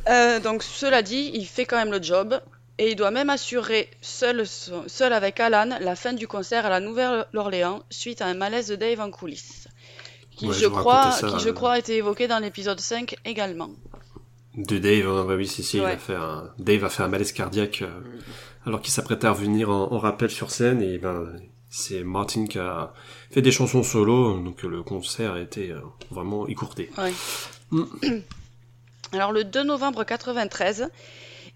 Euh, 0.09 0.39
donc, 0.39 0.63
cela 0.63 1.01
dit, 1.01 1.31
il 1.33 1.45
fait 1.45 1.65
quand 1.65 1.77
même 1.77 1.91
le 1.91 2.01
job 2.01 2.39
et 2.77 2.91
il 2.91 2.95
doit 2.95 3.11
même 3.11 3.29
assurer 3.29 3.89
seul, 4.01 4.45
seul 4.45 5.11
avec 5.13 5.39
Alan 5.39 5.77
la 5.81 5.95
fin 5.95 6.13
du 6.13 6.27
concert 6.27 6.65
à 6.65 6.69
la 6.69 6.79
Nouvelle-Orléans 6.79 7.83
suite 7.89 8.21
à 8.21 8.27
un 8.27 8.33
malaise 8.35 8.67
de 8.67 8.75
Dave 8.75 8.99
en 8.99 9.09
coulisses. 9.11 9.67
Qui, 10.31 10.47
Ouais, 10.47 10.53
je, 10.53 10.67
crois, 10.67 11.11
ça, 11.11 11.27
qui, 11.29 11.39
je 11.39 11.49
euh. 11.49 11.53
crois, 11.53 11.73
a 11.73 11.79
été 11.79 11.95
évoqué 11.97 12.27
dans 12.27 12.37
l'épisode 12.39 12.79
5 12.79 13.15
également. 13.25 13.69
De 14.55 14.77
Dave, 14.77 15.07
hein, 15.07 15.25
bah 15.27 15.35
oui, 15.35 15.47
si, 15.47 15.63
si, 15.63 15.77
il 15.77 15.83
Ouais. 15.83 15.93
a 15.93 15.97
fait 15.97 16.15
un... 16.15 16.51
Dave 16.59 16.83
a 16.85 16.89
fait 16.89 17.01
un 17.03 17.07
malaise 17.07 17.31
cardiaque 17.31 17.81
euh, 17.81 17.89
alors 18.65 18.81
qu'il 18.81 18.91
s'apprêtait 18.93 19.25
à 19.27 19.31
revenir 19.31 19.69
en, 19.71 19.91
en 19.91 19.97
rappel 19.97 20.29
sur 20.29 20.51
scène 20.51 20.81
et 20.81 20.97
ben 20.99 21.27
c'est 21.69 22.03
Martin 22.03 22.45
qui 22.45 22.59
a 22.59 22.93
fait 23.31 23.41
des 23.41 23.51
chansons 23.51 23.83
solo, 23.83 24.39
donc 24.39 24.63
le 24.63 24.83
concert 24.83 25.33
a 25.33 25.39
été 25.41 25.73
vraiment 26.11 26.47
écourté. 26.47 26.89
Ouais. 26.97 27.13
Alors 29.13 29.31
le 29.31 29.43
2 29.43 29.63
novembre 29.63 30.03
93, 30.03 30.89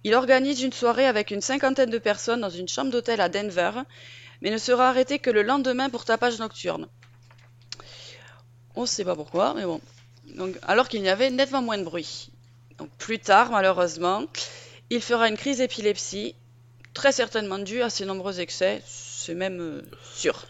il 0.03 0.13
organise 0.15 0.61
une 0.61 0.73
soirée 0.73 1.05
avec 1.05 1.31
une 1.31 1.41
cinquantaine 1.41 1.89
de 1.89 1.97
personnes 1.97 2.41
dans 2.41 2.49
une 2.49 2.67
chambre 2.67 2.91
d'hôtel 2.91 3.19
à 3.21 3.29
Denver, 3.29 3.71
mais 4.41 4.49
ne 4.49 4.57
sera 4.57 4.89
arrêté 4.89 5.19
que 5.19 5.29
le 5.29 5.43
lendemain 5.43 5.89
pour 5.89 6.05
tapage 6.05 6.39
nocturne. 6.39 6.87
On 8.75 8.81
ne 8.81 8.85
sait 8.85 9.03
pas 9.03 9.15
pourquoi, 9.15 9.53
mais 9.53 9.65
bon. 9.65 9.81
Alors 10.63 10.87
qu'il 10.87 11.01
y 11.01 11.09
avait 11.09 11.29
nettement 11.29 11.61
moins 11.61 11.77
de 11.77 11.83
bruit. 11.83 12.31
Plus 12.97 13.19
tard, 13.19 13.51
malheureusement, 13.51 14.23
il 14.89 15.01
fera 15.01 15.27
une 15.27 15.37
crise 15.37 15.57
d'épilepsie, 15.57 16.35
très 16.93 17.11
certainement 17.11 17.59
due 17.59 17.81
à 17.81 17.89
ses 17.89 18.05
nombreux 18.05 18.39
excès, 18.39 18.81
c'est 18.85 19.35
même 19.35 19.59
euh, 19.59 19.81
sûr. 20.15 20.45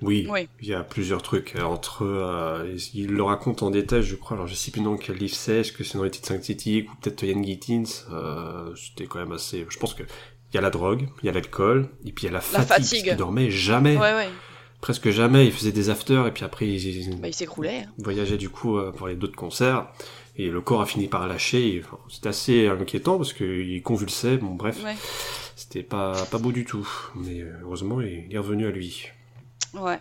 Oui, 0.00 0.26
Oui. 0.30 0.48
il 0.60 0.68
y 0.68 0.74
a 0.74 0.82
plusieurs 0.84 1.22
trucs 1.22 1.56
euh, 1.56 1.62
entre 1.62 2.04
euh, 2.04 2.76
il 2.94 3.08
le 3.08 3.22
raconte 3.22 3.62
en 3.62 3.70
détail, 3.70 4.02
je 4.02 4.14
crois. 4.14 4.36
Alors 4.36 4.46
je 4.46 4.54
sais 4.54 4.70
plus 4.70 4.80
dans 4.80 4.96
quel 4.96 5.16
livre 5.16 5.34
c'est, 5.34 5.56
est-ce 5.60 5.72
que 5.72 5.82
c'est 5.82 5.98
dans 5.98 6.04
les 6.04 6.10
titres 6.10 6.28
synthétiques 6.28 6.88
ou 6.92 6.94
peut-être 7.00 7.22
Yann 7.24 7.44
Gittins. 7.44 7.82
Euh, 8.12 8.72
C'était 8.76 9.06
quand 9.06 9.18
même 9.18 9.32
assez. 9.32 9.66
Je 9.68 9.78
pense 9.78 9.94
que 9.94 10.04
il 10.04 10.54
y 10.54 10.58
a 10.58 10.60
la 10.60 10.70
drogue, 10.70 11.08
il 11.22 11.26
y 11.26 11.28
a 11.28 11.32
l'alcool, 11.32 11.88
et 12.06 12.12
puis 12.12 12.24
il 12.24 12.26
y 12.26 12.30
a 12.30 12.32
la 12.32 12.40
fatigue. 12.40 12.68
parce 12.68 12.80
fatigue. 12.88 13.04
qu'il 13.04 13.16
dormait 13.16 13.50
jamais, 13.50 13.96
Ouais, 13.96 14.14
ouais. 14.14 14.28
presque 14.80 15.10
jamais. 15.10 15.46
Il 15.46 15.52
faisait 15.52 15.72
des 15.72 15.90
afters 15.90 16.26
et 16.26 16.32
puis 16.32 16.44
après 16.44 16.66
il, 16.68 16.86
il 16.86 17.20
Bah, 17.20 17.28
il 17.28 17.34
s'écroulait. 17.34 17.80
hein. 17.86 17.92
voyageait 17.98 18.38
du 18.38 18.48
coup 18.48 18.78
euh, 18.78 18.92
pour 18.92 19.08
les 19.08 19.16
d'autres 19.16 19.36
concerts. 19.36 19.88
Et 20.36 20.48
le 20.50 20.60
corps 20.60 20.80
a 20.80 20.86
fini 20.86 21.08
par 21.08 21.26
lâcher. 21.26 21.82
enfin, 21.84 21.98
C'était 22.08 22.28
assez 22.28 22.68
inquiétant 22.68 23.16
parce 23.18 23.32
qu'il 23.32 23.82
convulsait. 23.82 24.36
Bon 24.36 24.54
bref, 24.54 24.80
Ouais. 24.84 24.94
c'était 25.56 25.82
pas 25.82 26.12
pas 26.30 26.38
beau 26.38 26.52
du 26.52 26.64
tout. 26.64 26.88
Mais 27.16 27.40
euh, 27.42 27.52
heureusement 27.64 28.00
il 28.00 28.32
est 28.32 28.38
revenu 28.38 28.66
à 28.66 28.70
lui. 28.70 29.08
Ouais. 29.74 29.98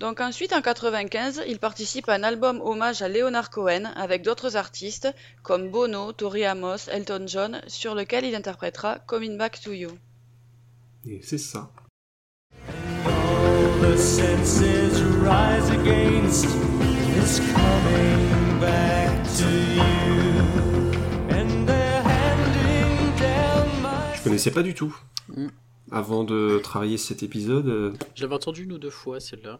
Donc 0.00 0.20
ensuite, 0.20 0.54
en 0.54 0.62
95, 0.62 1.42
il 1.46 1.58
participe 1.58 2.08
à 2.08 2.14
un 2.14 2.22
album 2.22 2.62
hommage 2.62 3.02
à 3.02 3.08
Leonard 3.08 3.50
Cohen 3.50 3.92
avec 3.96 4.22
d'autres 4.22 4.56
artistes 4.56 5.14
comme 5.42 5.70
Bono, 5.70 6.12
Tori 6.12 6.46
Amos, 6.46 6.88
Elton 6.90 7.24
John, 7.26 7.60
sur 7.66 7.94
lequel 7.94 8.24
il 8.24 8.34
interprétera 8.34 8.98
Coming 9.00 9.36
Back 9.36 9.60
to 9.60 9.72
You. 9.72 9.90
Et 11.06 11.20
c'est 11.22 11.36
ça. 11.36 11.70
All 13.04 13.80
the 13.82 13.96
senses 13.98 15.02
rise 15.20 15.70
against 15.70 16.46
this 17.14 17.40
coming 17.52 18.58
back 18.58 19.22
to 19.36 19.50
you. 19.76 19.82
And 21.30 21.66
they're 21.66 22.02
handing 22.02 23.16
down 23.18 23.82
my 23.82 24.16
Je 24.16 24.22
connaissais 24.24 24.50
pas 24.50 24.62
du 24.62 24.74
tout. 24.74 24.96
Mm. 25.28 25.48
Avant 25.92 26.24
de 26.24 26.60
travailler 26.62 26.98
cet 26.98 27.22
épisode, 27.22 27.66
euh, 27.68 27.92
Je 28.14 28.22
l'avais 28.22 28.34
entendu 28.34 28.64
une 28.64 28.72
ou 28.72 28.78
deux 28.78 28.90
fois 28.90 29.18
celle-là. 29.20 29.58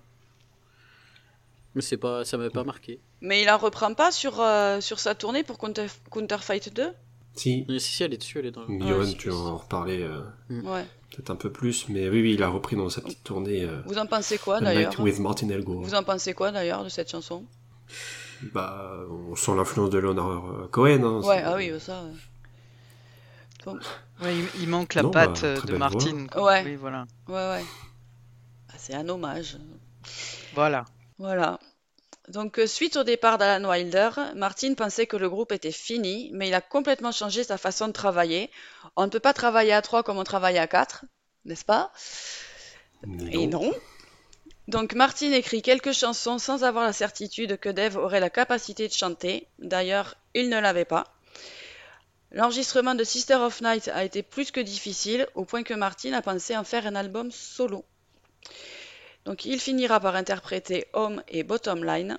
Mais 1.74 1.82
c'est 1.82 1.96
pas, 1.96 2.24
ça 2.24 2.36
m'avait 2.36 2.50
pas 2.50 2.64
marqué. 2.64 3.00
Mais 3.20 3.42
il 3.42 3.50
en 3.50 3.58
reprend 3.58 3.94
pas 3.94 4.10
sur, 4.10 4.40
euh, 4.40 4.80
sur 4.80 4.98
sa 4.98 5.14
tournée 5.14 5.44
pour 5.44 5.58
Counter, 5.58 5.86
Counterfight 6.10 6.74
2 6.74 6.88
si, 7.34 7.64
Mais 7.68 7.78
si, 7.78 7.92
si, 7.92 8.02
elle 8.02 8.12
est 8.12 8.18
dessus, 8.18 8.40
elle 8.40 8.46
est 8.46 8.50
dans. 8.50 8.66
Johan, 8.66 9.04
si, 9.04 9.16
tu 9.16 9.30
en 9.30 9.56
reparlais 9.58 10.02
euh, 10.02 10.20
Ouais. 10.50 10.84
peut-être 11.12 11.30
un 11.30 11.36
peu 11.36 11.50
plus, 11.50 11.88
mais 11.88 12.08
oui, 12.08 12.22
oui, 12.22 12.34
il 12.34 12.42
a 12.42 12.48
repris 12.48 12.74
dans 12.74 12.88
sa 12.88 13.00
petite 13.00 13.22
tournée 13.22 13.64
euh, 13.64 13.80
Vous 13.86 13.98
en 13.98 14.06
pensez 14.06 14.36
quoi 14.36 14.60
d'ailleurs 14.60 14.90
Night 14.90 14.98
with 14.98 15.18
Martin 15.20 15.48
Elgo. 15.48 15.80
Vous 15.80 15.94
en 15.94 16.02
pensez 16.02 16.34
quoi 16.34 16.50
d'ailleurs 16.50 16.82
de 16.82 16.88
cette 16.88 17.08
chanson? 17.10 17.44
Bah, 18.52 18.96
on 19.30 19.36
sent 19.36 19.54
l'influence 19.54 19.90
de 19.90 19.98
Leonard 19.98 20.68
Cohen. 20.72 21.04
Hein, 21.04 21.20
Ouais, 21.26 21.42
ah 21.44 21.54
oui, 21.56 21.70
ça. 21.78 22.04
Ouais. 23.66 23.72
Bon, 23.72 23.78
Ouais, 24.22 24.36
il, 24.36 24.62
il 24.62 24.68
manque 24.68 24.94
la 24.94 25.02
Non, 25.02 25.10
bah, 25.10 25.26
patte 25.28 25.44
euh, 25.44 25.60
de 25.62 25.76
Martine. 25.76 26.28
Ouais. 26.36 26.62
Oui, 26.64 26.76
voilà. 26.76 27.06
ouais, 27.28 27.34
ouais. 27.34 27.64
Ah, 28.68 28.74
C'est 28.76 28.94
un 28.94 29.08
hommage. 29.08 29.56
Voilà. 30.54 30.84
Voilà. 31.18 31.58
Donc, 32.28 32.58
euh, 32.58 32.66
suite 32.66 32.96
au 32.96 33.02
départ 33.02 33.38
d'Alan 33.38 33.68
Wilder, 33.68 34.10
Martin 34.36 34.74
pensait 34.74 35.06
que 35.06 35.16
le 35.16 35.28
groupe 35.28 35.52
était 35.52 35.72
fini, 35.72 36.30
mais 36.32 36.48
il 36.48 36.54
a 36.54 36.60
complètement 36.60 37.12
changé 37.12 37.42
sa 37.44 37.58
façon 37.58 37.88
de 37.88 37.92
travailler. 37.92 38.50
On 38.96 39.04
ne 39.04 39.10
peut 39.10 39.20
pas 39.20 39.32
travailler 39.32 39.72
à 39.72 39.82
trois 39.82 40.02
comme 40.02 40.18
on 40.18 40.24
travaille 40.24 40.58
à 40.58 40.66
quatre, 40.66 41.04
n'est-ce 41.44 41.64
pas? 41.64 41.92
Et 43.32 43.46
non. 43.46 43.72
Donc, 44.68 44.94
Martin 44.94 45.32
écrit 45.32 45.62
quelques 45.62 45.92
chansons 45.92 46.38
sans 46.38 46.62
avoir 46.62 46.84
la 46.84 46.92
certitude 46.92 47.58
que 47.58 47.68
Dave 47.68 47.96
aurait 47.96 48.20
la 48.20 48.30
capacité 48.30 48.86
de 48.86 48.92
chanter. 48.92 49.48
D'ailleurs, 49.58 50.14
il 50.34 50.48
ne 50.50 50.60
l'avait 50.60 50.84
pas. 50.84 51.04
L'enregistrement 52.32 52.94
de 52.94 53.02
Sister 53.02 53.34
of 53.34 53.60
Night 53.60 53.88
a 53.88 54.04
été 54.04 54.22
plus 54.22 54.52
que 54.52 54.60
difficile, 54.60 55.26
au 55.34 55.44
point 55.44 55.64
que 55.64 55.74
Martin 55.74 56.12
a 56.12 56.22
pensé 56.22 56.56
en 56.56 56.64
faire 56.64 56.86
un 56.86 56.94
album 56.94 57.30
solo. 57.32 57.84
Donc 59.24 59.44
il 59.44 59.60
finira 59.60 59.98
par 60.00 60.14
interpréter 60.14 60.86
Home 60.92 61.22
et 61.28 61.42
Bottom 61.42 61.84
Line. 61.84 62.18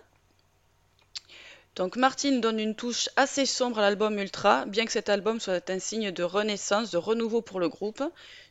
Donc 1.75 1.95
Martin 1.95 2.39
donne 2.39 2.59
une 2.59 2.75
touche 2.75 3.07
assez 3.15 3.45
sombre 3.45 3.79
à 3.79 3.81
l'album 3.81 4.19
Ultra, 4.19 4.65
bien 4.65 4.85
que 4.85 4.91
cet 4.91 5.07
album 5.07 5.39
soit 5.39 5.69
un 5.69 5.79
signe 5.79 6.11
de 6.11 6.23
renaissance, 6.23 6.91
de 6.91 6.97
renouveau 6.97 7.41
pour 7.41 7.61
le 7.61 7.69
groupe. 7.69 8.03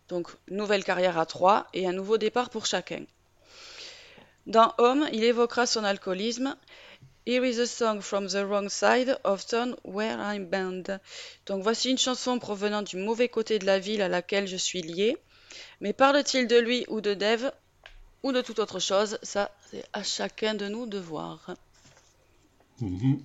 Donc 0.09 0.31
nouvelle 0.49 0.83
carrière 0.83 1.19
à 1.19 1.27
trois 1.27 1.67
et 1.75 1.87
un 1.87 1.93
nouveau 1.93 2.17
départ 2.17 2.49
pour 2.49 2.65
chacun. 2.65 3.05
Dans 4.47 4.73
Home, 4.79 5.07
il 5.13 5.23
évoquera 5.23 5.67
son 5.67 5.85
alcoolisme. 5.85 6.57
Here 7.31 7.45
is 7.45 7.61
a 7.61 7.67
song 7.69 8.01
from 8.01 8.27
the 8.27 8.45
wrong 8.45 8.69
side 8.69 9.17
of 9.23 9.47
town 9.47 9.77
where 9.85 10.19
I'm 10.19 10.47
bound. 10.47 10.99
Donc 11.47 11.63
voici 11.63 11.89
une 11.89 11.97
chanson 11.97 12.41
provenant 12.41 12.83
du 12.83 12.97
mauvais 12.97 13.29
côté 13.29 13.61
de 13.61 13.67
la 13.67 13.79
ville 13.79 14.03
à 14.03 14.09
laquelle 14.09 14.49
je 14.49 14.57
suis 14.57 14.83
lié. 14.83 15.17
Mais 15.81 15.93
parle-t-il 15.93 16.49
de 16.49 16.59
lui 16.59 16.85
ou 16.89 17.01
de 17.01 17.15
Dave 17.15 17.53
ou 18.25 18.33
de 18.33 18.41
toute 18.41 18.59
autre 18.59 18.81
chose? 18.81 19.17
Ça, 19.23 19.53
c'est 19.71 19.85
à 19.93 20.03
chacun 20.03 20.55
de 20.55 20.67
nous 20.67 20.87
de 20.87 20.99
voir. 20.99 21.55
Mhm. 22.81 23.23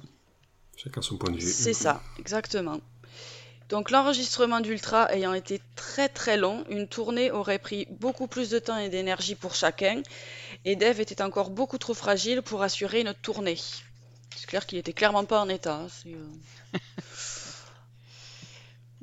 Chacun 0.78 1.02
son 1.02 1.18
point 1.18 1.32
de 1.32 1.38
vue. 1.38 1.52
C'est 1.52 1.74
ça, 1.74 2.04
exactement. 2.20 2.80
Donc 3.70 3.90
l'enregistrement 3.90 4.60
d'Ultra 4.60 5.12
ayant 5.16 5.34
été 5.34 5.60
très 5.76 6.10
très 6.10 6.38
long, 6.38 6.64
une 6.70 6.88
tournée 6.88 7.32
aurait 7.32 7.58
pris 7.58 7.88
beaucoup 7.90 8.28
plus 8.28 8.52
de 8.52 8.60
temps 8.60 8.78
et 8.78 8.90
d'énergie 8.90 9.34
pour 9.34 9.56
chacun, 9.56 10.04
et 10.64 10.76
Dave 10.76 11.02
était 11.02 11.24
encore 11.24 11.50
beaucoup 11.50 11.80
trop 11.80 11.96
fragile 11.96 12.44
pour 12.44 12.62
assurer 12.62 13.02
une 13.02 13.16
tournée. 13.16 13.58
C'est 14.36 14.48
clair 14.48 14.66
qu'il 14.66 14.78
était 14.78 14.94
clairement 14.94 15.26
pas 15.26 15.40
en 15.42 15.50
état. 15.50 15.76
hein, 15.76 15.88
c'est, 15.90 16.14
euh. 16.14 16.78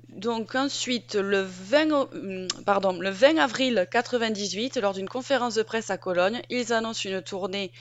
Donc 0.08 0.54
ensuite, 0.54 1.14
le 1.14 1.40
20, 1.42 1.90
au- 1.90 2.08
hum, 2.14 2.46
pardon, 2.66 2.92
le 2.98 3.10
20 3.10 3.38
avril 3.38 3.86
98, 3.90 4.76
lors 4.76 4.92
d'une 4.92 5.08
conférence 5.08 5.54
de 5.54 5.62
presse 5.62 5.90
à 5.90 5.96
Cologne, 5.96 6.42
ils 6.50 6.72
annoncent 6.72 7.08
une 7.08 7.22
tournée 7.22 7.72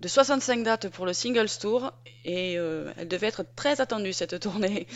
de 0.00 0.08
65 0.08 0.62
dates 0.62 0.88
pour 0.88 1.06
le 1.06 1.12
Singles 1.12 1.50
Tour, 1.60 1.92
et 2.24 2.56
euh, 2.58 2.92
elle 2.96 3.08
devait 3.08 3.26
être 3.28 3.44
très 3.56 3.80
attendue 3.80 4.12
cette 4.12 4.38
tournée. 4.40 4.86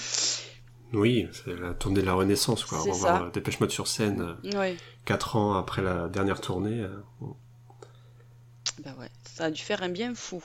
Oui, 0.93 1.29
c'est 1.33 1.55
la 1.59 1.75
tournée 1.75 2.01
de 2.01 2.07
la 2.07 2.15
Renaissance, 2.15 2.65
quoi. 2.65 2.79
C'est 2.83 2.91
On 2.91 2.95
va 2.95 2.99
ça. 3.19 3.23
euh, 3.25 3.31
Dépêche 3.31 3.59
Mode 3.61 3.71
sur 3.73 3.89
scène, 3.89 4.39
euh, 4.45 4.61
Oui, 4.61 4.77
quatre 5.05 5.35
ans 5.37 5.55
après 5.55 5.83
la 5.83 6.09
dernière 6.09 6.41
tournée. 6.41 6.81
euh, 6.81 7.01
bah 8.85 8.95
ouais, 8.99 9.11
ça 9.25 9.47
a 9.47 9.51
dû 9.51 9.61
faire 9.63 9.83
un 9.83 9.89
bien 9.89 10.15
fou. 10.15 10.43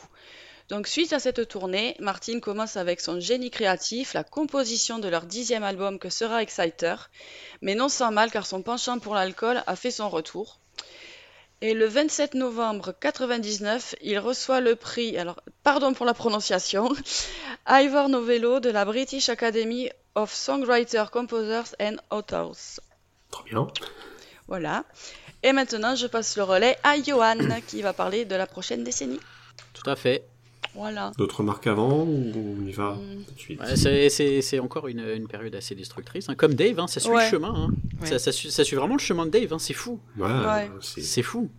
Donc 0.71 0.87
suite 0.87 1.11
à 1.11 1.19
cette 1.19 1.49
tournée, 1.49 1.97
Martin 1.99 2.39
commence 2.39 2.77
avec 2.77 3.01
son 3.01 3.19
génie 3.19 3.51
créatif 3.51 4.13
la 4.13 4.23
composition 4.23 4.99
de 4.99 5.09
leur 5.09 5.23
dixième 5.23 5.65
album 5.65 5.99
que 5.99 6.09
sera 6.09 6.41
Exciter, 6.41 6.95
mais 7.61 7.75
non 7.75 7.89
sans 7.89 8.09
mal 8.09 8.31
car 8.31 8.45
son 8.45 8.61
penchant 8.61 8.97
pour 8.97 9.13
l'alcool 9.13 9.61
a 9.67 9.75
fait 9.75 9.91
son 9.91 10.07
retour. 10.07 10.61
Et 11.59 11.73
le 11.73 11.87
27 11.87 12.35
novembre 12.35 12.95
99, 12.97 13.95
il 14.01 14.17
reçoit 14.17 14.61
le 14.61 14.77
prix, 14.77 15.17
alors 15.17 15.41
pardon 15.61 15.93
pour 15.93 16.05
la 16.05 16.13
prononciation, 16.13 16.89
Ivor 17.67 18.07
Novello 18.07 18.61
de 18.61 18.69
la 18.69 18.85
British 18.85 19.27
Academy 19.27 19.89
of 20.15 20.33
Songwriters, 20.33 21.11
Composers 21.11 21.75
and 21.81 21.97
Authors. 22.11 22.79
Trop 23.29 23.43
bien. 23.43 23.67
Voilà. 24.47 24.85
Et 25.43 25.51
maintenant, 25.51 25.95
je 25.95 26.07
passe 26.07 26.37
le 26.37 26.43
relais 26.43 26.77
à 26.83 26.95
Johan 27.01 27.59
qui 27.67 27.81
va 27.81 27.91
parler 27.91 28.23
de 28.23 28.35
la 28.35 28.47
prochaine 28.47 28.85
décennie. 28.85 29.19
Tout 29.73 29.89
à 29.89 29.97
fait. 29.97 30.30
Voilà. 30.75 31.11
D'autres 31.17 31.39
remarques 31.39 31.67
avant 31.67 32.03
ou 32.03 32.55
on 32.61 32.65
y 32.65 32.71
va 32.71 32.91
Mm. 32.93 33.23
tout 33.27 33.33
de 33.33 33.39
suite 33.39 33.59
Ouais, 33.59 33.75
c'est- 33.75 34.09
c'est 34.09 34.41
c'est 34.41 34.59
encore 34.59 34.87
une, 34.87 35.03
une 35.15 35.27
période 35.27 35.53
assez 35.55 35.75
destructrice. 35.75 36.29
hein. 36.29 36.35
Comme 36.35 36.53
Dave, 36.53 36.79
hein, 36.79 36.87
ça 36.87 36.99
suit 36.99 37.11
Ouais. 37.11 37.25
le 37.25 37.29
chemin. 37.29 37.53
hein. 37.53 37.67
Ouais. 38.01 38.07
Ça, 38.07 38.19
ça 38.19 38.31
suit, 38.31 38.51
ça 38.51 38.63
suit 38.63 38.75
vraiment 38.77 38.95
le 38.95 39.01
chemin 39.01 39.25
de 39.25 39.31
Dave, 39.31 39.51
hein, 39.53 39.59
c'est 39.59 39.73
fou. 39.73 39.99
Ouais, 40.17 40.27
Ouais. 40.27 40.69
c'est 40.81 41.01
C'est 41.01 41.23
fou. 41.23 41.49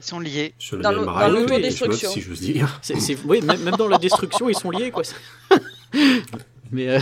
Ils 0.00 0.04
sont 0.04 0.20
liés. 0.20 0.54
sur 0.58 0.76
le 0.76 0.82
Dans 0.82 0.92
l'autodestruction. 0.92 2.10
si 2.10 2.20
j'ose 2.20 2.40
dire. 2.40 2.78
C'est- 2.82 2.98
c'est- 3.00 3.18
oui, 3.24 3.40
même, 3.42 3.60
même 3.62 3.76
dans 3.76 3.88
la 3.88 3.98
destruction, 3.98 4.48
ils 4.48 4.56
sont 4.56 4.70
liés, 4.70 4.90
quoi. 4.90 5.02
Mais. 6.72 6.88
euh, 6.88 7.00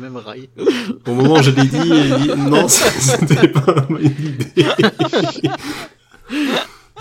même 0.00 0.16
rail. 0.16 0.48
Au 1.06 1.12
moment 1.14 1.34
où 1.34 1.42
je 1.42 1.50
l'ai 1.50 1.64
dit, 1.66 1.78
il 1.78 2.16
dit 2.34 2.36
non, 2.36 2.68
ça, 2.68 2.90
c'était 2.90 3.48
pas 3.48 3.86
une 3.98 4.06
idée. 4.06 4.66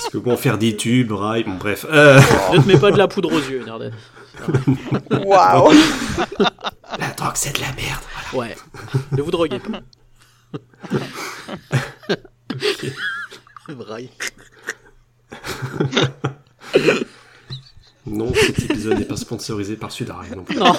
Parce 0.06 0.13
que 0.13 0.18
bon, 0.20 0.38
faire 0.38 0.60
des 0.60 0.78
tubes, 0.78 1.12
rail, 1.13 1.46
bon 1.46 1.56
bref. 1.56 1.84
Euh, 1.89 2.22
Ne 2.54 2.62
te 2.62 2.68
mets 2.68 2.78
pas 2.78 2.91
de 2.91 2.98
la 2.98 3.08
poudre 3.08 3.34
aux 3.34 3.39
yeux, 3.39 3.63
Narden. 3.65 3.91
Waouh 5.10 5.72
la 7.00 7.08
drogue, 7.18 7.32
c'est 7.34 7.56
de 7.56 7.62
la 7.62 7.72
merde. 7.74 8.04
Ouais. 8.32 8.56
Ne 9.13 9.24
vous 9.24 9.32
droguez 9.32 9.58
pas. 9.60 9.80
Rail. 13.68 14.12
Non, 18.06 18.32
cet 18.36 18.60
épisode 18.60 19.00
n'est 19.00 19.06
pas 19.06 19.18
sponsorisé 19.18 19.76
par 19.76 19.91
Sudarail 19.91 20.30
non 20.36 20.44
plus. 20.44 20.58
Non. 20.58 20.76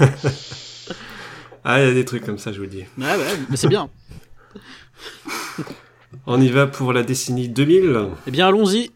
Ah, 1.70 1.82
il 1.82 1.86
y 1.86 1.90
a 1.90 1.92
des 1.92 2.06
trucs 2.06 2.24
comme 2.24 2.38
ça, 2.38 2.50
je 2.50 2.56
vous 2.56 2.62
le 2.62 2.70
dis. 2.70 2.84
Ouais, 2.96 3.04
ouais, 3.04 3.38
mais 3.50 3.58
c'est 3.58 3.68
bien. 3.68 3.90
On 6.26 6.40
y 6.40 6.48
va 6.48 6.66
pour 6.66 6.94
la 6.94 7.02
décennie 7.02 7.50
2000. 7.50 8.06
Eh 8.26 8.30
bien, 8.30 8.48
allons-y. 8.48 8.90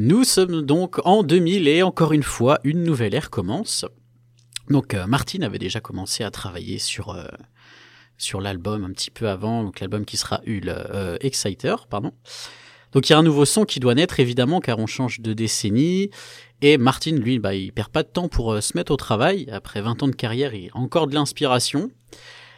Nous 0.00 0.22
sommes 0.22 0.62
donc 0.62 1.04
en 1.04 1.24
2000 1.24 1.66
et 1.66 1.82
encore 1.82 2.12
une 2.12 2.22
fois, 2.22 2.60
une 2.62 2.84
nouvelle 2.84 3.16
ère 3.16 3.30
commence. 3.30 3.84
Donc 4.70 4.94
euh, 4.94 5.08
Martin 5.08 5.42
avait 5.42 5.58
déjà 5.58 5.80
commencé 5.80 6.22
à 6.22 6.30
travailler 6.30 6.78
sur, 6.78 7.10
euh, 7.10 7.26
sur 8.16 8.40
l'album 8.40 8.84
un 8.84 8.92
petit 8.92 9.10
peu 9.10 9.28
avant, 9.28 9.64
donc 9.64 9.80
l'album 9.80 10.04
qui 10.04 10.16
sera 10.16 10.40
Hul 10.46 10.68
euh, 10.68 11.16
Exciter, 11.20 11.74
pardon. 11.90 12.12
Donc 12.92 13.08
il 13.08 13.12
y 13.12 13.16
a 13.16 13.18
un 13.18 13.24
nouveau 13.24 13.44
son 13.44 13.64
qui 13.64 13.80
doit 13.80 13.96
naître 13.96 14.20
évidemment 14.20 14.60
car 14.60 14.78
on 14.78 14.86
change 14.86 15.18
de 15.18 15.32
décennie 15.32 16.10
et 16.62 16.78
Martin 16.78 17.16
lui 17.16 17.40
bah, 17.40 17.56
il 17.56 17.72
perd 17.72 17.88
pas 17.88 18.04
de 18.04 18.08
temps 18.08 18.28
pour 18.28 18.52
euh, 18.52 18.60
se 18.60 18.76
mettre 18.76 18.92
au 18.92 18.96
travail. 18.96 19.48
Après 19.50 19.80
20 19.80 20.04
ans 20.04 20.08
de 20.08 20.14
carrière, 20.14 20.54
il 20.54 20.68
a 20.68 20.76
encore 20.76 21.08
de 21.08 21.14
l'inspiration. 21.14 21.90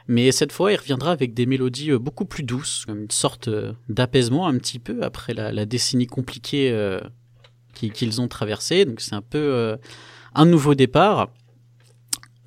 Mais 0.09 0.31
cette 0.31 0.53
fois, 0.53 0.73
il 0.73 0.77
reviendra 0.77 1.13
avec 1.13 1.33
des 1.33 1.47
mélodies 1.47 1.93
euh, 1.93 1.99
beaucoup 1.99 2.27
plus 2.27 2.43
douces, 2.43 2.85
comme 2.85 3.05
une 3.05 3.11
sorte 3.11 3.49
d'apaisement 3.89 4.47
un 4.47 4.59
petit 4.59 4.79
peu 4.79 5.03
après 5.03 5.33
la 5.33 5.65
décennie 5.65 6.07
compliquée 6.07 6.71
qui- 7.81 7.91
qu'ils 7.91 8.21
ont 8.21 8.29
traversée. 8.29 8.85
Donc 8.85 9.01
c'est 9.01 9.15
un 9.15 9.23
peu 9.23 9.39
euh, 9.39 9.77
un 10.35 10.45
nouveau 10.47 10.75
départ. 10.75 11.31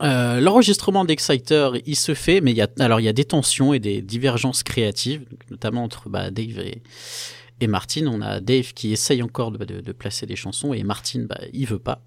Euh, 0.02 0.40
L'enregistrement 0.42 1.06
d'Exciter, 1.06 1.70
il 1.86 1.96
se 1.96 2.14
fait, 2.14 2.42
mais 2.42 2.52
il 2.52 2.58
y 2.58 2.62
a, 2.62 2.68
alors 2.80 3.00
il 3.00 3.04
y 3.04 3.08
a 3.10 3.14
des 3.14 3.26
tensions 3.26 3.74
et 3.74 3.80
des 3.80 4.02
divergences 4.02 4.64
créatives, 4.64 5.26
notamment 5.50 5.84
entre 5.84 6.10
bah, 6.10 6.30
Dave 6.30 6.60
et, 6.60 6.82
et 7.62 7.68
Martin. 7.68 8.08
On 8.08 8.22
a 8.22 8.40
Dave 8.42 8.74
qui 8.74 8.92
essaye 8.92 9.22
encore 9.24 9.52
de, 9.52 9.92
placer 9.92 10.26
des 10.26 10.36
chansons 10.36 10.74
et 10.74 10.84
Martin, 10.84 11.26
bah, 11.30 11.40
il 11.54 11.66
veut 11.68 11.80
pas. 11.80 12.02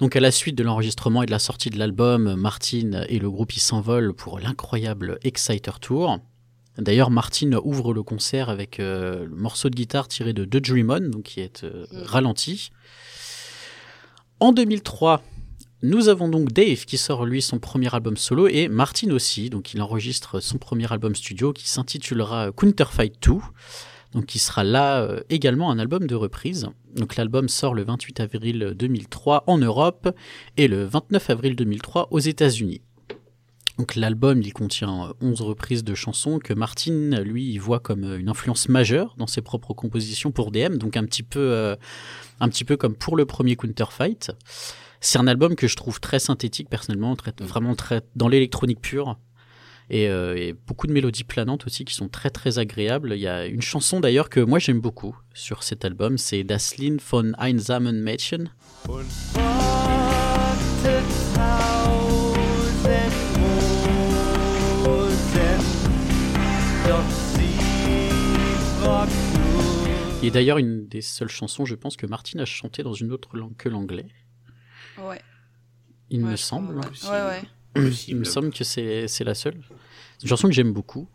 Donc 0.00 0.16
à 0.16 0.20
la 0.20 0.30
suite 0.32 0.56
de 0.56 0.64
l'enregistrement 0.64 1.22
et 1.22 1.26
de 1.26 1.30
la 1.30 1.38
sortie 1.38 1.70
de 1.70 1.78
l'album, 1.78 2.34
Martin 2.34 3.04
et 3.08 3.18
le 3.18 3.30
groupe 3.30 3.52
s'envolent 3.52 4.12
pour 4.14 4.40
l'incroyable 4.40 5.18
Exciter 5.22 5.70
Tour. 5.80 6.18
D'ailleurs, 6.78 7.10
Martin 7.10 7.52
ouvre 7.64 7.92
le 7.92 8.02
concert 8.02 8.48
avec 8.48 8.80
euh, 8.80 9.26
le 9.26 9.36
morceau 9.36 9.68
de 9.68 9.74
guitare 9.74 10.08
tiré 10.08 10.32
de 10.32 10.44
The 10.44 10.56
Dream 10.56 10.90
On, 10.90 11.00
donc 11.10 11.24
qui 11.24 11.40
est 11.40 11.64
euh, 11.64 11.86
Mm. 11.92 12.02
ralenti. 12.04 12.70
En 14.40 14.52
2003, 14.52 15.22
nous 15.82 16.08
avons 16.08 16.28
donc 16.28 16.52
Dave 16.52 16.84
qui 16.84 16.96
sort 16.96 17.26
lui 17.26 17.42
son 17.42 17.58
premier 17.58 17.94
album 17.94 18.16
solo 18.16 18.48
et 18.48 18.68
Martin 18.68 19.10
aussi, 19.10 19.50
donc 19.50 19.74
il 19.74 19.82
enregistre 19.82 20.40
son 20.40 20.58
premier 20.58 20.90
album 20.92 21.14
studio 21.14 21.52
qui 21.52 21.68
s'intitulera 21.68 22.52
Counterfight 22.52 23.22
2, 23.22 23.34
donc 24.12 24.26
qui 24.26 24.38
sera 24.38 24.64
là 24.64 25.02
euh, 25.02 25.20
également 25.28 25.70
un 25.70 25.78
album 25.78 26.06
de 26.06 26.14
reprise. 26.14 26.68
Donc 26.96 27.16
l'album 27.16 27.48
sort 27.48 27.74
le 27.74 27.84
28 27.84 28.20
avril 28.20 28.74
2003 28.76 29.44
en 29.46 29.58
Europe 29.58 30.08
et 30.56 30.68
le 30.68 30.84
29 30.84 31.30
avril 31.30 31.56
2003 31.56 32.08
aux 32.10 32.18
États-Unis. 32.18 32.80
Donc 33.82 33.96
l'album 33.96 34.40
il 34.42 34.52
contient 34.52 35.08
euh, 35.08 35.12
11 35.20 35.40
reprises 35.40 35.82
de 35.82 35.96
chansons 35.96 36.38
que 36.38 36.54
Martin 36.54 37.20
lui 37.24 37.50
il 37.50 37.58
voit 37.58 37.80
comme 37.80 38.04
euh, 38.04 38.16
une 38.16 38.28
influence 38.28 38.68
majeure 38.68 39.16
dans 39.18 39.26
ses 39.26 39.42
propres 39.42 39.74
compositions 39.74 40.30
pour 40.30 40.52
DM, 40.52 40.76
donc 40.76 40.96
un 40.96 41.04
petit 41.04 41.24
peu 41.24 41.40
euh, 41.40 41.74
un 42.38 42.48
petit 42.48 42.62
peu 42.62 42.76
comme 42.76 42.94
pour 42.94 43.16
le 43.16 43.26
premier 43.26 43.56
Counterfight. 43.56 44.30
C'est 45.00 45.18
un 45.18 45.26
album 45.26 45.56
que 45.56 45.66
je 45.66 45.74
trouve 45.74 45.98
très 45.98 46.20
synthétique 46.20 46.68
personnellement, 46.70 47.16
très, 47.16 47.32
vraiment 47.40 47.74
très 47.74 48.02
dans 48.14 48.28
l'électronique 48.28 48.80
pure. 48.80 49.18
Et, 49.90 50.08
euh, 50.08 50.36
et 50.36 50.52
beaucoup 50.52 50.86
de 50.86 50.92
mélodies 50.92 51.24
planantes 51.24 51.66
aussi 51.66 51.84
qui 51.84 51.94
sont 51.94 52.08
très 52.08 52.30
très 52.30 52.60
agréables. 52.60 53.14
Il 53.16 53.20
y 53.20 53.26
a 53.26 53.46
une 53.46 53.62
chanson 53.62 53.98
d'ailleurs 53.98 54.30
que 54.30 54.38
moi 54.38 54.60
j'aime 54.60 54.80
beaucoup 54.80 55.16
sur 55.34 55.64
cet 55.64 55.84
album, 55.84 56.18
c'est 56.18 56.44
Das 56.44 56.76
Lied 56.78 57.00
von 57.00 57.32
Einsamen 57.36 58.00
Mädchen. 58.00 58.50
Und 60.84 61.71
qui 70.22 70.28
est 70.28 70.30
d'ailleurs 70.30 70.58
une 70.58 70.86
des 70.86 71.00
seules 71.00 71.28
chansons, 71.28 71.64
je 71.64 71.74
pense, 71.74 71.96
que 71.96 72.06
Martin 72.06 72.38
a 72.38 72.44
chanté 72.44 72.84
dans 72.84 72.92
une 72.92 73.10
autre 73.10 73.36
langue 73.36 73.56
que 73.56 73.68
l'anglais. 73.68 74.06
Ouais. 74.98 75.20
Il 76.10 76.22
Ouais, 76.24 76.30
me 76.30 76.36
semble. 76.36 76.80
crois, 76.80 77.10
Ouais, 77.28 77.40
ouais. 77.76 77.90
Il 78.06 78.16
me 78.16 78.24
semble 78.24 78.52
que 78.52 78.62
c'est 78.62 79.08
c'est 79.08 79.24
la 79.24 79.34
seule. 79.34 79.60
C'est 80.18 80.22
une 80.24 80.28
chanson 80.28 80.46
que 80.46 80.54
j'aime 80.54 80.72
beaucoup. 80.72 81.08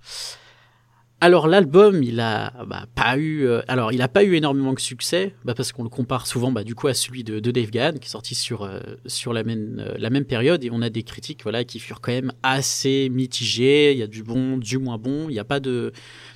Alors 1.19 1.47
l'album, 1.47 2.03
il 2.03 2.19
a 2.19 2.53
bah, 2.67 2.85
pas 2.93 3.17
eu, 3.17 3.47
euh, 3.47 3.63
alors 3.67 3.91
il 3.91 4.03
a 4.03 4.07
pas 4.07 4.23
eu 4.23 4.35
énormément 4.35 4.73
de 4.73 4.79
succès, 4.79 5.33
bah, 5.45 5.55
parce 5.55 5.71
qu'on 5.71 5.81
le 5.81 5.89
compare 5.89 6.27
souvent, 6.27 6.51
bah, 6.51 6.63
du 6.63 6.75
coup, 6.75 6.87
à 6.87 6.93
celui 6.93 7.23
de, 7.23 7.39
de 7.39 7.49
Dave 7.49 7.71
Gahan, 7.71 7.93
qui 7.93 8.05
est 8.05 8.11
sorti 8.11 8.35
sur 8.35 8.61
euh, 8.61 8.79
sur 9.07 9.33
la 9.33 9.43
même 9.43 9.79
euh, 9.79 9.95
la 9.97 10.11
même 10.11 10.25
période, 10.25 10.63
et 10.63 10.69
on 10.71 10.83
a 10.83 10.91
des 10.91 11.01
critiques, 11.01 11.41
voilà, 11.41 11.63
qui 11.63 11.79
furent 11.79 12.01
quand 12.01 12.11
même 12.11 12.33
assez 12.43 13.09
mitigées. 13.09 13.93
Il 13.93 13.97
y 13.97 14.03
a 14.03 14.07
du 14.07 14.21
bon, 14.21 14.57
du 14.59 14.77
moins 14.77 14.99
bon. 14.99 15.27
Il 15.27 15.33
n'y 15.33 15.39
a 15.39 15.43
pas 15.43 15.59
de, 15.59 15.91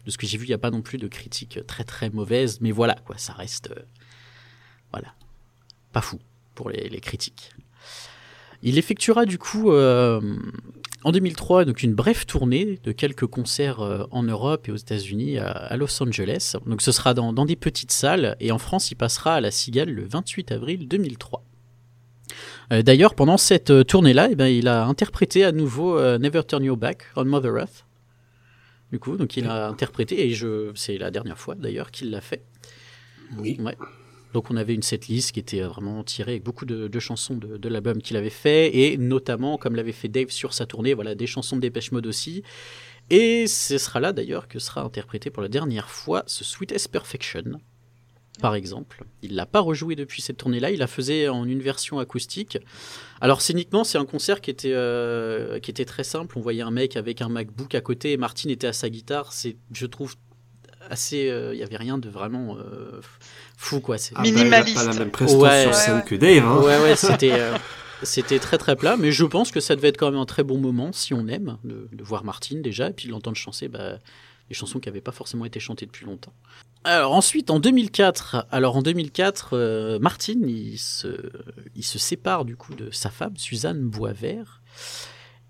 de 0.06 0.12
ce 0.12 0.18
que 0.18 0.26
j'ai 0.26 0.40
vu, 0.40 0.46
il 0.46 0.50
n'y 0.50 0.56
a 0.56 0.58
pas 0.58 0.72
non 0.72 0.82
plus 0.82 0.98
de 0.98 1.08
critiques 1.08 1.60
très 1.68 1.84
très 1.84 2.10
mauvaises, 2.10 2.60
mais 2.60 2.72
voilà, 2.72 2.96
quoi, 3.06 3.20
ça 3.20 3.34
reste, 3.34 3.70
euh, 3.70 3.84
voilà, 4.92 5.14
pas 5.94 6.02
fou 6.02 6.18
pour 6.56 6.72
les, 6.72 6.90
les 6.90 7.02
critiques. 7.02 7.52
Il 8.64 8.78
effectuera 8.78 9.26
du 9.26 9.38
coup 9.38 9.72
euh, 9.72 10.22
en 11.04 11.12
2003 11.12 11.66
donc 11.66 11.84
une 11.84 11.94
brève 11.94 12.26
tournée 12.26 12.80
de 12.84 12.92
quelques 12.92 13.26
concerts 13.26 13.82
euh, 13.82 14.06
en 14.12 14.24
Europe 14.24 14.68
et 14.68 14.72
aux 14.72 14.78
États-Unis 14.78 15.38
à, 15.38 15.76
Los 15.78 16.02
Angeles. 16.02 16.56
Donc 16.66 16.82
ce 16.82 16.92
sera 16.92 17.14
dans, 17.14 17.34
dans 17.34 17.46
des 17.46 17.56
petites 17.56 17.92
salles 17.92 18.36
et 18.40 18.52
en 18.52 18.58
France 18.58 18.92
il 18.92 18.96
passera 18.96 19.36
à 19.36 19.42
la 19.42 19.52
Cigale 19.52 19.90
le 19.90 20.06
28 20.06 20.52
avril 20.52 20.88
2003. 20.88 21.44
Euh, 22.72 22.82
D'ailleurs 22.82 23.16
pendant 23.16 23.38
cette 23.38 23.70
euh, 23.70 23.84
tournée-là, 23.84 24.30
eh 24.32 24.36
ben, 24.36 24.48
il 24.48 24.68
a 24.68 24.86
interprété 24.86 25.44
à 25.44 25.52
nouveau 25.52 25.98
euh, 25.98 26.18
Never 26.18 26.44
Turn 26.48 26.64
Your 26.64 26.78
Back 26.78 27.04
on 27.16 27.26
Mother 27.26 27.58
Earth. 27.58 27.86
Du 28.92 29.00
coup, 29.00 29.16
donc 29.16 29.38
il 29.38 29.48
a 29.48 29.68
interprété 29.68 30.28
et 30.28 30.34
je 30.34 30.72
c'est 30.76 30.98
la 30.98 31.12
dernière 31.12 31.38
fois 31.38 31.56
d'ailleurs 31.56 31.92
qu'il 31.92 32.12
l'a 32.12 32.22
fait. 32.22 32.44
Oui. 33.38 33.58
Ouais. 33.62 33.78
Donc 34.34 34.50
on 34.50 34.56
avait 34.56 34.74
une 34.74 34.82
setlist 34.82 35.32
qui 35.34 35.40
était 35.40 35.62
euh, 35.62 35.68
vraiment 35.68 36.04
tirée 36.04 36.34
avec 36.34 36.44
beaucoup 36.44 36.66
de, 36.66 37.00
chansons 37.00 37.36
de, 37.36 37.58
de 37.58 37.70
l'album 37.70 38.02
qu'il 38.02 38.18
avait 38.18 38.30
fait, 38.30 38.76
et 38.76 38.98
notamment, 38.98 39.58
comme 39.58 39.76
l'avait 39.76 39.92
fait 39.92 40.08
Dave 40.08 40.30
sur 40.30 40.54
sa 40.54 40.66
tournée, 40.66 40.94
voilà, 40.94 41.16
des 41.16 41.28
chansons 41.28 41.56
de 41.56 41.62
Dépêche 41.62 41.92
Mode 41.92 42.08
aussi. 42.08 42.44
Et 43.10 43.46
ce 43.48 43.78
sera 43.78 44.00
là 44.00 44.14
d'ailleurs 44.14 44.48
que 44.48 44.60
sera 44.60 44.82
interprété 44.82 45.30
pour 45.30 45.44
la 45.44 45.50
dernière 45.50 45.90
fois 45.90 46.24
ce 46.28 46.46
Sweetest 46.46 46.88
Perfection, 46.90 47.60
par 48.40 48.56
exemple. 48.56 49.04
Il 49.22 49.36
l'a 49.36 49.46
pas 49.46 49.60
rejoué 49.60 49.98
depuis 49.98 50.22
cette 50.22 50.38
tournée-là, 50.38 50.72
il 50.72 50.80
la 50.80 50.88
faisait 50.88 51.28
en 51.28 51.44
une 51.44 51.62
version 51.62 52.00
acoustique. 52.00 52.58
Alors 53.20 53.42
scéniquement, 53.42 53.84
c'est 53.84 53.98
un 53.98 54.06
concert 54.06 54.40
qui 54.40 54.50
était, 54.50 54.72
euh, 54.74 55.60
qui 55.60 55.72
était 55.72 55.84
très 55.84 56.06
simple. 56.06 56.38
On 56.38 56.42
voyait 56.42 56.62
un 56.62 56.72
mec 56.72 56.96
avec 56.96 57.22
un 57.22 57.28
MacBook 57.28 57.76
à 57.76 57.82
côté, 57.82 58.14
et 58.14 58.18
Martin 58.18 58.48
était 58.48 58.68
à 58.68 58.74
sa 58.74 58.90
guitare. 58.90 59.34
C'est, 59.34 59.58
je 59.74 59.86
trouve, 59.88 60.16
assez. 60.92 61.30
euh, 61.30 61.54
Il 61.54 61.60
y 61.60 61.64
avait 61.64 61.78
rien 61.78 61.98
de 61.98 62.10
vraiment 62.10 62.58
euh, 62.58 63.02
fou, 63.58 63.80
quoi. 63.80 63.98
C'est- 63.98 64.14
Ah, 64.16 64.22
bah, 64.22 64.28
il 64.28 64.34
a 64.34 64.38
Minimaliste. 64.38 64.76
pas 64.76 64.84
la 64.86 64.94
même 64.94 65.12
prestance 65.12 65.42
Ouais. 65.42 65.64
sur 65.64 65.74
scène 65.76 65.96
ouais. 65.98 66.04
que 66.04 66.16
Dave. 66.16 66.46
Hein. 66.46 66.58
Ouais, 66.60 66.80
ouais, 66.82 66.96
c'était. 66.96 67.32
euh, 67.34 67.58
C'était 68.04 68.40
très 68.40 68.58
très 68.58 68.76
plat, 68.76 68.98
mais 68.98 69.12
je 69.12 69.24
pense 69.26 69.52
que 69.52 69.60
ça 69.60 69.76
devait 69.76 69.90
être 69.90 69.98
quand 69.98 70.10
même 70.10 70.20
un 70.20 70.26
très 70.26 70.42
bon 70.42 70.58
moment 70.58 70.92
si 70.92 71.14
on 71.14 71.28
aime 71.28 71.58
de, 71.64 71.88
de 71.94 72.04
voir 72.04 72.24
Martine 72.24 72.64
déjà 72.64 72.90
et 72.90 72.94
puis 72.94 73.06
de 73.06 73.12
l'entendre 73.12 73.38
chanter 73.38 73.68
bah, 73.68 74.00
des 74.50 74.56
chansons 74.56 74.80
qui 74.80 74.90
n'avaient 74.90 75.02
pas 75.02 75.12
forcément 75.12 75.46
été 75.46 75.60
chantées 75.60 75.86
depuis 75.86 76.08
longtemps. 76.08 76.34
Alors 76.84 77.14
ensuite 77.14 77.52
en 77.52 77.60
2004, 77.60 78.48
alors 78.50 78.76
en 78.76 78.82
2004, 78.82 79.50
euh, 79.54 80.00
Martine 80.00 80.50
il 80.50 80.80
se, 80.80 81.10
il 81.76 81.84
se 81.86 82.00
sépare 82.00 82.44
du 82.44 82.56
coup 82.56 82.74
de 82.74 82.90
sa 82.90 83.12
femme 83.12 83.38
Suzanne 83.38 83.82
Boisvert. 83.82 84.62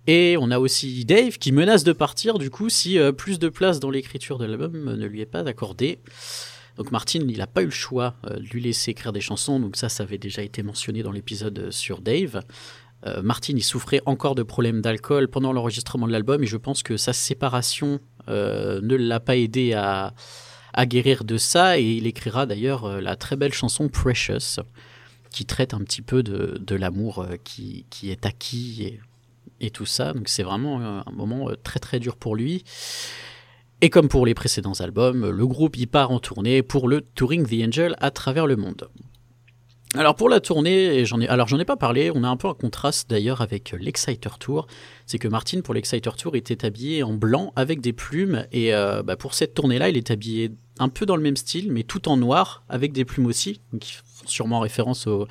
Et 0.08 0.36
on 0.40 0.50
a 0.50 0.60
aussi 0.60 1.06
Dave 1.06 1.38
qui 1.38 1.52
menace 1.52 1.84
de 1.84 1.94
partir 1.94 2.40
du 2.40 2.50
coup 2.50 2.70
si 2.70 2.98
euh, 2.98 3.12
plus 3.12 3.38
de 3.38 3.50
place 3.50 3.80
dans 3.80 3.92
l'écriture 3.92 4.38
de 4.38 4.46
l'album 4.46 4.96
ne 4.96 5.06
lui 5.06 5.22
est 5.22 5.26
pas 5.26 5.48
accordée. 5.48 6.00
Donc 6.78 6.92
Martin, 6.92 7.20
il 7.28 7.38
n'a 7.38 7.48
pas 7.48 7.62
eu 7.62 7.66
le 7.66 7.72
choix 7.72 8.16
euh, 8.26 8.38
de 8.38 8.48
lui 8.48 8.62
laisser 8.62 8.92
écrire 8.92 9.14
des 9.14 9.22
chansons, 9.22 9.60
donc 9.60 9.76
ça, 9.76 9.90
ça 9.90 10.04
avait 10.04 10.18
déjà 10.18 10.42
été 10.42 10.64
mentionné 10.64 11.04
dans 11.04 11.12
l'épisode 11.12 11.60
euh, 11.60 11.72
sur 11.72 12.02
Dave. 12.02 12.42
Martin, 13.24 13.54
il 13.58 13.64
souffrait 13.64 14.02
encore 14.06 14.36
de 14.36 14.44
problèmes 14.44 14.80
d'alcool 14.80 15.28
pendant 15.28 15.54
l'enregistrement 15.54 16.06
de 16.06 16.12
l'album, 16.12 16.44
et 16.44 16.46
je 16.46 16.56
pense 16.56 16.84
que 16.84 16.98
sa 16.98 17.14
séparation 17.14 18.00
ne 18.28 18.96
l'a 18.96 19.20
pas 19.20 19.38
aidé 19.38 19.74
à, 19.74 20.14
guérir 20.86 21.24
de 21.24 21.38
ça, 21.38 21.80
et 21.80 21.94
il 21.94 22.06
écrira 22.06 22.46
d'ailleurs 22.46 23.02
la 23.02 23.16
très 23.16 23.36
belle 23.36 23.54
chanson 23.54 23.90
Precious, 23.90 24.62
qui 25.32 25.48
traite 25.48 25.74
un 25.74 25.80
petit 25.80 26.04
peu 26.04 26.22
de, 26.22 26.76
l'amour 26.76 27.26
qui, 27.44 27.88
est 28.04 28.28
acquis 28.28 29.00
et 29.62 29.70
tout 29.72 29.86
ça. 29.86 30.12
Donc 30.14 30.28
c'est 30.28 30.44
vraiment 30.44 30.82
euh, 30.82 31.02
un 31.06 31.12
moment 31.12 31.50
euh, 31.50 31.56
très 31.56 31.80
très 31.80 32.00
dur 32.00 32.18
pour 32.18 32.36
lui. 32.36 32.64
Et 33.82 33.90
comme 33.90 34.10
pour 34.10 34.26
les 34.26 34.34
précédents 34.34 34.80
albums, 34.80 35.30
le 35.30 35.48
groupe 35.48 35.78
y 35.78 35.88
part 35.88 36.12
en 36.12 36.20
tournée 36.20 36.62
pour 36.62 36.88
le 36.88 37.02
Touring 37.02 37.48
the 37.48 37.68
Angel 37.68 37.96
à 38.00 38.12
travers 38.12 38.46
le 38.46 38.56
monde. 38.56 38.90
Alors 39.96 40.16
pour 40.16 40.30
la 40.30 40.40
tournée, 40.40 41.04
j'en 41.04 41.20
ai, 41.20 41.28
j'en 41.48 41.60
ai 41.60 41.66
pas 41.66 41.76
parlé, 41.76 42.12
on 42.16 42.24
a 42.24 42.30
un 42.30 42.38
peu 42.38 42.48
un 42.48 42.54
contraste 42.54 43.10
d'ailleurs 43.10 43.42
avec 43.42 43.76
l'Exciter 43.78 44.30
Tour. 44.40 44.68
C'est 45.06 45.18
que 45.18 45.28
Martin 45.28 45.60
pour 45.60 45.74
l'Exciter 45.74 46.12
Tour 46.18 46.38
était 46.38 46.64
habillé 46.64 47.04
en 47.04 47.14
blanc 47.14 47.52
avec 47.58 47.82
des 47.82 47.92
plumes 47.92 48.46
et 48.54 48.74
euh, 48.74 49.04
bah, 49.04 49.18
pour 49.18 49.34
cette 49.34 49.54
tournée-là, 49.54 49.90
il 49.90 49.98
est 49.98 50.10
habillé 50.10 50.52
un 50.80 50.88
peu 50.88 51.06
dans 51.06 51.18
le 51.18 51.22
même 51.22 51.36
style, 51.36 51.74
mais 51.74 51.84
tout 51.84 52.08
en 52.08 52.16
noir 52.16 52.64
avec 52.70 52.94
des 52.94 53.04
plumes 53.04 53.26
aussi. 53.26 53.60
Sûrement 54.26 54.60
référence 54.60 55.08
au, 55.08 55.28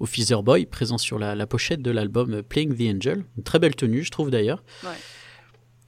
au 0.00 0.06
Feather 0.06 0.42
Boy 0.42 0.66
présent 0.66 0.98
sur 0.98 1.18
la, 1.18 1.34
la 1.34 1.46
pochette 1.46 1.82
de 1.82 1.90
l'album 1.90 2.42
Playing 2.42 2.76
the 2.76 2.96
Angel. 2.96 3.24
Une 3.36 3.42
très 3.42 3.58
belle 3.58 3.76
tenue, 3.76 4.02
je 4.02 4.10
trouve 4.10 4.30
d'ailleurs. 4.30 4.62
Ouais. 4.84 4.90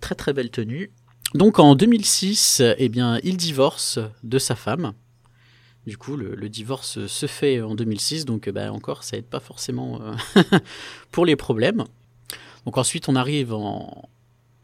Très 0.00 0.14
très 0.14 0.32
belle 0.32 0.50
tenue. 0.50 0.90
Donc 1.34 1.58
en 1.58 1.74
2006, 1.74 2.62
eh 2.78 2.88
bien, 2.88 3.18
il 3.22 3.36
divorce 3.36 3.98
de 4.22 4.38
sa 4.38 4.54
femme. 4.54 4.92
Du 5.86 5.96
coup, 5.96 6.16
le, 6.16 6.34
le 6.34 6.48
divorce 6.48 7.06
se 7.06 7.26
fait 7.26 7.60
en 7.60 7.74
2006, 7.74 8.24
donc 8.24 8.48
bah, 8.48 8.72
encore, 8.72 9.04
ça 9.04 9.16
aide 9.16 9.26
pas 9.26 9.40
forcément 9.40 10.00
euh, 10.02 10.42
pour 11.12 11.24
les 11.24 11.36
problèmes. 11.36 11.84
Donc 12.64 12.78
ensuite, 12.78 13.08
on 13.08 13.14
arrive 13.14 13.52
en, 13.54 14.08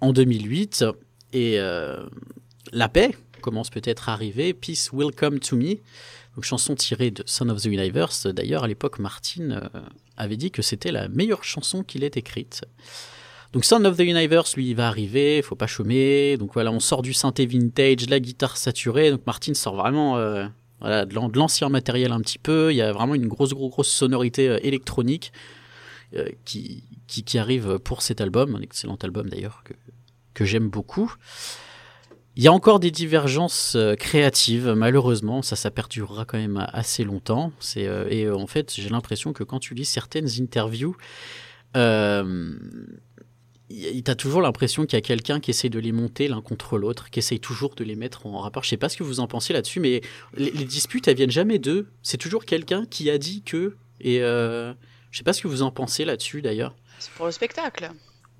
en 0.00 0.12
2008 0.12 0.84
et 1.32 1.60
euh, 1.60 2.04
la 2.72 2.88
paix 2.88 3.16
commence 3.40 3.70
peut-être 3.70 4.08
à 4.08 4.12
arriver. 4.12 4.52
Peace 4.52 4.90
will 4.92 5.12
come 5.12 5.38
to 5.38 5.56
me. 5.56 5.76
Donc 6.34 6.44
chanson 6.44 6.74
tirée 6.74 7.10
de 7.10 7.22
Son 7.26 7.48
of 7.50 7.60
the 7.60 7.66
Universe. 7.66 8.26
D'ailleurs, 8.26 8.64
à 8.64 8.68
l'époque, 8.68 8.98
Martin 8.98 9.50
euh, 9.50 9.60
avait 10.16 10.36
dit 10.36 10.50
que 10.50 10.62
c'était 10.62 10.90
la 10.92 11.08
meilleure 11.08 11.44
chanson 11.44 11.82
qu'il 11.82 12.04
ait 12.04 12.10
écrite. 12.14 12.62
Donc 13.52 13.66
Sound 13.66 13.84
of 13.84 13.98
the 13.98 14.00
Universe, 14.00 14.56
lui, 14.56 14.70
il 14.70 14.74
va 14.74 14.88
arriver, 14.88 15.42
faut 15.42 15.56
pas 15.56 15.66
chômer. 15.66 16.38
Donc 16.38 16.54
voilà, 16.54 16.72
on 16.72 16.80
sort 16.80 17.02
du 17.02 17.12
synthé 17.12 17.44
vintage, 17.44 18.08
la 18.08 18.18
guitare 18.18 18.56
saturée. 18.56 19.10
Donc 19.10 19.26
Martin 19.26 19.52
sort 19.52 19.76
vraiment 19.76 20.16
euh, 20.16 20.46
de 20.80 21.14
l'an- 21.14 21.28
de 21.28 21.38
l'ancien 21.38 21.68
matériel 21.68 22.12
un 22.12 22.20
petit 22.20 22.38
peu. 22.38 22.72
Il 22.72 22.76
y 22.76 22.82
a 22.82 22.92
vraiment 22.92 23.14
une 23.14 23.28
grosse, 23.28 23.52
grosse, 23.52 23.70
grosse 23.70 23.90
sonorité 23.90 24.48
euh, 24.48 24.58
électronique 24.62 25.32
qui, 26.44 26.84
qui, 27.06 27.24
qui 27.24 27.38
arrive 27.38 27.78
pour 27.78 28.02
cet 28.02 28.20
album. 28.20 28.56
Un 28.56 28.60
excellent 28.60 28.98
album 29.02 29.30
d'ailleurs 29.30 29.62
que, 29.64 29.72
que 30.34 30.44
j'aime 30.44 30.68
beaucoup. 30.68 31.14
Il 32.34 32.42
y 32.42 32.48
a 32.48 32.52
encore 32.52 32.80
des 32.80 32.90
divergences 32.90 33.74
euh, 33.76 33.94
créatives, 33.94 34.70
malheureusement, 34.70 35.42
ça, 35.42 35.54
ça 35.54 35.70
perdurera 35.70 36.24
quand 36.24 36.38
même 36.38 36.66
assez 36.72 37.04
longtemps. 37.04 37.52
Euh, 37.76 38.06
et 38.08 38.24
euh, 38.24 38.34
en 38.34 38.46
fait, 38.46 38.72
j'ai 38.74 38.88
l'impression 38.88 39.34
que 39.34 39.44
quand 39.44 39.58
tu 39.58 39.74
lis 39.74 39.84
certaines 39.84 40.28
interviews, 40.40 40.96
euh, 41.76 42.54
t'as 44.04 44.14
toujours 44.14 44.40
l'impression 44.40 44.86
qu'il 44.86 44.96
y 44.96 44.98
a 44.98 45.02
quelqu'un 45.02 45.40
qui 45.40 45.50
essaie 45.50 45.68
de 45.68 45.78
les 45.78 45.92
monter 45.92 46.26
l'un 46.26 46.40
contre 46.40 46.78
l'autre, 46.78 47.10
qui 47.10 47.18
essaye 47.18 47.38
toujours 47.38 47.74
de 47.74 47.84
les 47.84 47.96
mettre 47.96 48.26
en 48.26 48.38
rapport. 48.38 48.64
Je 48.64 48.70
sais 48.70 48.78
pas 48.78 48.88
ce 48.88 48.96
que 48.96 49.04
vous 49.04 49.20
en 49.20 49.26
pensez 49.26 49.52
là-dessus, 49.52 49.80
mais 49.80 50.00
les, 50.34 50.50
disputes, 50.64 51.08
elles 51.08 51.16
viennent 51.16 51.30
jamais 51.30 51.58
d'eux. 51.58 51.90
C'est 52.02 52.18
toujours 52.18 52.46
quelqu'un 52.46 52.86
qui 52.86 53.10
a 53.10 53.18
dit 53.18 53.42
que. 53.42 53.76
Et 54.00 54.20
je 54.20 54.74
sais 55.12 55.22
pas 55.22 55.34
ce 55.34 55.42
que 55.42 55.48
vous 55.48 55.62
en 55.62 55.70
pensez 55.70 56.06
là-dessus 56.06 56.40
d'ailleurs. 56.40 56.74
C'est 56.98 57.12
pour 57.12 57.26
le 57.26 57.32
spectacle. 57.32 57.92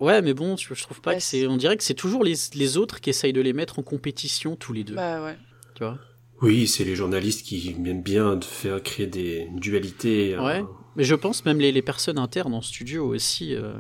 Ouais, 0.03 0.21
mais 0.23 0.35
bon, 0.35 0.57
je, 0.57 0.83
trouve 0.83 1.01
pas 1.01 1.11
Ouais, 1.13 1.17
que 1.19 1.23
c'est. 1.23 1.47
On 1.47 1.57
dirait 1.57 1.77
que 1.77 1.85
c'est 1.85 1.95
toujours 1.95 2.25
les, 2.25 2.35
les 2.55 2.77
autres 2.77 3.01
qui 3.01 3.11
essayent 3.11 3.33
de 3.33 3.41
les 3.41 3.53
mettre 3.53 3.79
en 3.79 3.83
compétition 3.83 4.57
tous 4.57 4.73
les 4.73 4.85
deux. 4.85 4.95
Bah 4.95 5.23
ouais. 5.25 5.37
Tu 5.75 5.85
vois? 5.85 5.99
Oui, 6.41 6.67
c'est 6.67 6.85
les 6.85 6.97
journalistes 6.97 7.47
qui 7.47 7.69
aiment 7.87 8.03
bien 8.03 8.35
de 8.37 8.45
faire 8.45 8.83
créer 8.83 9.07
des 9.07 9.49
dualités. 9.55 10.35
euh, 10.35 10.45
Ouais. 10.45 10.65
Mais 10.97 11.05
je 11.05 11.15
pense 11.15 11.45
même 11.45 11.59
les, 11.61 11.71
les 11.73 11.83
personnes 11.83 12.19
internes 12.19 12.53
en 12.53 12.61
studio 12.63 13.07
aussi. 13.07 13.55
euh, 13.55 13.75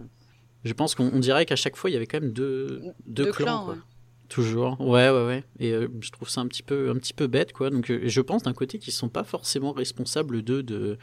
je 0.65 0.73
pense 0.73 0.95
qu'on 0.95 1.11
on 1.13 1.19
dirait 1.19 1.45
qu'à 1.45 1.57
chaque 1.57 1.77
fois 1.77 1.91
il 1.91 1.95
y 1.95 1.97
avait 1.97 2.07
quand 2.07 2.21
même 2.21 2.33
deux, 2.33 2.81
deux, 3.07 3.25
Deux 3.25 3.33
clans. 3.33 3.45
clans, 3.45 3.65
quoi. 3.65 3.75
ouais. 3.75 3.81
Toujours. 4.29 4.81
Ouais, 4.81 5.11
ouais, 5.11 5.27
ouais. 5.27 5.45
Et 5.59 5.73
euh, 5.73 5.89
je 6.01 6.11
trouve 6.11 6.31
ça 6.31 6.41
un 6.41 6.47
petit 6.47 6.63
peu, 6.63 6.89
un 6.89 6.95
petit 6.95 7.13
peu 7.13 7.27
bête, 7.27 7.53
quoi. 7.53 7.69
Donc, 7.69 7.91
euh, 7.91 8.01
je 8.05 8.21
pense 8.23 8.45
d'un 8.45 8.55
côté 8.55 8.79
qu'ils 8.79 8.93
sont 8.95 9.11
pas 9.11 9.25
forcément 9.25 9.73
responsables 9.73 10.41
d'eux 10.43 10.63
de, 10.63 10.97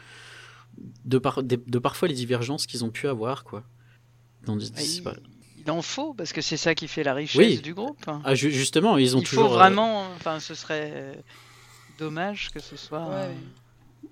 de, 1.06 1.18
par- 1.20 1.44
de, 1.44 1.60
de 1.68 1.78
parfois 1.80 2.08
les 2.08 2.16
divergences 2.16 2.66
qu'ils 2.66 2.84
ont 2.86 2.90
pu 2.90 3.08
avoir, 3.08 3.44
quoi. 3.44 3.64
Dans 4.46 4.56
des- 4.56 4.66
c'est 4.66 4.84
il, 4.98 5.04
il 5.66 5.72
en 5.72 5.82
faut, 5.82 6.14
parce 6.14 6.32
que 6.34 6.42
c'est 6.42 6.58
ça 6.58 6.74
qui 6.76 6.88
fait 6.88 7.04
la 7.04 7.14
richesse 7.14 7.38
Oui. 7.38 7.58
du 7.60 7.74
groupe. 7.74 8.04
Ah, 8.24 8.34
ju- 8.36 8.52
justement, 8.52 8.98
ils 8.98 9.16
ont 9.16 9.20
il 9.20 9.26
toujours. 9.26 9.48
faut 9.50 9.54
euh, 9.54 9.58
vraiment, 9.58 10.06
enfin, 10.16 10.40
ce 10.40 10.56
serait 10.56 10.92
euh, 10.94 11.14
dommage 11.98 12.50
que 12.54 12.60
ce 12.60 12.76
soit. 12.78 13.08
Ouais. 13.08 13.16
euh, 13.16 13.34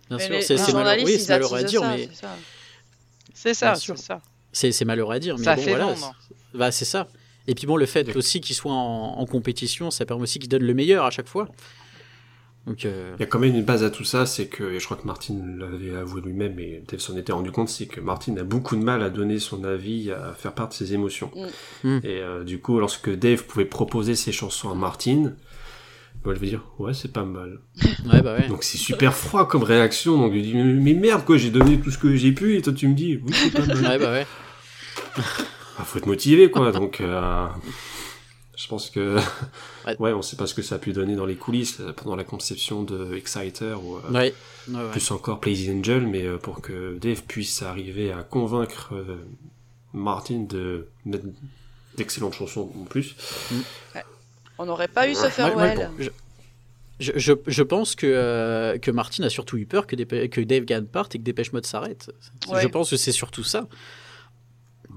bien 0.09 0.17
Mais 0.17 0.41
sûr, 0.41 0.43
c'est 0.43 0.55
malheureux, 0.57 0.71
journalistes, 0.71 1.07
oui, 1.07 1.13
ils 1.15 1.19
c'est 1.19 1.33
malheureux 1.33 1.59
à 1.59 1.63
dire, 1.63 1.81
ça, 1.81 1.89
mais 1.95 2.09
c'est 2.11 2.15
ça. 2.15 2.35
C'est 3.33 3.53
ça, 3.53 3.71
Bien 3.71 3.79
sûr. 3.79 3.97
c'est 3.97 4.05
ça. 4.05 4.21
c'est 4.51 4.71
c'est 4.71 4.85
malheureux 4.85 5.15
à 5.15 5.19
dire. 5.19 5.37
Mais 5.37 5.43
Ça 5.45 5.55
bon, 5.55 5.61
fait 5.61 5.69
voilà. 5.75 5.95
Bah, 6.53 6.71
c'est 6.71 6.85
ça. 6.85 7.07
Et 7.47 7.55
puis 7.55 7.65
bon, 7.65 7.77
le 7.77 7.85
fait 7.85 8.15
aussi 8.15 8.41
qu'ils 8.41 8.55
soient 8.55 8.73
en, 8.73 9.19
en 9.19 9.25
compétition, 9.25 9.89
ça 9.91 10.05
permet 10.05 10.23
aussi 10.23 10.39
qu'ils 10.39 10.49
donnent 10.49 10.63
le 10.65 10.73
meilleur 10.73 11.05
à 11.05 11.11
chaque 11.11 11.27
fois. 11.27 11.47
Donc, 12.67 12.85
euh, 12.85 13.13
Il 13.17 13.21
y 13.21 13.23
a 13.23 13.27
quand 13.27 13.39
même 13.39 13.55
une 13.55 13.63
base 13.63 13.85
à 13.85 13.89
tout 13.89 14.03
ça, 14.03 14.25
c'est 14.25 14.47
que, 14.47 14.73
et 14.73 14.79
je 14.79 14.85
crois 14.85 14.97
que 14.97 15.07
Martin 15.07 15.35
l'avait 15.57 15.95
avoué 15.95 16.21
lui-même, 16.21 16.59
et 16.59 16.83
Dave 16.85 16.99
s'en 16.99 17.15
était 17.15 17.31
rendu 17.31 17.49
compte, 17.49 17.69
c'est 17.69 17.85
que 17.85 18.01
Martin 18.01 18.35
a 18.35 18.43
beaucoup 18.43 18.75
de 18.75 18.83
mal 18.83 19.01
à 19.01 19.09
donner 19.09 19.39
son 19.39 19.63
avis, 19.63 20.11
à 20.11 20.33
faire 20.33 20.53
part 20.53 20.67
de 20.67 20.73
ses 20.73 20.93
émotions. 20.93 21.31
Mm. 21.83 21.87
Mm. 21.87 22.01
Et 22.03 22.19
euh, 22.19 22.43
du 22.43 22.59
coup, 22.59 22.77
lorsque 22.79 23.09
Dave 23.09 23.45
pouvait 23.45 23.65
proposer 23.65 24.15
ses 24.15 24.33
chansons 24.33 24.69
à 24.69 24.75
Martin, 24.75 25.33
bah, 26.25 26.31
elle 26.33 26.39
veut 26.39 26.47
dire, 26.47 26.65
ouais, 26.77 26.93
c'est 26.93 27.13
pas 27.13 27.23
mal. 27.23 27.61
ouais, 28.11 28.21
bah 28.21 28.35
ouais. 28.37 28.49
Donc 28.49 28.65
c'est 28.65 28.77
super 28.77 29.13
froid 29.13 29.47
comme 29.47 29.63
réaction, 29.63 30.17
donc 30.17 30.33
il 30.35 30.43
dit, 30.43 30.53
mais, 30.53 30.63
mais 30.65 30.93
merde, 30.93 31.23
quoi, 31.23 31.37
j'ai 31.37 31.51
donné 31.51 31.79
tout 31.79 31.89
ce 31.89 31.97
que 31.97 32.17
j'ai 32.17 32.33
pu, 32.33 32.57
et 32.57 32.61
toi 32.61 32.73
tu 32.73 32.89
me 32.89 32.95
dis, 32.95 33.17
oui, 33.23 33.33
c'est 33.33 33.53
pas 33.53 33.65
mal. 33.65 33.77
Ouais, 33.77 33.97
bah 33.97 34.11
ouais. 34.11 34.27
Ah, 35.79 35.83
faut 35.85 35.99
être 35.99 36.05
motivé, 36.05 36.51
quoi, 36.51 36.73
donc... 36.73 36.99
euh, 36.99 37.47
Je 38.57 38.67
pense 38.67 38.89
que 38.89 39.17
Ouais. 39.87 39.95
ouais, 39.99 40.11
on 40.13 40.21
sait 40.21 40.35
pas 40.35 40.47
ce 40.47 40.53
que 40.53 40.61
ça 40.61 40.75
a 40.75 40.77
pu 40.79 40.91
donner 40.91 41.15
dans 41.15 41.25
les 41.25 41.35
coulisses 41.37 41.79
euh, 41.79 41.93
pendant 41.93 42.15
la 42.17 42.23
conception 42.25 42.83
de 42.83 43.15
Exciter 43.15 43.75
ou 43.81 43.97
euh, 43.97 44.11
Ouais. 44.11 44.33
Ouais, 44.67 44.75
ouais. 44.75 44.91
plus 44.91 45.11
encore 45.11 45.39
Play 45.39 45.53
the 45.53 45.69
Angel, 45.69 46.05
mais 46.07 46.23
euh, 46.25 46.37
pour 46.37 46.61
que 46.61 46.97
Dave 46.99 47.21
puisse 47.23 47.61
arriver 47.61 48.11
à 48.11 48.23
convaincre 48.23 48.93
euh, 48.95 49.15
Martin 49.93 50.45
de 50.49 50.87
mettre 51.05 51.25
d'excellentes 51.95 52.33
chansons 52.33 52.69
en 52.79 52.83
plus. 52.83 53.15
On 54.59 54.65
n'aurait 54.65 54.87
pas 54.87 55.07
eu 55.07 55.13
ce 55.13 55.21
Ouais, 55.21 55.25
ouais, 55.27 55.31
farewell. 55.31 55.77
bon, 55.77 56.03
je, 56.03 56.09
je, 56.99 57.11
je, 57.15 57.33
je 57.45 57.63
pense 57.63 57.93
que, 57.95 58.07
euh, 58.07 58.77
que 58.79 58.89
Martin 58.89 59.23
a 59.23 59.29
surtout 59.29 59.57
eu 59.57 59.65
peur 59.67 59.85
que, 59.85 59.95
Dép- 59.95 60.29
que 60.29 60.41
Dave 60.41 60.65
Gann 60.65 60.85
parte 60.87 61.13
et 61.15 61.19
que 61.19 61.23
Dépêche 61.23 61.53
Mode 61.53 61.65
s'arrête. 61.67 62.11
Ouais. 62.49 62.61
Je 62.63 62.67
pense 62.67 62.89
que 62.89 62.97
c'est 62.97 63.11
surtout 63.11 63.43
ça. 63.43 63.67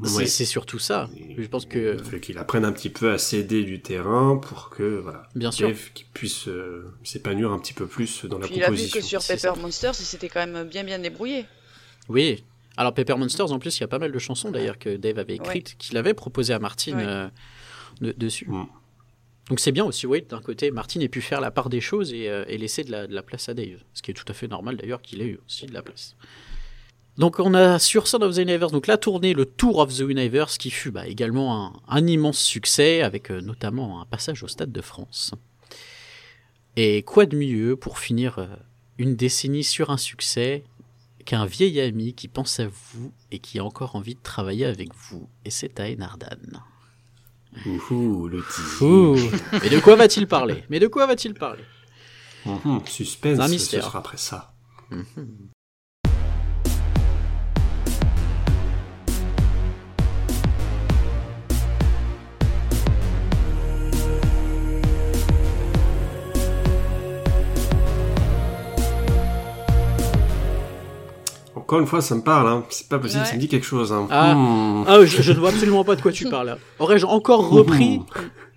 C'est 0.05 0.17
Ouais. 0.17 0.27
c'est 0.27 0.45
surtout 0.45 0.79
ça. 0.79 1.09
Je 1.37 1.47
pense 1.47 1.67
que, 1.67 1.97
Il 1.99 2.05
fallait 2.05 2.21
qu'il 2.21 2.39
apprenne 2.39 2.65
un 2.65 2.73
petit 2.73 2.91
peu 2.91 3.11
à 3.13 3.19
céder 3.19 3.65
du 3.65 3.81
terrain 3.83 4.37
pour 4.37 4.71
que 4.71 4.99
voilà, 5.01 5.29
bien 5.35 5.51
sûr. 5.51 5.69
Dave 5.69 5.91
qui 5.95 6.05
puisse 6.05 6.49
euh, 6.49 6.93
s'épanouir 7.05 7.51
un 7.53 7.59
petit 7.59 7.75
peu 7.75 7.87
plus 7.87 8.25
dans 8.25 8.39
la 8.39 8.47
Puis 8.47 8.57
il 8.57 8.65
a 8.65 8.71
vu 8.71 8.89
que 8.89 9.01
sur 9.01 9.21
Pepper 9.25 9.53
Monsters, 9.61 9.95
il 9.99 10.05
s'était 10.05 10.29
quand 10.29 10.47
même 10.47 10.69
bien 10.69 10.85
bien 10.85 10.99
débrouillé. 10.99 11.45
Oui. 12.09 12.45
Alors 12.77 12.95
Pepper 12.95 13.17
Monsters, 13.17 13.53
en 13.53 13.59
plus, 13.59 13.77
il 13.79 13.81
y 13.81 13.85
a 13.85 13.89
pas 13.89 13.99
mal 13.99 14.11
de 14.13 14.19
chansons 14.19 14.51
d'ailleurs 14.51 14.79
que 14.79 14.97
Dave 14.97 15.19
avait 15.19 15.35
écrites, 15.35 15.77
qu'il 15.77 15.97
avait 15.99 16.15
proposé 16.15 16.55
à 16.55 16.59
Martin 16.59 16.97
Ouais. 16.97 17.05
euh, 17.07 17.29
de- 18.01 18.13
dessus. 18.13 18.47
Mm. 18.49 18.67
Donc 19.51 19.59
c'est 19.61 19.73
bien 19.73 19.85
aussi, 19.85 20.07
oui, 20.07 20.23
d'un 20.23 20.41
côté, 20.41 20.71
Martin 20.71 21.01
ait 21.01 21.09
pu 21.09 21.21
faire 21.21 21.41
la 21.41 21.51
part 21.51 21.69
des 21.69 21.81
choses 21.81 22.13
et, 22.15 22.29
euh, 22.31 22.45
et 22.47 22.57
laisser 22.57 22.85
de 22.85 22.93
la, 22.93 23.07
de 23.09 23.15
la 23.15 23.23
place 23.23 23.49
à 23.49 23.55
Dave. 23.55 23.81
Ce 23.95 24.01
qui 24.03 24.13
est 24.13 24.15
tout 24.15 24.25
à 24.29 24.33
fait 24.33 24.47
normal 24.47 24.77
d'ailleurs 24.77 25.03
qu'il 25.03 25.21
ait 25.21 25.27
eu 25.27 25.41
aussi 25.47 25.67
de 25.67 25.75
la 25.75 25.83
place. 25.83 26.15
Donc 27.21 27.39
on 27.39 27.53
a 27.53 27.79
sur 27.79 28.09
Son 28.09 28.23
of 28.23 28.35
the 28.35 28.39
Universe, 28.39 28.73
donc 28.73 28.87
la 28.87 28.97
tournée, 28.97 29.35
le 29.35 29.45
Tour 29.45 29.77
of 29.81 29.95
the 29.95 30.01
Universe, 30.01 30.57
qui 30.57 30.71
fut 30.71 30.91
bah, 30.91 31.07
également 31.07 31.67
un, 31.67 31.73
un 31.87 32.07
immense 32.07 32.39
succès, 32.39 33.03
avec 33.03 33.31
euh, 33.31 33.43
notamment 33.43 34.01
un 34.01 34.07
passage 34.07 34.43
au 34.43 34.49
Stade 34.49 34.73
de 34.73 34.81
France. 34.81 35.35
Et 36.77 37.03
quoi 37.03 37.27
de 37.27 37.37
mieux 37.37 37.77
pour 37.77 37.99
finir 37.99 38.39
euh, 38.39 38.47
une 38.97 39.17
décennie 39.17 39.65
sur 39.65 39.91
un 39.91 39.99
succès 39.99 40.65
qu'un 41.27 41.45
vieil 41.45 41.79
ami 41.83 42.15
qui 42.15 42.27
pense 42.27 42.59
à 42.59 42.69
vous 42.69 43.13
et 43.31 43.39
qui 43.39 43.59
a 43.59 43.65
encore 43.67 43.97
envie 43.97 44.15
de 44.15 44.23
travailler 44.23 44.65
avec 44.65 44.89
vous. 44.95 45.29
Et 45.45 45.51
c'est 45.51 45.79
Aen 45.79 46.01
Ardan. 46.01 46.39
Ouhou, 47.67 48.29
le. 48.29 48.43
Mais 49.63 49.69
de 49.69 49.79
quoi 49.81 49.97
va-t-il 49.97 50.27
parler? 50.27 50.65
Mais 50.71 50.79
de 50.79 50.87
quoi 50.87 51.07
va-t-il 51.07 51.35
parler? 51.35 51.65
Mhm, 52.47 52.81
Suspense, 52.87 53.37
C'est 53.37 53.43
un 53.43 53.47
ce 53.47 53.53
mystère. 53.53 53.85
sera 53.85 53.99
après 53.99 54.17
ça. 54.17 54.55
Encore 71.71 71.79
une 71.83 71.87
fois, 71.87 72.01
ça 72.03 72.17
me 72.17 72.21
parle, 72.23 72.49
hein. 72.49 72.65
c'est 72.69 72.89
pas 72.89 72.99
possible, 72.99 73.21
Ouais. 73.23 73.29
ça 73.29 73.35
me 73.37 73.39
dit 73.39 73.47
quelque 73.47 73.65
chose. 73.65 73.93
Hein. 73.93 74.09
Ah. 74.11 74.35
Hmm. 74.35 74.85
Ah, 74.89 75.05
je, 75.05 75.23
je 75.23 75.31
ne 75.33 75.39
vois 75.39 75.51
absolument 75.51 75.85
pas 75.85 75.95
de 75.95 76.03
quoi 76.03 76.11
tu 76.11 76.25
parles. 76.29 76.59
Aurais-je 76.81 77.07
encore 77.07 77.49
repris 77.49 78.01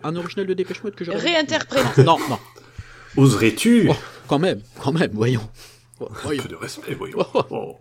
un 0.03 0.16
original 0.16 0.47
de 0.47 0.53
Dépêche 0.55 0.84
Mode 0.84 0.95
que 0.95 1.05
j'aurais 1.05 1.20
Réinterprète. 1.20 1.97
Non, 1.99 2.18
non, 2.28 2.39
Oserais-tu? 3.16 3.88
Oh, 3.91 3.95
quand 4.28 4.39
même, 4.39 4.61
quand 4.82 4.91
même, 4.93 5.11
voyons. 5.14 5.47
Un 6.01 6.05
Voyons. 6.24 6.41
peu 6.41 6.49
de 6.49 6.55
respect, 6.55 6.95
voyons. 6.95 7.24
Oh. 7.51 7.78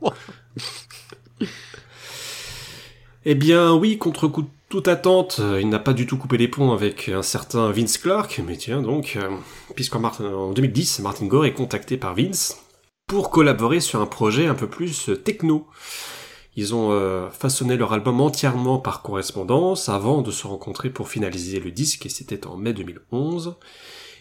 Eh 3.24 3.34
bien, 3.34 3.72
oui, 3.72 3.96
contre 3.96 4.28
coup 4.28 4.42
de 4.42 4.48
toute 4.68 4.88
attente, 4.88 5.40
il 5.60 5.68
n'a 5.70 5.78
pas 5.78 5.94
du 5.94 6.06
tout 6.06 6.18
coupé 6.18 6.36
les 6.36 6.48
ponts 6.48 6.72
avec 6.72 7.08
un 7.08 7.22
certain 7.22 7.70
Vince 7.70 7.96
Clark, 7.96 8.40
mais 8.46 8.56
tiens 8.58 8.82
donc, 8.82 9.16
euh, 9.16 9.28
puisqu'en 9.74 10.00
Mar- 10.00 10.20
en 10.20 10.52
2010, 10.52 10.98
Martin 11.00 11.26
Gore 11.26 11.46
est 11.46 11.52
contacté 11.54 11.96
par 11.96 12.14
Vince 12.14 12.58
pour 13.06 13.30
collaborer 13.30 13.80
sur 13.80 14.00
un 14.00 14.06
projet 14.06 14.46
un 14.46 14.54
peu 14.54 14.68
plus 14.68 15.08
euh, 15.10 15.16
techno. 15.16 15.66
Ils 16.56 16.74
ont 16.74 16.92
euh, 16.92 17.30
façonné 17.30 17.76
leur 17.76 17.92
album 17.94 18.20
entièrement 18.20 18.78
par 18.78 19.02
correspondance 19.02 19.88
avant 19.88 20.20
de 20.22 20.30
se 20.30 20.46
rencontrer 20.46 20.90
pour 20.90 21.08
finaliser 21.08 21.60
le 21.60 21.70
disque, 21.70 22.04
et 22.06 22.10
c'était 22.10 22.46
en 22.46 22.56
mai 22.56 22.72
2011. 22.74 23.56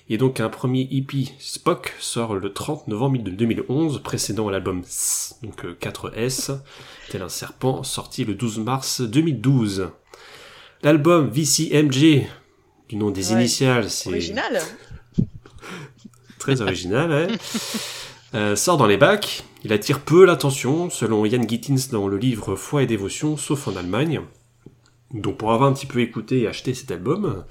Et 0.10 0.18
donc 0.18 0.40
un 0.40 0.50
premier 0.50 0.88
EP 0.92 1.26
Spock 1.40 1.94
sort 2.00 2.36
le 2.36 2.52
30 2.54 2.88
novembre 2.88 3.20
2011, 3.20 4.02
précédant 4.04 4.50
l'album 4.50 4.82
S, 4.86 5.36
donc 5.44 5.64
euh, 5.66 5.78
4S, 5.80 6.58
tel 7.10 7.22
un 7.22 7.30
serpent, 7.30 7.84
sorti 7.84 8.24
le 8.26 8.34
12 8.34 8.60
mars 8.60 9.02
2012. 9.02 9.90
L'album 10.84 11.30
VCMG, 11.30 12.26
du 12.90 12.96
nom 12.96 13.12
des 13.12 13.28
Ouais. 13.32 13.40
initiales, 13.42 13.90
c'est 13.90 14.10
Original. 14.10 14.62
très 16.40 16.62
original, 16.62 17.12
hein. 17.14 17.28
Euh, 18.34 18.56
sort 18.56 18.78
dans 18.78 18.88
les 18.88 18.98
bacs. 18.98 19.44
Il 19.64 19.74
attire 19.74 20.00
peu 20.00 20.26
l'attention, 20.26 20.90
selon 20.90 21.26
Ian 21.26 21.44
Gittins 21.48 21.76
dans 21.92 22.08
le 22.08 22.18
livre 22.18 22.56
Foi 22.56 22.84
et 22.84 22.88
dévotion, 22.88 23.38
sauf 23.38 23.68
en 23.68 23.76
Allemagne. 23.76 24.22
Donc 25.14 25.38
pour 25.38 25.52
avoir 25.52 25.70
un 25.70 25.74
petit 25.74 25.86
peu 25.86 26.00
écouté 26.00 26.42
et 26.42 26.48
acheté 26.48 26.74
cet 26.74 26.90
album, 26.92 27.44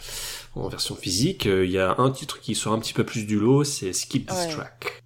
en 0.54 0.68
version 0.68 0.94
physique, 0.96 1.46
euh, 1.46 1.64
il 1.66 1.70
y 1.70 1.78
a 1.78 1.94
un 1.98 2.10
titre 2.10 2.40
qui 2.40 2.54
sort 2.54 2.72
un 2.72 2.78
petit 2.78 2.94
peu 2.94 3.04
plus 3.04 3.26
du 3.26 3.38
lot, 3.38 3.64
c'est 3.64 3.92
Skip 3.92 4.26
This 4.28 4.36
Ouais. 4.38 4.48
Track. 4.48 5.02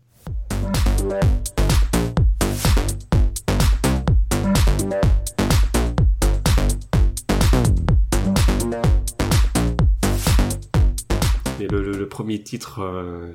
Mais 11.59 11.67
le, 11.69 11.83
le- 11.83 11.93
le 11.99 12.09
premier 12.09 12.43
titre, 12.43 12.81
euh, 12.83 13.33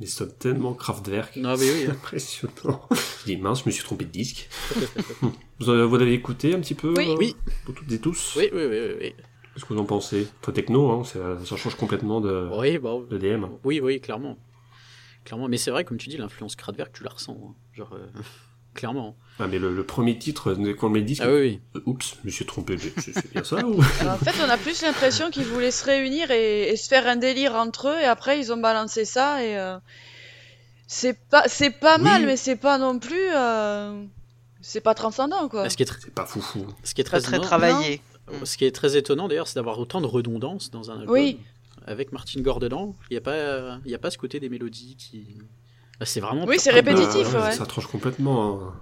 il 0.00 0.08
sonne 0.08 0.32
tellement 0.38 0.74
Kraftwerk. 0.74 1.36
Mais 1.36 1.54
oui. 1.56 1.84
hein. 1.88 1.90
Impressionnant. 1.92 2.88
Je 2.90 3.24
dis 3.26 3.36
mince, 3.36 3.62
je 3.62 3.66
me 3.66 3.70
suis 3.72 3.82
trompé 3.84 4.04
de 4.04 4.10
disque. 4.10 4.48
vous, 5.60 5.68
avez- 5.70 5.84
vous 5.84 5.96
l'avez 5.96 6.12
écouté 6.14 6.54
un 6.54 6.60
petit 6.60 6.74
peu 6.74 6.94
Oui. 6.96 7.08
euh, 7.08 7.16
Oui. 7.18 7.36
Pour 7.64 7.74
toutes 7.74 7.90
et 7.92 7.98
tous 7.98 8.34
Oui, 8.36 8.48
oui, 8.52 8.62
oui, 8.64 8.78
oui. 8.80 8.94
oui. 9.00 9.14
Qu'est-ce 9.54 9.64
que 9.64 9.74
vous 9.74 9.80
en 9.80 9.84
pensez? 9.84 10.28
Toi, 10.42 10.52
techno, 10.54 10.90
hein, 10.92 11.04
ça, 11.04 11.38
ça 11.44 11.56
change 11.56 11.74
complètement 11.74 12.20
de, 12.20 12.48
Oui, 12.56 12.74
de 12.74 13.18
DM. 13.18 13.46
oui, 13.64 13.80
oui, 13.80 14.00
clairement. 14.00 14.38
Clairement, 15.24 15.48
mais 15.48 15.56
c'est 15.56 15.70
vrai, 15.72 15.84
comme 15.84 15.98
tu 15.98 16.08
dis, 16.08 16.16
l'influence 16.16 16.54
Kraftwerk, 16.54 16.92
tu 16.92 17.02
la 17.02 17.10
ressens. 17.10 17.36
hein. 17.44 17.54
Genre, 17.74 17.92
euh, 17.94 18.06
clairement. 18.78 19.16
Ah, 19.40 19.46
mais 19.46 19.58
le, 19.58 19.74
le 19.74 19.84
premier 19.84 20.18
titre, 20.18 20.54
quand 20.78 20.86
on 20.86 20.90
met 20.90 21.00
le 21.00 21.04
disque, 21.04 21.22
Ah 21.24 21.30
oui, 21.30 21.40
oui. 21.40 21.60
euh, 21.76 21.80
oups, 21.86 22.16
je 22.22 22.26
me 22.26 22.30
suis 22.30 22.44
trompé, 22.46 22.76
c'est 22.98 23.30
bien 23.32 23.44
ça 23.44 23.56
ou 23.66 23.80
Alors, 24.00 24.14
en 24.14 24.18
fait, 24.18 24.34
on 24.44 24.48
a 24.48 24.56
plus 24.56 24.82
l'impression 24.82 25.30
qu'ils 25.30 25.44
voulaient 25.44 25.70
se 25.70 25.84
réunir 25.84 26.30
et, 26.30 26.68
et 26.70 26.76
se 26.76 26.88
faire 26.88 27.06
un 27.06 27.16
délire 27.16 27.54
entre 27.54 27.88
eux, 27.88 27.98
et 28.00 28.04
après 28.04 28.38
ils 28.40 28.52
ont 28.52 28.56
balancé 28.56 29.04
ça 29.04 29.44
et 29.44 29.56
euh, 29.58 29.76
c'est 30.86 31.18
pas 31.28 31.44
c'est 31.46 31.70
pas 31.70 31.96
Oui. 31.98 32.04
mal, 32.04 32.26
mais 32.26 32.36
c'est 32.36 32.56
pas 32.56 32.78
non 32.78 32.98
plus 32.98 33.28
euh, 33.34 34.02
c'est 34.60 34.80
pas 34.80 34.94
transcendant 34.94 35.48
quoi. 35.48 35.68
Ce 35.68 35.76
qui 35.76 35.82
est, 35.82 35.86
tr- 35.90 35.98
C'est 36.02 36.14
pas 36.14 36.26
foufou. 36.26 36.66
ce 36.82 36.94
qui 36.94 37.00
est 37.00 37.04
Pas 37.04 37.10
très, 37.10 37.20
très 37.20 37.36
étonnant- 37.36 37.46
travaillé. 37.46 38.00
Ce 38.44 38.56
qui 38.58 38.64
est 38.66 38.72
très 38.74 38.96
étonnant 38.96 39.28
d'ailleurs, 39.28 39.48
c'est 39.48 39.54
d'avoir 39.56 39.78
autant 39.78 40.00
de 40.00 40.06
redondance 40.06 40.70
dans 40.70 40.90
un 40.90 41.00
album. 41.00 41.14
Oui. 41.14 41.38
Avec 41.86 42.12
Martin 42.12 42.40
Gore 42.42 42.58
dedans, 42.60 42.94
il 43.10 43.14
n'y 43.14 43.18
a, 43.18 43.20
pas- 43.22 43.78
il 43.86 43.90
y 43.90 43.94
a 43.94 43.98
pas 43.98 44.10
ce 44.10 44.18
côté 44.18 44.40
des 44.40 44.48
mélodies 44.50 44.96
qui. 44.96 45.24
Bah, 46.00 46.06
C'est 46.06 46.20
vraiment. 46.20 46.44
Oui, 46.46 46.56
c'est 46.58 46.70
répétitif, 46.70 47.32
Bah, 47.32 47.46
ouais. 47.46 47.52
Ça 47.52 47.66
tranche 47.66 47.86
complètement. 47.86 48.62
hein. 48.62 48.72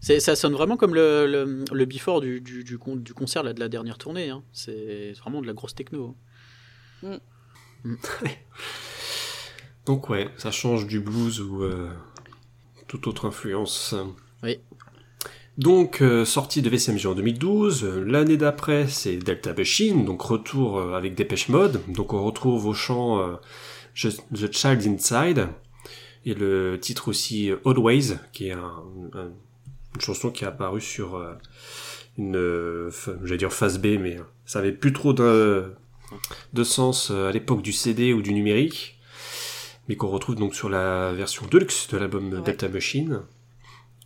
Ça 0.00 0.34
sonne 0.34 0.54
vraiment 0.54 0.76
comme 0.78 0.94
le, 0.94 1.26
le, 1.26 1.64
le 1.70 1.84
before 1.84 2.20
du, 2.22 2.40
du, 2.40 2.64
du, 2.64 2.78
con- 2.78 2.96
du 2.96 3.12
concert 3.12 3.42
là, 3.42 3.52
de 3.52 3.60
la 3.60 3.68
dernière 3.68 3.98
tournée. 3.98 4.30
hein. 4.30 4.42
C'est 4.52 5.12
vraiment 5.20 5.42
de 5.42 5.46
la 5.46 5.52
grosse 5.52 5.74
techno. 5.74 6.16
Donc 9.86 10.08
ouais, 10.10 10.28
ça 10.36 10.50
change 10.50 10.86
du 10.86 11.00
blues 11.00 11.40
ou 11.40 11.62
euh, 11.62 11.88
toute 12.86 13.06
autre 13.06 13.26
influence. 13.26 13.94
Oui. 14.42 14.58
Donc, 15.58 16.00
euh, 16.00 16.24
sortie 16.24 16.62
de 16.62 16.70
VCMG 16.70 17.06
en 17.06 17.14
2012, 17.14 17.84
euh, 17.84 18.04
l'année 18.06 18.36
d'après 18.38 18.86
c'est 18.88 19.16
Delta 19.16 19.52
Machine, 19.52 20.04
donc 20.06 20.22
retour 20.22 20.78
euh, 20.78 20.94
avec 20.94 21.14
Dépêche 21.14 21.48
Mode, 21.48 21.80
donc 21.88 22.12
on 22.14 22.24
retrouve 22.24 22.66
au 22.66 22.72
chant 22.72 23.18
euh, 23.18 23.34
The 23.94 24.50
Child 24.52 24.86
Inside, 24.86 25.48
et 26.26 26.34
le 26.34 26.78
titre 26.80 27.08
aussi 27.08 27.50
euh, 27.50 27.56
Always, 27.64 28.18
qui 28.32 28.48
est 28.48 28.52
un- 28.52 28.82
un- 29.14 29.30
une 29.94 30.00
chanson 30.00 30.30
qui 30.30 30.44
est 30.44 30.46
apparue 30.46 30.80
sur 30.80 31.16
euh, 31.16 31.34
une, 32.18 32.36
euh, 32.36 32.90
j'allais 33.24 33.38
dire 33.38 33.52
phase 33.52 33.78
B, 33.78 33.96
mais 34.00 34.18
euh, 34.18 34.22
ça 34.46 34.58
avait 34.60 34.72
plus 34.72 34.92
trop 34.92 35.12
de, 35.12 35.72
de 36.52 36.64
sens 36.64 37.10
euh, 37.10 37.28
à 37.28 37.32
l'époque 37.32 37.62
du 37.62 37.72
CD 37.72 38.12
ou 38.12 38.22
du 38.22 38.32
numérique, 38.32 38.98
mais 39.88 39.96
qu'on 39.96 40.08
retrouve 40.08 40.36
donc 40.36 40.54
sur 40.54 40.68
la 40.68 41.12
version 41.12 41.46
deluxe 41.46 41.88
de 41.88 41.96
l'album 41.96 42.32
Ouais. 42.32 42.40
Delta 42.42 42.68
Machine, 42.68 43.22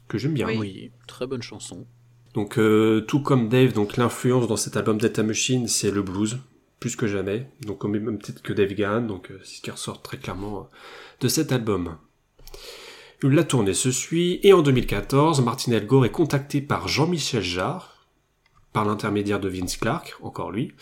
que 0.09 0.17
j'aime 0.19 0.35
bien. 0.35 0.47
Oui. 0.49 0.91
très 1.07 1.27
bonne 1.27 1.43
chanson. 1.43 1.87
Donc 2.35 2.59
euh, 2.59 3.01
tout 3.03 3.21
comme 3.21 3.49
Dave, 3.49 3.73
donc 3.75 3.97
l'influence 3.97 4.49
dans 4.49 4.57
cet 4.57 4.77
album 4.77 4.99
Delta 4.99 5.23
Machine, 5.23 5.69
c'est 5.69 5.91
le 5.91 6.03
blues, 6.03 6.39
plus 6.85 6.97
que 6.97 7.07
jamais. 7.07 7.47
Donc 7.63 7.83
au 7.83 7.89
même 7.89 8.19
titre 8.19 8.43
que 8.43 8.53
Dave 8.53 8.75
Gahan, 8.75 9.01
donc 9.01 9.31
euh, 9.31 9.41
c'est 9.43 9.57
ce 9.57 9.63
qui 9.63 9.71
ressort 9.71 10.03
très 10.03 10.19
clairement 10.19 10.59
euh, 10.59 10.63
de 11.23 11.29
cet 11.29 11.51
album. 11.51 11.97
La 13.23 13.43
tournée 13.43 13.73
se 13.73 13.91
suit, 13.91 14.39
et 14.43 14.53
en 14.53 14.61
2014, 14.61 15.41
Martin 15.41 15.73
Elgore 15.73 16.05
est 16.05 16.11
contacté 16.11 16.61
par 16.61 16.87
Jean-Michel 16.87 17.41
Jarre, 17.41 18.07
par 18.75 18.85
l'intermédiaire 18.85 19.41
de 19.41 19.49
Vince 19.49 19.79
Clark, 19.79 20.15
encore 20.21 20.51
lui, 20.51 20.75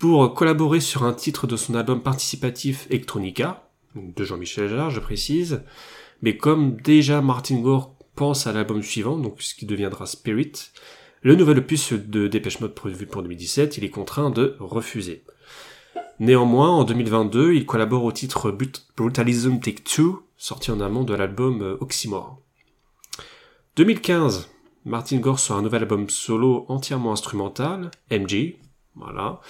pour 0.00 0.34
collaborer 0.34 0.80
sur 0.80 1.04
un 1.04 1.12
titre 1.12 1.46
de 1.46 1.54
son 1.54 1.76
album 1.76 2.02
participatif 2.02 2.88
Electronica, 2.90 3.70
de 3.94 4.24
Jean-Michel 4.24 4.68
Jarre, 4.68 4.90
je 4.90 4.98
précise. 4.98 5.62
Mais 6.22 6.36
comme 6.36 6.74
déjà 6.74 7.20
Martin 7.20 7.60
Gore 7.60 7.94
pense 8.16 8.48
à 8.48 8.52
l'album 8.52 8.82
suivant, 8.82 9.16
donc 9.16 9.40
ce 9.42 9.54
qui 9.54 9.64
deviendra 9.64 10.06
Spirit, 10.06 10.72
le 11.22 11.34
nouvel 11.34 11.58
opus 11.58 11.92
de 11.92 12.28
Dépêche 12.28 12.60
Mode 12.60 12.74
prévu 12.74 13.06
pour 13.06 13.22
2017, 13.22 13.76
il 13.78 13.84
est 13.84 13.90
contraint 13.90 14.30
de 14.30 14.56
refuser. 14.58 15.22
Néanmoins, 16.18 16.70
en 16.70 16.84
2022, 16.84 17.54
il 17.54 17.66
collabore 17.66 18.04
au 18.04 18.12
titre 18.12 18.50
Brut- 18.50 18.86
Brutalism 18.96 19.58
Take 19.60 19.82
Two, 19.82 20.22
sorti 20.36 20.70
en 20.70 20.80
amont 20.80 21.04
de 21.04 21.14
l'album 21.14 21.62
euh, 21.62 21.76
Oxymore. 21.80 22.38
2015, 23.76 24.48
Martin 24.84 25.18
Gore 25.18 25.38
sort 25.38 25.58
un 25.58 25.62
nouvel 25.62 25.82
album 25.82 26.08
solo 26.08 26.64
entièrement 26.68 27.12
instrumental, 27.12 27.90
MG, 28.10 28.56
voilà, 28.96 29.40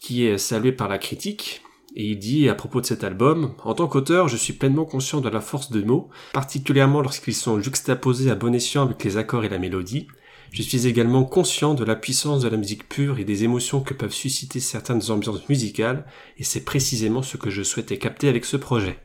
qui 0.00 0.24
est 0.26 0.38
salué 0.38 0.72
par 0.72 0.88
la 0.88 0.98
critique, 0.98 1.62
et 1.96 2.04
il 2.10 2.18
dit 2.18 2.48
à 2.48 2.54
propos 2.54 2.80
de 2.80 2.86
cet 2.86 3.04
album, 3.04 3.54
en 3.62 3.74
tant 3.74 3.86
qu'auteur, 3.86 4.28
je 4.28 4.36
suis 4.36 4.52
pleinement 4.52 4.84
conscient 4.84 5.20
de 5.20 5.28
la 5.28 5.40
force 5.40 5.70
de 5.70 5.82
mots, 5.82 6.10
particulièrement 6.32 7.00
lorsqu'ils 7.00 7.34
sont 7.34 7.60
juxtaposés 7.60 8.30
à 8.30 8.34
bon 8.34 8.52
escient 8.54 8.82
avec 8.82 9.02
les 9.04 9.16
accords 9.16 9.44
et 9.44 9.48
la 9.48 9.58
mélodie. 9.58 10.08
Je 10.54 10.62
suis 10.62 10.86
également 10.86 11.24
conscient 11.24 11.74
de 11.74 11.82
la 11.84 11.96
puissance 11.96 12.42
de 12.42 12.48
la 12.48 12.56
musique 12.56 12.88
pure 12.88 13.18
et 13.18 13.24
des 13.24 13.42
émotions 13.42 13.80
que 13.80 13.92
peuvent 13.92 14.12
susciter 14.12 14.60
certaines 14.60 15.10
ambiances 15.10 15.48
musicales, 15.48 16.06
et 16.38 16.44
c'est 16.44 16.64
précisément 16.64 17.22
ce 17.22 17.36
que 17.36 17.50
je 17.50 17.64
souhaitais 17.64 17.98
capter 17.98 18.28
avec 18.28 18.44
ce 18.44 18.56
projet. 18.56 18.98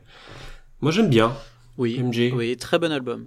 Moi 0.80 0.92
j'aime 0.92 1.10
bien, 1.10 1.34
Oui, 1.76 1.98
MJ. 2.00 2.32
oui, 2.34 2.56
très 2.56 2.78
bon 2.78 2.92
album. 2.92 3.26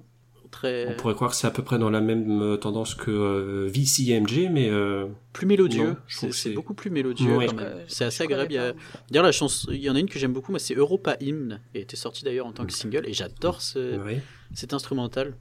Très 0.51 0.87
on 0.87 0.95
pourrait 0.95 1.15
croire 1.15 1.31
que 1.31 1.35
c'est 1.35 1.47
à 1.47 1.51
peu 1.51 1.63
près 1.63 1.77
dans 1.79 1.89
la 1.89 1.99
même 1.99 2.41
euh, 2.41 2.55
tendance 2.57 2.93
que 2.95 3.11
euh, 3.11 3.67
VCMG, 3.73 4.49
mais 4.51 4.69
euh, 4.69 5.07
plus 5.33 5.45
mélodieux. 5.47 5.87
Non, 5.87 5.95
je 6.07 6.17
trouve 6.17 6.31
C'est 6.31 6.51
beaucoup 6.51 6.75
plus 6.75 6.91
mélodieux 6.91 7.35
Ouais. 7.35 7.47
quand 7.47 7.55
même. 7.55 7.73
C'est 7.87 8.05
assez 8.05 8.23
agréable. 8.23 8.51
Il 8.51 8.55
y 8.55 8.57
a- 8.59 8.71
pas. 8.73 8.79
D'ailleurs, 9.09 9.25
la 9.25 9.31
chanson, 9.33 9.67
il 9.71 9.81
y 9.81 9.89
en 9.89 9.95
a 9.95 9.99
une 9.99 10.07
que 10.07 10.17
j'aime 10.19 10.31
beaucoup, 10.31 10.51
moi, 10.51 10.59
c'est 10.59 10.75
Europa 10.75 11.17
Hymn, 11.19 11.59
qui 11.73 11.79
a 11.79 11.81
été 11.81 11.95
sortie 11.97 12.23
d'ailleurs 12.23 12.45
en 12.45 12.51
tant 12.53 12.65
que 12.67 12.71
single, 12.71 13.03
et 13.07 13.13
j'adore 13.13 13.61
ce, 13.63 13.97
ouais. 14.05 14.21
cet 14.53 14.73
instrumental. 14.73 15.33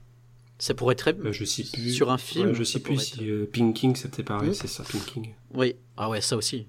Ça 0.59 0.73
pourrait 0.73 0.95
très. 0.95 1.13
Euh, 1.15 1.31
je 1.31 1.43
sais 1.45 1.63
plus. 1.63 1.91
Sur 1.91 2.11
un 2.11 2.17
film, 2.17 2.49
Ouais, 2.49 2.53
je 2.55 2.63
sais 2.63 2.79
plus 2.79 2.97
si 2.99 3.29
euh, 3.29 3.45
Pink 3.51 3.75
King 3.75 3.95
c'était 3.95 4.23
pareil, 4.23 4.49
Hmm. 4.49 4.53
c'est 4.53 4.67
ça, 4.67 4.83
Pink 4.83 5.05
King. 5.05 5.33
Oui. 5.53 5.75
Ah 5.97 6.09
ouais, 6.09 6.21
ça 6.21 6.37
aussi. 6.37 6.67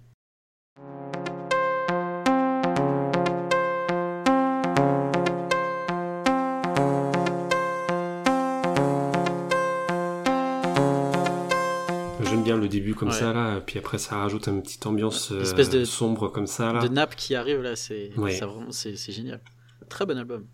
J'aime 12.23 12.43
bien 12.43 12.57
le 12.57 12.69
début 12.69 12.95
comme 12.95 13.09
Ouais. 13.09 13.15
ça 13.15 13.33
là, 13.33 13.61
puis 13.61 13.79
après 13.79 13.99
ça 13.99 14.17
rajoute 14.17 14.47
une 14.49 14.63
petite 14.63 14.87
ambiance 14.87 15.31
euh, 15.33 15.43
Espèce 15.43 15.69
de- 15.69 15.85
sombre 15.85 16.29
comme 16.29 16.47
ça 16.47 16.73
là. 16.73 16.81
De 16.83 16.89
Nap 16.89 17.15
qui 17.17 17.35
arrive 17.35 17.61
là, 17.61 17.77
c'est 17.77 18.11
Ouais. 18.17 18.39
c'est 18.71 19.13
génial. 19.13 19.41
Très 19.89 20.07
bon 20.07 20.17
album. 20.17 20.47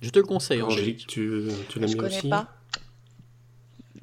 Je 0.00 0.10
te 0.10 0.18
le 0.18 0.24
conseille, 0.24 0.62
Angélique, 0.62 1.06
tu, 1.06 1.42
tu 1.68 1.78
l'aimes 1.78 1.88
Je 1.88 1.94
bien 1.94 2.02
connais 2.04 2.18
aussi 2.18 2.28
pas. 2.28 2.48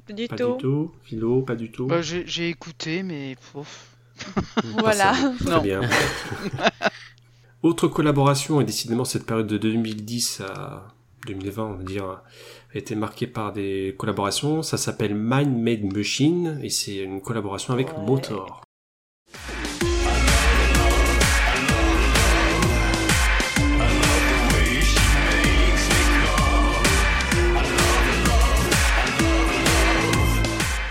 Du 0.08 0.26
Pas 0.28 0.36
tout. 0.36 0.52
du 0.52 0.58
tout. 0.62 0.92
Philo, 1.04 1.42
pas 1.42 1.54
du 1.56 1.70
tout. 1.70 1.86
Bah, 1.86 2.00
j'ai 2.00 2.26
j'ai 2.26 2.48
écouté, 2.48 3.02
mais 3.02 3.36
pouf. 3.52 3.94
Voilà. 4.78 5.12
Très 5.40 5.50
Non. 5.50 5.60
bien. 5.62 5.80
Autre 7.62 7.88
collaboration, 7.88 8.60
et 8.60 8.64
décidément 8.64 9.04
cette 9.04 9.26
période 9.26 9.46
de 9.48 9.58
2010 9.58 10.42
à 10.42 10.86
2020, 11.26 11.64
on 11.64 11.74
va 11.74 11.82
dire, 11.82 12.04
a 12.04 12.22
été 12.74 12.94
marquée 12.94 13.26
par 13.26 13.52
des 13.52 13.94
collaborations. 13.98 14.62
Ça 14.62 14.76
s'appelle 14.76 15.14
Mind 15.14 15.60
Made 15.60 15.92
Machine, 15.92 16.60
et 16.62 16.70
c'est 16.70 16.98
une 16.98 17.20
collaboration 17.20 17.74
avec 17.74 17.88
Ouais. 17.88 18.04
Motor. 18.06 18.62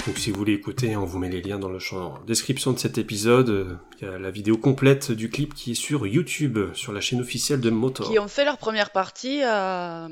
Donc 0.07 0.17
si 0.17 0.31
vous 0.31 0.37
voulez 0.37 0.53
écouter, 0.53 0.95
on 0.95 1.03
vous 1.05 1.19
met 1.19 1.29
les 1.29 1.41
liens 1.41 1.59
dans 1.59 1.67
le 1.69 1.79
champ 1.79 2.19
description 2.25 2.71
de 2.71 2.79
cet 2.79 2.97
épisode. 2.97 3.49
Euh, 3.49 3.75
Il 4.01 4.07
y 4.07 4.09
a 4.09 4.17
la 4.17 4.31
vidéo 4.31 4.57
complète 4.57 5.11
du 5.11 5.29
clip 5.29 5.53
qui 5.53 5.71
est 5.71 5.75
sur 5.75 6.07
YouTube, 6.07 6.57
sur 6.73 6.93
la 6.93 7.01
chaîne 7.01 7.19
officielle 7.19 7.59
de 7.59 7.69
Motor. 7.69 8.09
Qui 8.09 8.17
ont 8.17 8.29
fait 8.29 8.45
leur 8.45 8.57
première 8.57 8.91
partie 8.91 9.41
à, 9.43 10.07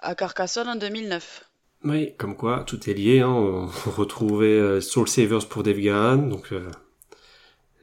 à 0.00 0.14
Carcassonne 0.16 0.66
en 0.68 0.74
2009. 0.74 1.44
Oui, 1.84 2.14
comme 2.18 2.36
quoi, 2.36 2.64
tout 2.66 2.90
est 2.90 2.94
lié. 2.94 3.20
Hein. 3.20 3.28
On 3.28 3.68
retrouvait 3.90 4.46
euh, 4.58 4.80
Soul 4.80 5.06
Savers 5.06 5.46
pour 5.48 5.62
Dave 5.62 5.78
Gahan, 5.78 6.16
donc 6.16 6.48
euh, 6.52 6.68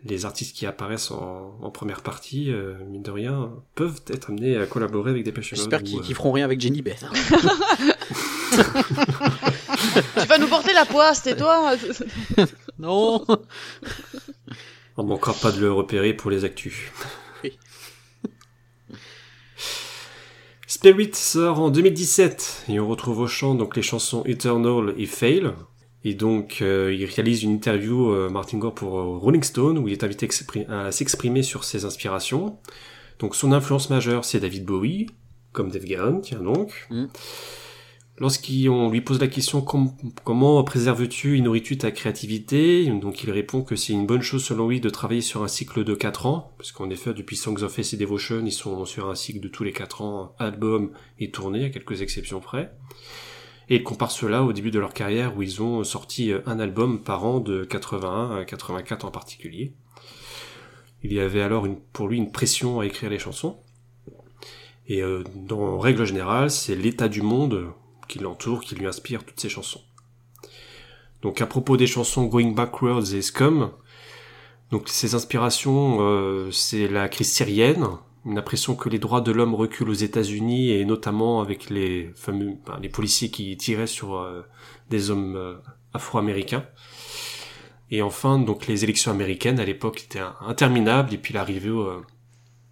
les 0.04 0.26
artistes 0.26 0.54
qui 0.56 0.66
apparaissent 0.66 1.12
en, 1.12 1.58
en 1.62 1.72
première 1.72 2.02
partie, 2.02 2.52
euh, 2.52 2.74
mine 2.90 3.04
de 3.04 3.12
rien, 3.12 3.54
peuvent 3.76 4.02
être 4.08 4.30
amenés 4.32 4.58
à 4.58 4.66
collaborer 4.66 5.12
avec 5.12 5.24
des 5.24 5.32
Mode. 5.32 5.44
J'espère 5.44 5.84
qu'ils 5.84 6.00
euh, 6.00 6.02
qu'ils 6.02 6.16
feront 6.16 6.34
rien 6.34 6.44
avec 6.44 6.60
Jenny 6.60 6.82
Beth. 6.82 7.06
tu 9.94 10.28
vas 10.28 10.38
nous 10.38 10.48
porter 10.48 10.74
la 10.74 10.86
poisse, 10.86 11.24
tais-toi 11.24 11.76
non 12.80 13.26
On 14.98 15.04
manquera 15.04 15.34
pas 15.34 15.52
de 15.52 15.60
le 15.60 15.72
repérer 15.72 16.14
pour 16.14 16.32
les 16.32 16.46
actus. 16.46 16.92
Oui. 17.44 17.58
Spirit 20.68 21.12
sort 21.14 21.60
en 21.60 21.70
2017 21.70 22.66
et 22.70 22.80
on 22.80 22.88
retrouve 22.88 23.20
au 23.20 23.28
chant 23.28 23.56
donc 23.56 23.76
les 23.76 23.82
chansons 23.82 24.24
Eternal 24.26 24.94
et 24.98 25.06
Fail. 25.06 25.52
Et 26.04 26.14
donc 26.14 26.60
euh, 26.62 26.94
il 26.94 27.06
réalise 27.06 27.44
une 27.44 27.52
interview 27.52 28.12
euh, 28.12 28.30
Martin 28.30 28.58
Gore 28.58 28.76
pour 28.76 29.00
euh, 29.00 29.18
Rolling 29.18 29.44
Stone 29.44 29.78
où 29.78 29.88
il 29.88 29.94
est 29.94 30.04
invité 30.04 30.28
à 30.70 30.92
s'exprimer 30.92 31.44
sur 31.44 31.64
ses 31.64 31.86
inspirations. 31.86 32.58
Donc 33.20 33.36
son 33.36 33.52
influence 33.52 33.90
majeure 33.90 34.26
c'est 34.26 34.40
David 34.40 34.66
Bowie, 34.66 35.08
comme 35.54 35.70
Dave 35.70 35.86
Gahan, 35.86 36.20
tiens 36.22 36.42
donc. 36.42 36.88
Mm. 36.90 37.06
Lorsqu'on 38.20 38.92
lui 38.92 39.02
pose 39.02 39.20
la 39.20 39.28
question 39.28 39.62
com- 39.62 39.92
comment 40.24 40.64
préserves-tu 40.64 41.38
et 41.38 41.42
nourris-tu 41.42 41.80
ta 41.80 41.90
créativité, 41.90 42.86
donc 42.86 43.24
il 43.24 43.32
répond 43.32 43.64
que 43.64 43.76
c'est 43.76 43.94
une 43.94 44.06
bonne 44.06 44.22
chose 44.22 44.44
selon 44.44 44.70
lui 44.70 44.80
de 44.80 44.90
travailler 44.90 45.22
sur 45.22 45.42
un 45.42 45.48
cycle 45.48 45.84
de 45.84 45.96
4 45.96 46.28
ans, 46.28 46.54
parce 46.58 46.72
qu'en 46.72 46.92
effet 46.92 47.16
depuis 47.16 47.36
Songs 47.36 47.64
of 47.64 47.74
Faith 47.74 47.92
et 47.94 47.98
Devotion 47.98 48.44
ils 48.46 48.52
sont 48.52 48.86
sur 48.86 49.10
un 49.10 49.16
cycle 49.16 49.40
de 49.40 49.48
tous 49.48 49.64
les 49.64 49.72
4 49.72 50.04
ans, 50.04 50.36
album 50.38 50.92
et 51.18 51.32
tournée, 51.32 51.66
à 51.66 51.70
quelques 51.72 52.04
exceptions 52.04 52.40
près. 52.40 52.72
Et 53.68 53.78
il 53.78 53.84
compare 53.84 54.12
cela 54.12 54.44
au 54.44 54.54
début 54.54 54.70
de 54.70 54.80
leur 54.80 54.94
carrière 54.94 55.36
où 55.36 55.42
ils 55.42 55.64
ont 55.64 55.84
sorti 55.84 56.32
euh, 56.32 56.42
un 56.46 56.60
album 56.60 57.02
par 57.02 57.26
an 57.26 57.40
de 57.40 57.64
81 57.64 58.36
à 58.38 58.46
84 58.46 59.06
en 59.06 59.12
particulier. 59.12 59.74
Il 61.02 61.14
y 61.14 61.20
avait 61.20 61.42
alors 61.42 61.68
pour 61.94 62.08
lui 62.08 62.18
une 62.18 62.32
pression 62.32 62.80
à 62.80 62.86
écrire 62.86 63.10
les 63.10 63.20
chansons. 63.20 63.58
Et 64.88 65.02
euh, 65.02 65.24
dans 65.36 65.80
règle 65.80 66.06
générale, 66.06 66.52
c'est 66.52 66.76
l'état 66.76 67.08
du 67.08 67.22
monde 67.22 67.74
qui 68.14 68.20
l'entoure 68.20 68.62
qui 68.62 68.76
lui 68.76 68.86
inspire 68.86 69.26
toutes 69.26 69.40
ces 69.40 69.50
chansons. 69.50 69.82
Donc 71.24 71.42
à 71.42 71.48
propos 71.48 71.78
des 71.78 71.88
chansons 71.88 72.26
Going 72.26 72.54
Backwards 72.54 73.16
et 73.16 73.24
Scum, 73.24 73.72
donc 74.70 74.88
ces 74.88 75.16
inspirations, 75.16 75.98
euh, 76.02 76.52
c'est 76.52 76.88
la 76.88 77.10
crise 77.10 77.32
syrienne, 77.32 77.88
une 78.24 78.38
impression 78.38 78.76
que 78.76 78.88
les 78.88 79.00
droits 79.00 79.22
de 79.22 79.32
l'homme 79.32 79.56
reculent 79.56 79.90
aux 79.90 79.94
États-Unis 79.94 80.70
et 80.70 80.86
notamment 80.86 81.42
avec 81.42 81.72
les 81.72 82.12
fameux, 82.16 82.56
les 82.82 82.90
policiers 82.90 83.32
qui 83.32 83.58
tiraient 83.58 83.88
sur 83.88 84.16
euh, 84.16 84.42
des 84.92 85.10
hommes 85.10 85.36
euh, 85.36 85.56
afro-américains. 85.94 86.66
Et 87.90 88.04
enfin, 88.04 88.38
donc 88.38 88.68
les 88.68 88.84
élections 88.84 89.12
américaines 89.12 89.60
à 89.60 89.66
l'époque 89.66 90.04
étaient 90.04 90.22
interminables 90.42 91.14
et 91.14 91.18
puis 91.18 91.34
l'arrivée 91.34 91.74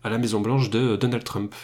à 0.04 0.10
la 0.10 0.18
Maison 0.20 0.40
Blanche 0.40 0.70
de 0.70 0.96
Donald 0.98 1.24
Trump. 1.24 1.56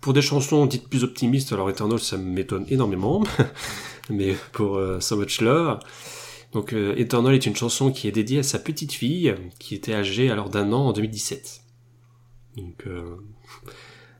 Pour 0.00 0.12
des 0.14 0.22
chansons 0.22 0.64
dites 0.66 0.88
plus 0.88 1.04
optimistes, 1.04 1.52
alors 1.52 1.68
Eternal 1.68 1.98
ça 1.98 2.16
m'étonne 2.16 2.64
énormément, 2.70 3.22
mais 4.10 4.34
pour 4.52 4.76
euh, 4.76 4.98
So 5.00 5.16
Much 5.16 5.40
Love, 5.42 5.78
donc 6.52 6.72
euh, 6.72 6.94
Eternal 6.96 7.34
est 7.34 7.44
une 7.46 7.54
chanson 7.56 7.92
qui 7.92 8.08
est 8.08 8.12
dédiée 8.12 8.38
à 8.38 8.42
sa 8.42 8.58
petite 8.58 8.92
fille, 8.92 9.34
qui 9.58 9.74
était 9.74 9.92
âgée 9.94 10.30
alors 10.30 10.48
d'un 10.48 10.72
an 10.72 10.86
en 10.88 10.92
2017. 10.92 11.60
Donc 12.56 12.84
euh, 12.86 13.16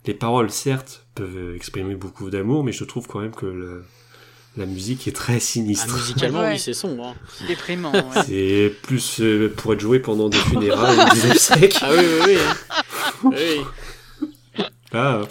les 0.06 0.12
paroles 0.14 0.50
certes 0.50 1.06
peuvent 1.14 1.54
exprimer 1.56 1.94
beaucoup 1.94 2.28
d'amour, 2.30 2.62
mais 2.62 2.72
je 2.72 2.84
trouve 2.84 3.06
quand 3.06 3.20
même 3.20 3.34
que 3.34 3.46
le- 3.46 3.84
la 4.56 4.66
musique 4.66 5.06
est 5.08 5.12
très 5.16 5.36
Ah, 5.36 5.40
sinistre. 5.40 5.94
Musicalement, 5.94 6.40
Ouais. 6.40 6.52
oui, 6.54 6.58
c'est 6.58 6.74
sombre. 6.74 7.06
hein. 7.06 7.14
Déprimant. 7.48 7.92
ouais. 7.92 8.22
C'est 8.26 8.72
plus 8.82 9.20
euh, 9.20 9.48
pour 9.56 9.72
être 9.72 9.80
joué 9.80 9.98
pendant 10.00 10.28
des 10.28 10.36
funérailles 10.38 10.98
au 10.98 11.14
19 11.14 11.38
siècle. 11.38 11.78
Ah 11.82 11.90
oui, 11.92 12.04
oui, 12.04 12.20
oui. 12.26 12.36
hein. 12.36 13.30
oui. 14.58 14.64
Ah. 14.92 15.22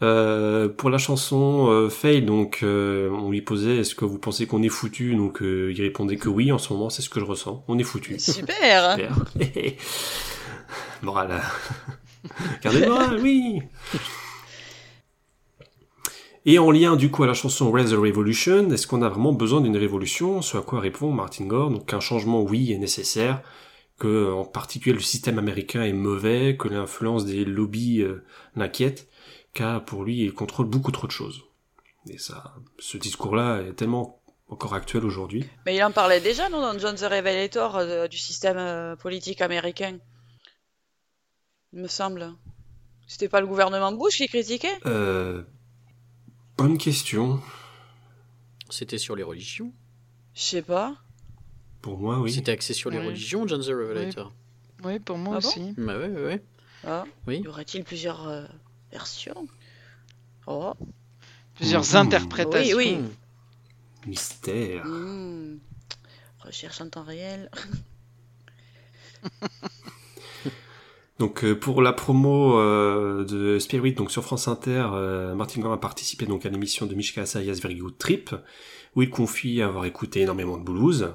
Euh, 0.00 0.68
pour 0.68 0.90
la 0.90 0.98
chanson 0.98 1.66
euh, 1.70 1.88
Fail, 1.88 2.22
donc 2.22 2.60
euh, 2.62 3.10
on 3.10 3.30
lui 3.30 3.42
posait 3.42 3.78
est-ce 3.78 3.96
que 3.96 4.04
vous 4.04 4.18
pensez 4.18 4.46
qu'on 4.46 4.62
est 4.62 4.68
foutu? 4.68 5.16
Donc 5.16 5.42
euh, 5.42 5.72
il 5.74 5.82
répondait 5.82 6.16
que 6.16 6.28
oui. 6.28 6.52
En 6.52 6.58
ce 6.58 6.72
moment, 6.72 6.88
c'est 6.88 7.02
ce 7.02 7.10
que 7.10 7.18
je 7.18 7.24
ressens. 7.24 7.64
On 7.66 7.78
est 7.78 7.84
foutu. 7.84 8.18
Super 8.18 8.92
Super. 8.96 9.16
moral. 11.02 11.40
Gardez 12.62 12.80
le 12.80 12.88
moral, 12.88 13.18
oui. 13.20 13.62
Et 16.46 16.58
en 16.58 16.70
lien 16.70 16.96
du 16.96 17.10
coup 17.10 17.24
à 17.24 17.26
la 17.26 17.34
chanson 17.34 17.70
Raise 17.70 17.90
the 17.90 17.96
Revolution, 17.96 18.70
est-ce 18.70 18.86
qu'on 18.86 19.02
a 19.02 19.08
vraiment 19.08 19.32
besoin 19.32 19.60
d'une 19.60 19.76
révolution? 19.76 20.40
Ce 20.40 20.56
à 20.56 20.62
quoi 20.62 20.80
répond 20.80 21.10
Martin 21.10 21.44
Gore, 21.44 21.70
donc 21.70 21.92
un 21.92 22.00
changement 22.00 22.42
oui 22.42 22.72
est 22.72 22.78
nécessaire, 22.78 23.42
que 23.98 24.32
en 24.32 24.44
particulier 24.44 24.94
le 24.94 25.00
système 25.02 25.38
américain 25.38 25.82
est 25.82 25.92
mauvais, 25.92 26.56
que 26.56 26.68
l'influence 26.68 27.26
des 27.26 27.44
lobbies 27.44 28.00
euh, 28.00 28.24
l'inquiète, 28.56 29.08
car 29.58 29.84
pour 29.84 30.04
lui 30.04 30.22
il 30.24 30.32
contrôle 30.32 30.66
beaucoup 30.66 30.92
trop 30.92 31.08
de 31.08 31.12
choses. 31.12 31.42
Et 32.08 32.16
ça, 32.18 32.54
ce 32.78 32.96
discours-là 32.96 33.62
est 33.62 33.72
tellement 33.72 34.22
encore 34.48 34.72
actuel 34.74 35.04
aujourd'hui. 35.04 35.44
Mais 35.66 35.74
il 35.74 35.82
en 35.82 35.90
parlait 35.90 36.20
déjà, 36.20 36.48
non, 36.48 36.60
dans 36.60 36.78
John 36.78 36.94
the 36.94 37.00
Revelator, 37.00 37.76
euh, 37.76 38.06
du 38.06 38.18
système 38.18 38.56
euh, 38.56 38.94
politique 38.94 39.40
américain. 39.40 39.98
Il 41.72 41.80
me 41.82 41.88
semble. 41.88 42.34
C'était 43.08 43.28
pas 43.28 43.40
le 43.40 43.48
gouvernement 43.48 43.90
Bush 43.92 44.18
qui 44.18 44.28
critiquait? 44.28 44.78
Euh, 44.86 45.42
bonne 46.56 46.78
question. 46.78 47.40
C'était 48.70 48.98
sur 48.98 49.16
les 49.16 49.24
religions. 49.24 49.72
Je 50.34 50.42
sais 50.42 50.62
pas. 50.62 50.94
Pour 51.82 51.98
moi, 51.98 52.20
oui. 52.20 52.32
C'était 52.32 52.52
axé 52.52 52.74
sur 52.74 52.90
les 52.90 52.98
Oui. 53.00 53.06
religions, 53.08 53.46
John 53.48 53.60
the 53.60 53.66
Revelator. 53.66 54.32
Oui, 54.84 55.00
pour 55.00 55.18
moi 55.18 55.38
Ah 55.38 55.40
bon 55.40 55.48
aussi. 55.48 55.74
Bah 55.76 55.98
ouais, 55.98 56.08
ouais, 56.08 56.24
ouais. 56.24 56.44
Ah, 56.86 57.04
Oui. 57.26 57.40
y 57.44 57.48
aurait-il 57.48 57.82
plusieurs 57.82 58.48
versions 58.92 59.46
Oh, 60.46 60.72
Plusieurs 61.56 61.82
Mhm. 61.84 61.96
interprétations. 61.96 62.76
Oui, 62.76 62.96
oui. 63.00 63.04
Mystère. 64.06 64.84
hmm. 64.86 65.58
Recherche 66.40 66.80
en 66.80 66.88
temps 66.88 67.02
réel. 67.02 67.50
Donc 71.18 71.42
euh, 71.42 71.58
pour 71.58 71.82
la 71.82 71.92
promo 71.92 72.58
euh, 72.60 73.24
de 73.24 73.58
Spirit, 73.58 73.92
donc 73.94 74.12
sur 74.12 74.22
France 74.22 74.46
Inter, 74.46 74.86
euh, 74.92 75.34
Martin 75.34 75.60
Gore 75.60 75.72
a 75.72 75.80
participé 75.80 76.26
donc 76.26 76.46
à 76.46 76.48
l'émission 76.48 76.86
de 76.86 76.94
Mishka 76.94 77.22
Asayas 77.22 77.58
Very 77.60 77.74
Good 77.74 77.98
Trip, 77.98 78.32
où 78.94 79.02
il 79.02 79.10
confie 79.10 79.60
avoir 79.60 79.84
écouté 79.84 80.20
énormément 80.20 80.56
de 80.58 80.62
blues. 80.62 81.12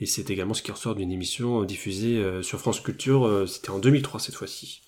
Et 0.00 0.06
c'est 0.06 0.30
également 0.30 0.54
ce 0.54 0.62
qui 0.62 0.72
ressort 0.72 0.94
d'une 0.94 1.12
émission 1.12 1.62
diffusée 1.64 2.16
euh, 2.16 2.42
sur 2.42 2.58
France 2.58 2.80
Culture, 2.80 3.26
euh, 3.26 3.46
c'était 3.46 3.68
en 3.68 3.78
2003 3.78 4.18
cette 4.18 4.34
fois-ci. 4.34 4.80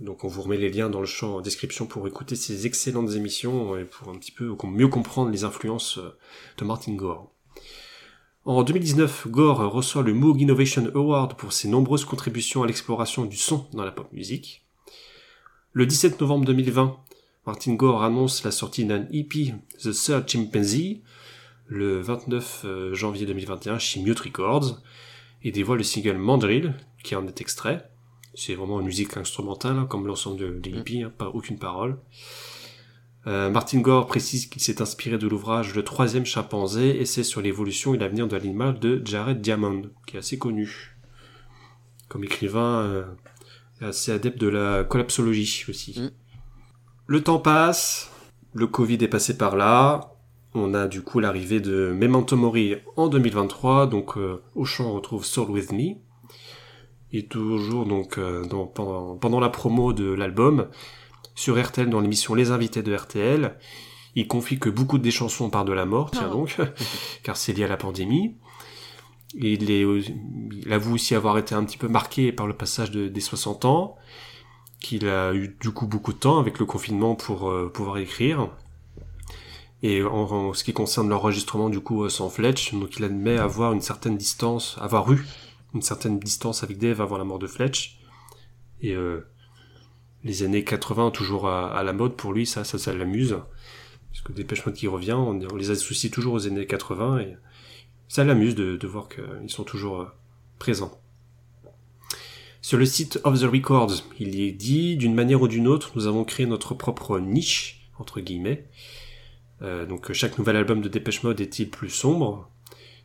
Donc 0.00 0.24
on 0.24 0.28
vous 0.28 0.40
remet 0.40 0.56
les 0.56 0.70
liens 0.70 0.88
dans 0.88 1.00
le 1.00 1.06
champ 1.06 1.36
en 1.36 1.40
description 1.42 1.86
pour 1.86 2.08
écouter 2.08 2.34
ces 2.34 2.66
excellentes 2.66 3.12
émissions 3.12 3.76
et 3.76 3.84
pour 3.84 4.08
un 4.08 4.16
petit 4.16 4.32
peu 4.32 4.56
mieux 4.64 4.88
comprendre 4.88 5.30
les 5.30 5.44
influences 5.44 5.98
euh, 5.98 6.16
de 6.56 6.64
Martin 6.64 6.94
Gore. 6.94 7.30
En 8.46 8.62
2019, 8.62 9.28
Gore 9.28 9.70
reçoit 9.70 10.02
le 10.02 10.14
Moog 10.14 10.40
Innovation 10.40 10.90
Award 10.94 11.36
pour 11.36 11.52
ses 11.52 11.68
nombreuses 11.68 12.06
contributions 12.06 12.62
à 12.62 12.66
l'exploration 12.66 13.26
du 13.26 13.36
son 13.36 13.66
dans 13.74 13.84
la 13.84 13.92
pop 13.92 14.10
music. 14.12 14.64
Le 15.72 15.84
17 15.84 16.18
novembre 16.22 16.46
2020, 16.46 16.96
Martin 17.46 17.74
Gore 17.74 18.02
annonce 18.02 18.42
la 18.42 18.50
sortie 18.50 18.86
d'un 18.86 19.06
EP, 19.12 19.52
The 19.82 19.92
Third 19.92 20.26
Chimpanzee, 20.26 21.02
le 21.66 22.00
29 22.00 22.62
euh, 22.64 22.94
janvier 22.94 23.26
2021 23.26 23.78
chez 23.78 24.00
Mute 24.00 24.20
Records, 24.20 24.80
et 25.42 25.52
dévoile 25.52 25.78
le 25.78 25.84
single 25.84 26.16
Mandrill, 26.16 26.74
qui 27.04 27.14
en 27.14 27.26
est 27.26 27.42
extrait. 27.42 27.90
C'est 28.34 28.54
vraiment 28.54 28.80
une 28.80 28.86
musique 28.86 29.16
instrumentale, 29.16 29.76
hein, 29.76 29.86
comme 29.88 30.06
l'ensemble 30.06 30.38
de, 30.38 30.50
de 30.50 30.70
l'EP, 30.70 31.02
hein, 31.02 31.12
pas 31.16 31.28
aucune 31.28 31.58
parole. 31.58 31.98
Euh, 33.26 33.50
Martin 33.50 33.80
Gore 33.80 34.06
précise 34.06 34.46
qu'il 34.46 34.62
s'est 34.62 34.80
inspiré 34.80 35.18
de 35.18 35.28
l'ouvrage 35.28 35.74
Le 35.74 35.84
troisième 35.84 36.24
chimpanzé, 36.24 37.00
essai 37.00 37.22
sur 37.22 37.42
l'évolution 37.42 37.94
et 37.94 37.98
l'avenir 37.98 38.26
de 38.26 38.34
l'animal 38.34 38.78
de 38.78 39.02
Jared 39.04 39.40
Diamond, 39.40 39.82
qui 40.06 40.16
est 40.16 40.20
assez 40.20 40.38
connu. 40.38 40.96
Comme 42.08 42.24
écrivain, 42.24 42.80
euh, 42.80 43.04
assez 43.80 44.12
adepte 44.12 44.38
de 44.38 44.48
la 44.48 44.84
collapsologie 44.84 45.64
aussi. 45.68 46.00
Mm. 46.00 46.10
Le 47.06 47.22
temps 47.22 47.38
passe, 47.38 48.10
le 48.54 48.66
Covid 48.66 48.98
est 49.02 49.08
passé 49.08 49.36
par 49.36 49.56
là, 49.56 50.14
on 50.54 50.74
a 50.74 50.88
du 50.88 51.02
coup 51.02 51.20
l'arrivée 51.20 51.60
de 51.60 51.92
Memento 51.96 52.36
Mori 52.36 52.76
en 52.96 53.08
2023, 53.08 53.86
donc 53.86 54.16
euh, 54.16 54.42
au 54.56 54.64
chant 54.64 54.90
on 54.90 54.94
retrouve 54.94 55.24
Soul 55.24 55.50
With 55.50 55.72
Me. 55.72 55.96
Et 57.12 57.26
toujours 57.26 57.86
donc 57.86 58.18
euh, 58.18 58.44
dans- 58.46 58.66
pendant, 58.66 59.16
pendant 59.16 59.40
la 59.40 59.48
promo 59.48 59.92
de 59.92 60.12
l'album, 60.12 60.68
sur 61.34 61.60
RTL 61.60 61.88
dans 61.90 62.00
l'émission 62.00 62.34
Les 62.34 62.50
Invités 62.50 62.82
de 62.82 62.94
RTL, 62.94 63.56
il 64.14 64.26
confie 64.28 64.58
que 64.58 64.68
beaucoup 64.68 64.98
des 64.98 65.10
chansons 65.10 65.50
parlent 65.50 65.66
de 65.68 65.72
la 65.72 65.86
mort, 65.86 66.10
tiens 66.10 66.28
Oh. 66.30 66.34
donc, 66.34 66.56
car 67.22 67.36
c'est 67.36 67.52
lié 67.52 67.64
à 67.64 67.68
la 67.68 67.76
pandémie. 67.76 68.36
Et 69.38 69.52
il, 69.52 69.70
est, 69.70 69.82
il 70.64 70.72
avoue 70.72 70.94
aussi 70.94 71.14
avoir 71.14 71.38
été 71.38 71.54
un 71.54 71.64
petit 71.64 71.78
peu 71.78 71.86
marqué 71.88 72.32
par 72.32 72.46
le 72.48 72.52
passage 72.52 72.90
de- 72.90 73.06
des 73.08 73.20
60 73.20 73.64
ans, 73.64 73.96
qu'il 74.80 75.06
a 75.08 75.32
eu 75.34 75.56
du 75.60 75.70
coup 75.70 75.86
beaucoup 75.86 76.12
de 76.12 76.18
temps 76.18 76.38
avec 76.40 76.58
le 76.58 76.66
confinement 76.66 77.14
pour 77.14 77.48
euh, 77.50 77.70
pouvoir 77.72 77.98
écrire. 77.98 78.48
Et 79.82 80.02
en, 80.02 80.10
en 80.12 80.52
ce 80.52 80.64
qui 80.64 80.72
concerne 80.72 81.08
l'enregistrement 81.08 81.70
du 81.70 81.80
coup 81.80 82.04
euh, 82.04 82.08
sans 82.08 82.28
Fletch, 82.28 82.74
donc 82.74 82.96
il 82.98 83.04
admet 83.04 83.38
avoir 83.38 83.72
une 83.72 83.80
certaine 83.80 84.16
distance, 84.16 84.76
avoir 84.80 85.10
eu 85.12 85.24
une 85.74 85.82
certaine 85.82 86.18
distance 86.18 86.62
avec 86.62 86.78
Dave 86.78 87.00
avant 87.00 87.18
la 87.18 87.24
mort 87.24 87.38
de 87.38 87.46
Fletch. 87.46 87.98
Et 88.82 88.94
euh, 88.94 89.26
les 90.24 90.42
années 90.42 90.64
80 90.64 91.10
toujours 91.10 91.48
à, 91.48 91.82
la 91.82 91.92
mode 91.92 92.16
pour 92.16 92.32
lui, 92.32 92.46
ça, 92.46 92.64
ça, 92.64 92.78
ça 92.78 92.92
l'amuse. 92.92 93.38
Parce 94.10 94.22
que 94.22 94.32
Dépêche 94.32 94.66
Mode 94.66 94.74
qui 94.74 94.88
revient, 94.88 95.12
on, 95.12 95.38
les 95.54 95.70
associe 95.70 96.10
toujours 96.10 96.34
aux 96.34 96.46
années 96.46 96.66
80 96.66 97.20
et 97.20 97.36
ça 98.08 98.24
l'amuse 98.24 98.54
de, 98.54 98.76
de 98.76 98.86
voir 98.86 99.08
qu'ils 99.08 99.50
sont 99.50 99.64
toujours 99.64 100.00
euh, 100.00 100.06
présents. 100.58 101.00
Sur 102.62 102.78
le 102.78 102.84
site 102.84 103.20
Of 103.24 103.40
the 103.40 103.44
Records, 103.44 104.04
il 104.18 104.34
y 104.34 104.42
est 104.46 104.52
dit, 104.52 104.96
d'une 104.96 105.14
manière 105.14 105.40
ou 105.40 105.48
d'une 105.48 105.66
autre, 105.66 105.92
nous 105.94 106.06
avons 106.06 106.24
créé 106.24 106.44
notre 106.44 106.74
propre 106.74 107.18
niche, 107.18 107.88
entre 107.98 108.20
guillemets. 108.20 108.66
Euh, 109.62 109.86
donc 109.86 110.12
chaque 110.12 110.38
nouvel 110.38 110.56
album 110.56 110.80
de 110.80 110.88
Dépêche 110.88 111.22
Mode 111.22 111.40
est-il 111.40 111.70
plus 111.70 111.90
sombre? 111.90 112.50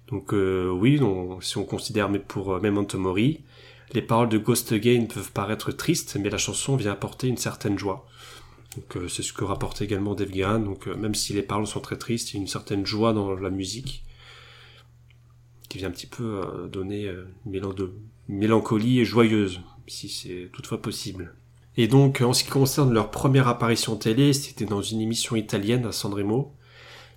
Donc 0.08 0.34
euh, 0.34 0.70
oui, 0.70 0.99
si 1.41 1.58
on 1.58 1.64
considère 1.64 2.10
mais 2.10 2.20
pour 2.20 2.53
euh, 2.53 2.60
Memento 2.60 2.97
Mori, 2.97 3.41
les 3.93 4.01
paroles 4.01 4.30
de 4.30 4.38
Ghost 4.38 4.72
Again 4.72 5.06
peuvent 5.06 5.32
paraître 5.32 5.72
tristes, 5.72 6.18
mais 6.20 6.30
la 6.30 6.38
chanson 6.38 6.76
vient 6.76 6.91
apporter 6.91 7.28
une 7.28 7.38
certaine 7.38 7.78
joie. 7.78 8.08
Donc 8.76 8.97
euh, 8.97 9.08
c'est 9.08 9.24
ce 9.24 9.34
que 9.34 9.43
rapporte 9.43 9.82
également 9.82 10.16
Dave 10.16 10.32
Gahan. 10.32 10.60
Donc 10.60 10.88
même 10.88 11.16
si 11.16 11.34
les 11.34 11.43
paroles 11.43 11.68
sont 11.68 11.80
très 11.80 11.97
tristes, 11.97 12.34
il 12.34 12.38
y 12.38 12.39
a 12.39 12.41
une 12.41 12.47
certaine 12.47 12.86
joie 12.86 13.14
dans 13.14 13.34
la 13.34 13.49
musique 13.49 14.03
qui 15.70 15.80
vient 15.80 15.88
un 15.88 15.91
petit 15.91 16.08
peu 16.08 16.70
donner 16.72 17.12
une 17.45 17.91
mélancolie 18.30 19.03
joyeuse, 19.03 19.60
si 19.88 20.08
c'est 20.08 20.49
toutefois 20.53 20.82
possible. 20.82 21.34
Et 21.78 21.88
donc, 21.88 22.22
en 22.22 22.32
ce 22.32 22.43
qui 22.43 22.49
concerne 22.49 22.93
leur 22.93 23.12
première 23.12 23.49
apparition 23.49 23.97
télé, 23.97 24.32
c'était 24.32 24.66
dans 24.66 24.82
une 24.82 25.01
émission 25.01 25.36
italienne 25.36 25.86
à 25.86 25.91
Sanremo. 25.91 26.53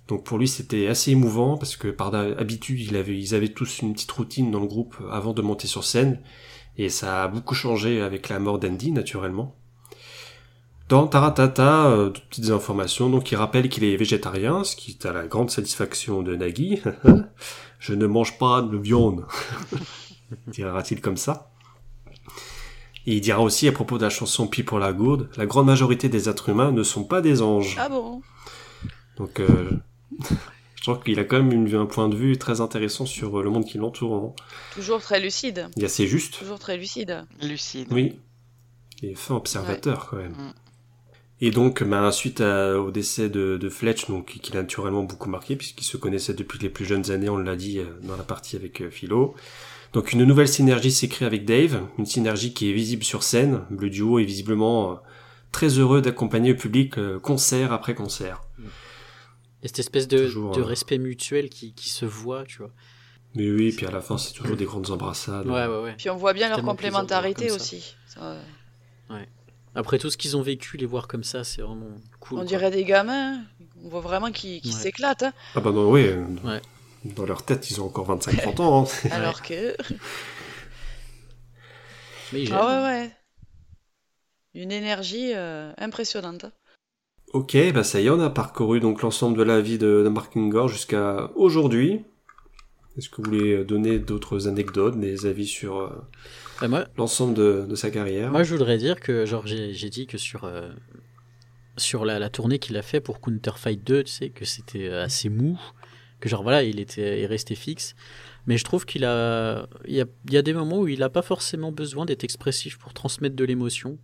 Donc 0.09 0.23
pour 0.23 0.39
lui, 0.39 0.47
c'était 0.47 0.87
assez 0.87 1.11
émouvant 1.11 1.55
parce 1.55 1.77
que 1.77 1.87
par 1.87 2.13
habitude, 2.15 2.79
il 2.79 2.97
avait, 2.97 3.17
ils 3.17 3.35
avaient 3.35 3.53
tous 3.53 3.79
une 3.79 3.93
petite 3.93 4.11
routine 4.11 4.49
dans 4.49 4.59
le 4.59 4.65
groupe 4.65 4.97
avant 5.11 5.33
de 5.33 5.41
monter 5.43 5.67
sur 5.67 5.83
scène. 5.83 6.19
Et 6.77 6.89
ça 6.89 7.23
a 7.23 7.27
beaucoup 7.27 7.53
changé 7.53 8.01
avec 8.01 8.27
la 8.27 8.39
mort 8.39 8.57
d'Andy, 8.57 8.91
naturellement. 8.91 9.55
Dans 10.87 11.05
Taratata, 11.05 11.85
euh, 11.91 12.09
de 12.09 12.19
petites 12.19 12.49
informations, 12.49 13.11
donc 13.11 13.31
il 13.31 13.35
rappelle 13.35 13.69
qu'il 13.69 13.83
est 13.83 13.95
végétarien, 13.95 14.63
ce 14.63 14.75
qui 14.75 14.91
est 14.91 15.05
à 15.05 15.13
la 15.13 15.27
grande 15.27 15.51
satisfaction 15.51 16.23
de 16.23 16.35
Nagui. 16.35 16.81
Je 17.79 17.93
ne 17.93 18.07
mange 18.07 18.39
pas 18.39 18.63
de 18.63 18.77
viande, 18.77 19.27
dira-t-il 20.47 21.01
comme 21.01 21.17
ça. 21.17 21.51
Et 23.05 23.17
il 23.17 23.21
dira 23.21 23.41
aussi 23.41 23.67
à 23.67 23.71
propos 23.71 23.99
de 23.99 24.03
la 24.03 24.09
chanson 24.09 24.47
Pis 24.47 24.63
pour 24.63 24.79
la 24.79 24.91
gourde, 24.91 25.29
la 25.37 25.45
grande 25.45 25.67
majorité 25.67 26.09
des 26.09 26.27
êtres 26.27 26.49
humains 26.49 26.71
ne 26.71 26.81
sont 26.81 27.03
pas 27.03 27.21
des 27.21 27.43
anges. 27.43 27.77
Ah 27.79 27.89
bon? 27.89 28.23
Donc 29.17 29.39
euh, 29.39 29.69
je 30.75 30.81
trouve 30.83 31.03
qu'il 31.03 31.19
a 31.19 31.23
quand 31.23 31.37
même 31.43 31.51
une- 31.51 31.75
un 31.75 31.85
point 31.85 32.09
de 32.09 32.15
vue 32.15 32.37
très 32.37 32.61
intéressant 32.61 33.05
sur 33.05 33.39
euh, 33.39 33.43
le 33.43 33.49
monde 33.49 33.65
qui 33.65 33.77
l'entoure. 33.77 34.15
hein. 34.15 34.33
Toujours 34.73 35.01
très 35.01 35.19
lucide. 35.19 35.67
Il 35.77 35.83
est 35.83 35.87
assez 35.87 36.07
juste, 36.07 36.39
Toujours 36.39 36.59
très 36.59 36.77
lucide. 36.77 37.25
Lucide. 37.41 37.87
oui. 37.91 38.19
Il 39.01 39.09
est 39.11 39.15
fin 39.15 39.35
observateur 39.35 40.07
quand 40.09 40.17
même. 40.17 40.31
Mm. 40.33 40.53
Et 41.41 41.51
donc, 41.51 41.83
bah, 41.83 42.11
suite 42.11 42.41
à- 42.41 42.77
au 42.81 42.91
décès 42.91 43.29
de, 43.29 43.55
de 43.55 43.69
Fletch, 43.69 44.07
donc 44.07 44.25
qui 44.41 44.51
l'a 44.51 44.61
naturellement 44.61 45.03
beaucoup 45.03 45.29
marqué, 45.29 45.55
puisqu'ils 45.55 45.85
se 45.85 45.95
connaissaient 45.95 46.33
depuis 46.33 46.59
les 46.59 46.67
plus 46.69 46.83
jeunes 46.85 47.09
années, 47.11 47.29
on 47.29 47.37
l'a 47.37 47.55
dit 47.55 47.79
euh, 47.79 47.85
dans 48.03 48.17
la 48.17 48.23
partie 48.23 48.57
avec 48.57 48.81
euh, 48.81 48.89
Philo. 48.89 49.35
Donc 49.93 50.11
une 50.11 50.23
nouvelle 50.25 50.49
synergie 50.49 50.91
s'est 50.91 51.07
créée 51.07 51.25
avec 51.25 51.45
Dave, 51.45 51.81
une 51.97 52.05
synergie 52.05 52.53
qui 52.53 52.69
est 52.69 52.73
visible 52.73 53.03
sur 53.05 53.23
scène. 53.23 53.61
Le 53.69 53.89
duo 53.89 54.19
est 54.19 54.25
visiblement 54.25 54.91
euh, 54.91 54.95
très 55.53 55.69
heureux 55.79 56.01
d'accompagner 56.01 56.49
le 56.49 56.57
public 56.57 56.97
euh, 56.97 57.19
concert 57.19 57.71
après 57.71 57.95
concert. 57.95 58.41
Et 59.63 59.67
cette 59.67 59.79
espèce 59.79 60.07
de, 60.07 60.25
Toujours, 60.25 60.55
de 60.55 60.61
euh, 60.61 60.65
respect 60.65 60.97
mutuel 60.97 61.49
qui, 61.49 61.73
qui 61.73 61.89
se 61.89 62.05
voit, 62.05 62.45
tu 62.45 62.59
vois. 62.59 62.71
Mais 63.35 63.49
oui, 63.49 63.71
puis 63.75 63.85
à 63.85 63.91
la 63.91 64.01
fin, 64.01 64.17
c'est 64.17 64.33
toujours 64.33 64.55
des 64.57 64.65
grandes 64.65 64.89
embrassades. 64.89 65.45
Ouais, 65.47 65.67
ouais, 65.67 65.79
ouais. 65.83 65.95
Puis 65.97 66.09
on 66.09 66.15
voit 66.15 66.33
bien 66.33 66.49
leur 66.49 66.61
complémentarité 66.63 67.51
aussi. 67.51 67.95
Ça, 68.07 68.37
ouais. 69.09 69.27
Après 69.75 69.99
tout 69.99 70.09
ce 70.09 70.17
qu'ils 70.17 70.35
ont 70.35 70.41
vécu, 70.41 70.77
les 70.77 70.85
voir 70.87 71.07
comme 71.07 71.23
ça, 71.23 71.43
c'est 71.43 71.61
vraiment 71.61 71.85
cool. 72.19 72.37
on 72.39 72.41
quoi. 72.41 72.45
dirait 72.45 72.71
des 72.71 72.83
gamins. 72.85 73.43
On 73.83 73.89
voit 73.89 74.01
vraiment 74.01 74.31
qu'ils 74.31 74.73
s'éclatent. 74.73 75.23
hein. 75.23 75.33
Ah 75.55 75.59
bah 75.59 75.71
non, 75.71 75.91
oui. 75.91 76.07
euh, 76.07 76.25
Ouais. 76.43 76.61
Dans 77.05 77.25
leur 77.25 77.43
tête, 77.43 77.69
ils 77.69 77.79
ont 77.79 77.85
encore 77.85 78.09
25-30 78.17 78.61
ans. 78.61 78.83
hein. 78.85 79.09
Alors 79.11 79.41
que. 79.41 79.75
Mais 82.33 82.43
ils 82.43 82.53
Ah 82.53 82.65
ouais, 82.65 82.83
ouais. 82.87 83.11
Une 84.55 84.71
énergie 84.71 85.31
euh, 85.35 85.71
impressionnante. 85.77 86.45
Ok, 87.33 87.57
bah 87.73 87.83
ça 87.83 88.01
y 88.01 88.07
est, 88.07 88.09
on 88.09 88.19
a 88.19 88.29
parcouru 88.29 88.79
donc 88.79 89.01
l'ensemble 89.01 89.37
de 89.37 89.43
la 89.43 89.61
vie 89.61 89.77
de, 89.77 90.01
de 90.03 90.09
Mark 90.09 90.35
Ingor 90.35 90.67
jusqu'à 90.67 91.31
aujourd'hui. 91.35 92.01
Est-ce 92.97 93.09
que 93.09 93.17
vous 93.17 93.31
voulez 93.31 93.63
donner 93.63 93.99
d'autres 93.99 94.47
anecdotes, 94.47 94.99
des 94.99 95.25
avis 95.25 95.47
sur 95.47 95.77
euh, 95.79 95.89
Bah, 96.59 96.67
moi, 96.67 96.85
l'ensemble 96.97 97.33
de, 97.33 97.65
de 97.67 97.75
sa 97.75 97.91
carrière? 97.91 98.31
moi, 98.31 98.43
je 98.43 98.53
voudrais 98.53 98.77
dire 98.77 98.99
que, 98.99 99.25
genre, 99.25 99.45
j'ai 99.47 99.89
dit 99.89 100.05
que 100.05 100.17
sur, 100.17 100.43
euh, 100.43 100.69
sur 101.77 102.03
la, 102.03 102.19
la 102.19 102.29
tournée 102.29 102.59
qu'il 102.59 102.75
a 102.77 102.81
fait 102.81 102.99
pour 102.99 103.21
Counterfight 103.21 103.83
2, 103.85 104.03
tu 104.03 104.11
sais, 104.11 104.29
que 104.29 104.43
c'était 104.43 104.87
euh, 104.89 105.03
assez 105.05 105.29
mou, 105.29 105.57
que 106.19 106.27
genre, 106.27 106.43
voilà, 106.43 106.63
il 106.63 106.79
était 106.79 107.21
il 107.23 107.55
fixe. 107.55 107.95
Mais 108.47 108.57
je 108.57 108.63
trouve 108.65 108.85
qu'il 108.85 109.05
a, 109.05 109.67
il 109.85 109.95
y 109.95 110.01
a, 110.01 110.05
il 110.27 110.33
y 110.33 110.37
a 110.37 110.41
des 110.41 110.53
moments 110.53 110.79
où 110.79 110.87
il 110.87 110.99
n'a 110.99 111.09
pas 111.09 111.21
forcément 111.21 111.71
besoin 111.71 112.05
d'être 112.05 112.23
expressif 112.23 112.77
pour 112.79 112.93
transmettre 112.93 113.35
de 113.35 113.45
l'émotion. 113.45 113.97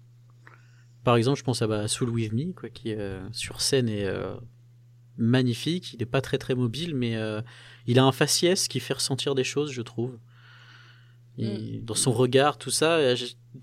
Par 1.06 1.16
exemple, 1.16 1.40
je 1.40 1.44
pense 1.46 1.62
à 1.62 1.68
bah, 1.68 1.88
Soul 1.88 2.10
With 2.10 2.34
Me, 2.34 2.52
quoi, 2.52 2.68
qui 2.70 2.94
euh, 2.94 3.22
sur 3.32 3.62
scène 3.62 3.88
est 3.88 4.04
euh, 4.06 4.36
magnifique. 5.18 5.94
Il 5.94 6.00
n'est 6.00 6.06
pas 6.06 6.20
très 6.20 6.38
très 6.38 6.56
mobile, 6.56 6.96
mais 6.96 7.16
euh, 7.16 7.42
il 7.88 7.98
a 8.00 8.04
un 8.04 8.12
faciès 8.12 8.68
qui 8.68 8.80
fait 8.82 8.96
ressentir 8.96 9.36
des 9.36 9.44
choses, 9.46 9.72
je 9.72 9.82
trouve. 9.82 10.18
Il- 11.38 11.84
Dans 11.86 11.96
son 11.96 12.12
regard, 12.12 12.58
tout 12.58 12.72
ça. 12.72 12.94
euh, 12.96 13.16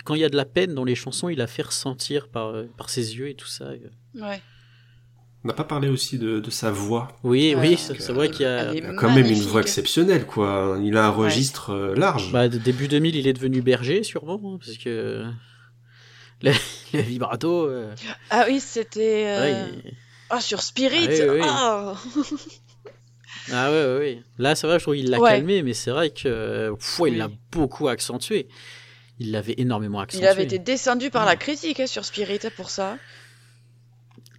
Quand 0.05 0.14
il 0.14 0.20
y 0.20 0.24
a 0.24 0.28
de 0.28 0.36
la 0.36 0.45
peine 0.45 0.74
dans 0.74 0.84
les 0.84 0.95
chansons, 0.95 1.28
il 1.28 1.40
a 1.40 1.47
fait 1.47 1.62
ressentir 1.62 2.28
par, 2.28 2.55
par 2.78 2.88
ses 2.90 3.16
yeux 3.16 3.28
et 3.28 3.34
tout 3.34 3.47
ça. 3.49 3.70
Ouais. 4.14 4.40
On 5.45 5.49
n'a 5.49 5.55
pas 5.55 5.64
parlé 5.64 5.88
aussi 5.88 6.18
de, 6.18 6.38
de 6.38 6.51
sa 6.51 6.70
voix. 6.70 7.09
Oui, 7.24 7.55
Ouais, 7.57 7.70
oui, 7.70 7.97
vrai 8.12 8.30
qu'il 8.30 8.43
y 8.43 8.49
a. 8.49 8.72
Il 8.74 8.95
quand 8.95 9.12
même 9.12 9.26
une 9.26 9.40
voix 9.40 9.61
exceptionnelle, 9.62 10.24
quoi. 10.26 10.78
Il 10.80 10.97
a 10.97 11.07
un 11.07 11.11
registre 11.11 11.95
large. 11.97 12.30
Bah, 12.30 12.49
début 12.49 12.86
2000, 12.86 13.16
il 13.16 13.26
est 13.26 13.32
devenu 13.32 13.61
berger, 13.62 14.05
sûrement, 14.05 14.40
hein, 14.45 14.59
parce 14.64 14.76
que. 14.78 15.24
Les, 16.43 16.53
les 16.99 17.03
vibrato. 17.03 17.66
euh, 17.66 17.95
Ah 18.30 18.45
oui, 18.49 18.61
c'était. 18.61 19.24
euh, 19.26 19.68
il- 19.84 19.95
Ah, 20.30 20.40
sur 20.40 20.62
Spirit 20.62 21.07
Ah 21.07 21.32
oui, 21.32 21.40
oui. 21.40 21.47
Ah 21.49 21.95
Ah 23.51 23.70
ouais, 23.70 23.84
ouais, 23.84 23.99
ouais. 23.99 24.22
Là, 24.38 24.55
c'est 24.55 24.66
vrai, 24.66 24.78
je 24.78 24.84
trouve 24.84 24.95
qu'il 24.95 25.11
l'a 25.11 25.18
Ouais. 25.18 25.30
calmé, 25.30 25.62
mais 25.62 25.74
c'est 25.74 25.90
vrai 25.90 26.11
que. 26.11 26.28
euh, 26.28 26.74
pff, 26.74 27.01
il 27.07 27.16
l'a 27.18 27.26
Oui. 27.28 27.38
beaucoup 27.51 27.88
accentué. 27.88 28.49
il 29.18 29.30
l'avait 29.30 29.55
énormément 29.59 30.01
accentué. 30.01 30.24
Il 30.24 30.28
avait 30.28 30.45
été 30.45 30.59
descendu 30.59 31.11
par 31.11 31.24
la 31.24 31.36
critique 31.36 31.78
hein, 31.80 31.86
sur 31.86 32.05
Spirit 32.05 32.40
pour 32.57 32.70
ça. 32.70 32.97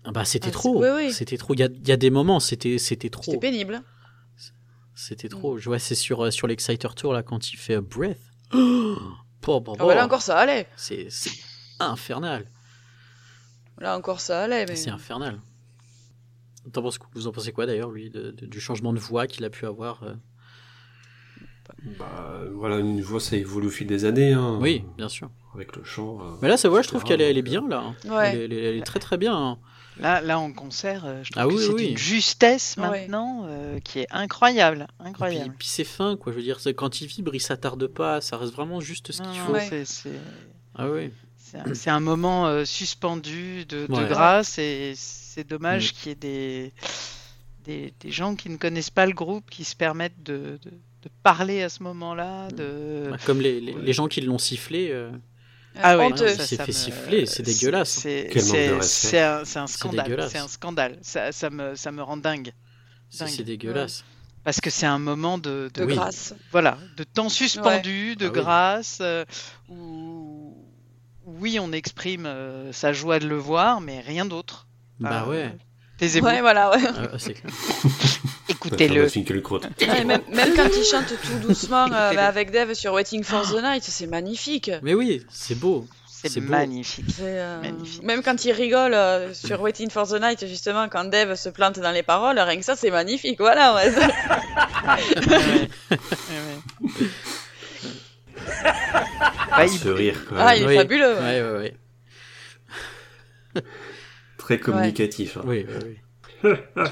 Ah 0.04 0.12
bah, 0.12 0.26
c'était 0.26 0.49
Ah, 0.49 0.51
trop. 0.51 0.82
oui, 0.82 0.89
oui. 0.95 1.14
C'était 1.14 1.38
trop. 1.38 1.54
Il 1.54 1.60
y 1.60 1.64
a, 1.64 1.70
y 1.86 1.91
a 1.91 1.97
des 1.97 2.10
moments, 2.10 2.39
c'était 2.39 2.78
c'était 2.78 3.10
trop. 3.10 3.24
C'était 3.24 3.38
pénible. 3.38 3.82
C'était 4.95 5.28
Mm. 5.28 5.32
trop. 5.32 5.58
Je 5.58 5.66
vois, 5.70 5.80
c'est 5.80 5.95
sur, 5.95 6.26
euh, 6.26 6.32
sur 6.32 6.47
l'Exciter 6.47 6.88
Tour, 6.95 7.14
là, 7.14 7.24
quand 7.24 7.51
il 7.51 7.58
fait 7.58 7.80
Breath. 7.82 8.20
Oh, 8.54 8.95
bon, 9.41 9.62
bon, 9.62 9.76
Ah 9.80 9.86
bah 9.86 9.95
là 9.95 10.01
bon. 10.01 10.06
encore 10.08 10.22
ça 10.22 10.38
allait. 10.38 10.68
C'est 10.76 11.08
infernal. 11.90 12.46
Là 13.80 13.98
encore 13.98 14.20
ça 14.22 14.44
allait. 14.44 14.66
Mais... 14.68 14.76
C'est 14.76 14.90
infernal. 14.90 15.40
T'en 16.72 16.82
penses- 16.82 17.00
vous 17.14 17.28
en 17.28 17.32
pensez 17.32 17.52
quoi 17.52 17.66
d'ailleurs, 17.66 17.92
lui, 17.92 18.10
de- 18.10 18.32
de- 18.32 18.46
du 18.46 18.60
changement 18.62 18.94
de 18.94 19.00
voix 19.00 19.28
qu'il 19.28 19.44
a 19.46 19.50
pu 19.50 19.66
avoir 19.66 20.04
euh 20.04 20.14
Bah, 22.00 22.40
voilà, 22.54 22.78
une 22.78 23.02
voix, 23.02 23.20
ça 23.20 23.36
évolue 23.36 23.68
au 23.68 23.72
fil 23.72 23.88
des 23.88 24.06
années. 24.06 24.34
Hein, 24.34 24.58
Oui, 24.62 24.84
bien 24.98 25.10
sûr. 25.10 25.30
Avec 25.56 25.76
le 25.76 25.84
chant. 25.84 26.20
euh, 26.22 26.36
Mais 26.42 26.48
là, 26.48 26.58
sa 26.58 26.70
voix, 26.70 26.82
je 26.82 26.88
trouve 26.88 27.04
qu'elle 27.04 27.22
est, 27.22 27.30
elle 27.30 27.38
est 27.38 27.42
donc, 27.44 27.68
bien, 27.68 27.68
là. 27.70 27.84
hein. 27.84 27.96
Ouais. 28.10 28.30
Elle, 28.30 28.40
est, 28.40 28.46
elle 28.46 28.54
est- 28.54 28.64
elle 28.70 28.76
est 28.78 28.86
très 28.86 29.00
très 29.00 29.18
bien. 29.18 29.36
hein. 29.36 29.58
Là, 30.00 30.22
là 30.22 30.40
en 30.40 30.52
concert, 30.52 31.04
euh, 31.06 31.22
je 31.24 31.32
trouve 31.32 31.44
Ah 31.44 31.48
que 31.48 31.54
oui, 31.54 31.64
c'est 31.68 31.74
oui. 31.74 31.88
d'une 31.90 31.98
justesse 31.98 32.76
Ouais. 32.78 32.90
maintenant 32.90 33.44
euh, 33.46 33.80
qui 33.80 34.00
est 34.00 34.08
incroyable. 34.10 34.88
Et 34.90 35.04
puis, 35.04 35.10
Incroyable. 35.10 35.56
puis 35.60 35.68
c'est 35.68 35.84
fin, 35.84 36.18
quoi. 36.18 36.32
Je 36.32 36.38
veux 36.38 36.44
dire, 36.44 36.58
quand 36.76 37.00
il 37.02 37.08
vibre, 37.08 37.36
il 37.36 37.40
s'attarde 37.40 37.86
pas. 37.88 38.20
Ça 38.20 38.38
reste 38.38 38.54
vraiment 38.54 38.80
juste 38.80 39.12
ce 39.12 39.22
qu'il 39.22 39.40
faut. 39.42 39.54
Ouais. 39.54 39.68
c'est- 39.70 39.86
c'est- 39.86 40.20
Ah 40.76 40.90
oui. 40.90 41.12
C'est 41.74 41.89
un, 41.89 41.97
c'est 41.97 41.99
moment 41.99 42.47
euh, 42.47 42.66
suspendu 42.66 43.66
de, 43.66 43.86
de 43.88 43.93
Ouais. 43.93 44.08
grâce 44.08 44.58
et 44.58 44.93
c'est 44.95 45.47
dommage 45.47 45.89
Mm. 45.89 45.93
qu'il 45.95 46.10
y 46.10 46.12
ait 46.12 46.16
des, 46.16 46.74
des, 47.66 47.93
des 47.99 48.12
gens 48.12 48.36
qui 48.36 48.49
ne 48.49 48.58
connaissent 48.58 48.89
pas 48.89 49.06
le 49.06 49.14
groupe 49.14 49.49
qui 49.49 49.64
se 49.64 49.76
permettent 49.76 50.22
de, 50.24 50.60
de, 50.64 50.70
de 50.72 51.10
parler 51.24 51.62
à 51.64 51.70
ce 51.70 51.84
moment-là. 51.84 52.47
De... 52.49 53.08
Bah, 53.12 53.18
Comme 53.26 53.41
les, 53.41 53.62
les, 53.62 53.74
les 53.74 53.93
gens 53.93 54.08
qui 54.08 54.22
l'ont 54.22 54.38
sifflé. 54.39 54.89
euh, 54.91 55.12
Ah 55.82 55.97
ouais, 55.97 56.10
ça 56.18 56.58
fait 56.58 56.68
me- 56.68 56.74
siffler, 56.74 57.26
c'est 57.26 57.43
dégueulasse. 57.43 57.89
C'est 57.89 58.34
de 58.34 58.39
c'est- 58.39 58.82
c'est 58.82 59.20
un, 59.22 59.45
c'est 59.45 59.60
un 59.60 59.68
scandale. 59.68 60.28
C'est 60.30 60.38
un 60.39 60.47
scandale. 60.47 60.97
Ça, 61.01 61.32
ça, 61.32 61.49
me, 61.49 61.76
ça 61.76 61.91
me 61.91 62.01
rend 62.04 62.18
dingue. 62.18 62.51
C'est 63.10 63.26
Dingue. 63.26 63.34
c'est 63.38 63.43
dégueulasse. 63.43 64.04
Parce 64.43 64.60
que 64.60 64.70
c'est 64.70 64.86
un 64.88 64.99
moment 64.99 65.38
de, 65.38 65.72
de, 65.74 65.80
De 65.82 65.86
Oui. 65.86 65.95
grâce. 65.95 66.36
voilà, 66.51 66.78
de 66.97 67.06
temps 67.06 67.30
suspendu, 67.30 68.18
de 68.18 68.26
Ah 68.26 68.30
oui. 68.34 68.39
grâce, 68.41 68.97
euh, 68.99 69.24
où 69.70 70.12
oui, 71.40 71.60
on 71.60 71.72
exprime 71.72 72.26
euh, 72.26 72.72
sa 72.74 72.94
joie 72.94 73.20
de 73.20 73.28
le 73.28 73.38
voir, 73.38 73.82
mais 73.82 74.00
rien 74.02 74.26
d'autre. 74.26 74.68
Bah 75.00 75.24
Ah, 75.26 75.30
ouais. 75.30 75.52
Taisez-vous, 75.98 76.26
Ouais, 76.26 76.42
voilà, 76.42 76.72
ouais. 76.72 76.82
Ah, 76.98 77.18
c'est 77.18 77.34
clair. 77.34 77.54
écoutez-le. 78.50 79.08
Même, 79.88 80.08
même 80.08 80.54
quand 80.56 80.70
il 80.76 80.84
chante 80.84 81.08
tout 81.08 81.48
doucement 81.48 81.86
euh, 81.92 82.12
avec 82.18 82.52
Dave 82.52 82.74
sur 82.74 82.94
Waiting 82.94 83.24
for 83.24 83.44
the 83.50 83.62
Night, 83.62 83.84
c'est 83.84 84.08
magnifique. 84.08 84.72
Mais 84.82 84.94
oui, 84.94 85.24
c'est 85.30 85.58
beau. 85.58 85.88
C'est 86.26 86.40
magnifique. 86.40 87.16
Euh, 87.20 87.62
Magnifique. 87.62 88.02
Même 88.04 88.24
quand 88.24 88.46
il 88.46 88.52
rigole 88.54 88.94
euh, 88.94 89.34
sur 89.34 89.60
Waiting 89.62 89.90
for 89.90 90.08
the 90.08 90.22
Night, 90.22 90.48
justement, 90.48 90.88
quand 90.88 91.04
Dave 91.04 91.36
se 91.36 91.50
plante 91.50 91.80
dans 91.80 91.92
les 91.92 92.04
paroles, 92.04 92.40
rien 92.40 92.58
que 92.58 92.64
ça, 92.64 92.78
c'est 92.78 92.92
magnifique. 92.92 93.40
Voilà, 93.40 93.76
ouais. 93.76 93.92
Ouais, 94.86 95.70
ouais. 96.82 97.08
Bah, 99.50 99.66
il- 99.66 99.70
Ce 99.80 99.88
rire, 99.89 100.26
quoi. 100.28 100.38
Ah, 100.39 100.56
il 100.56 100.64
est 100.64 100.68
Oui. 100.68 100.76
fabuleux. 100.76 101.16
Ouais, 101.20 101.41
ouais, 101.41 101.58
ouais. 101.58 101.74
Très 104.38 104.60
communicatif. 104.60 105.38
hein. 105.38 105.41
Oui, 105.46 105.66
oui, 105.68 105.98
oui. 106.44 106.54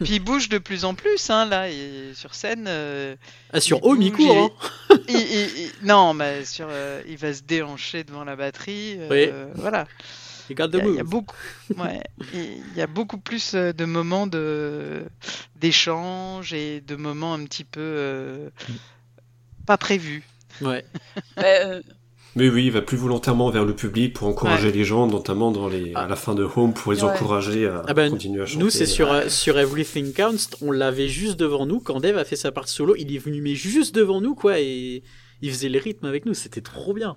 Puis 0.00 0.14
il 0.16 0.20
bouge 0.20 0.48
de 0.48 0.58
plus 0.58 0.84
en 0.84 0.94
plus, 0.94 1.30
hein, 1.30 1.46
là, 1.46 1.68
et 1.68 2.12
sur 2.14 2.34
scène. 2.34 2.66
euh, 2.68 3.16
Ah, 3.52 3.60
sur 3.60 3.80
court, 4.12 4.52
il- 5.08 5.14
hein. 5.16 5.70
Non, 5.82 6.14
mais 6.14 6.44
sur, 6.44 6.66
euh, 6.70 7.02
il 7.08 7.16
va 7.16 7.32
se 7.34 7.42
déhancher 7.42 8.04
devant 8.04 8.24
la 8.24 8.36
batterie. 8.36 8.96
euh, 9.00 9.46
Voilà. 9.56 9.86
Il 10.50 10.56
y, 10.92 10.96
y 10.96 11.00
a 11.00 11.04
beaucoup, 11.04 11.34
ouais, 11.78 12.02
il 12.34 12.76
y 12.76 12.82
a 12.82 12.86
beaucoup 12.86 13.16
plus 13.16 13.54
de 13.54 13.84
moments 13.86 14.26
de 14.26 15.02
d'échange 15.56 16.52
et 16.52 16.82
de 16.82 16.96
moments 16.96 17.32
un 17.32 17.42
petit 17.44 17.64
peu 17.64 17.80
euh, 17.80 18.50
pas 19.66 19.76
prévus. 19.78 20.22
Ouais. 20.60 20.84
Mais, 21.36 21.60
euh, 21.64 21.82
Mais 22.36 22.48
oui, 22.48 22.66
il 22.66 22.72
va 22.72 22.80
plus 22.82 22.96
volontairement 22.96 23.50
vers 23.50 23.64
le 23.64 23.74
public 23.74 24.12
pour 24.14 24.26
encourager 24.28 24.72
les 24.72 24.84
gens, 24.84 25.06
notamment 25.06 25.50
dans 25.52 25.68
les, 25.68 25.92
à 25.94 26.06
la 26.06 26.16
fin 26.16 26.34
de 26.34 26.44
Home, 26.56 26.74
pour 26.74 26.92
les 26.92 27.02
Ouais. 27.04 27.10
encourager 27.10 27.66
à 27.66 27.82
Ah 27.86 27.94
ben, 27.94 28.10
continuer 28.10 28.42
à 28.42 28.46
chanter. 28.46 28.58
Nous, 28.62 28.70
c'est 28.70 28.86
sur, 28.86 29.12
euh, 29.12 29.28
sur 29.28 29.58
Everything 29.58 30.12
Counts, 30.12 30.56
on 30.60 30.70
l'avait 30.70 31.08
juste 31.08 31.36
devant 31.36 31.66
nous. 31.66 31.80
Quand 31.80 32.00
Dave 32.00 32.18
a 32.18 32.24
fait 32.24 32.36
sa 32.36 32.52
partie 32.52 32.72
solo, 32.74 32.94
il 32.96 33.14
est 33.14 33.18
venu 33.18 33.40
mais 33.40 33.54
juste 33.54 33.94
devant 33.94 34.20
nous, 34.20 34.34
quoi, 34.34 34.58
et 34.60 35.02
il 35.42 35.50
faisait 35.50 35.68
les 35.68 35.78
rythmes 35.78 36.06
avec 36.06 36.26
nous. 36.26 36.34
C'était 36.34 36.60
trop 36.62 36.94
bien. 36.94 37.16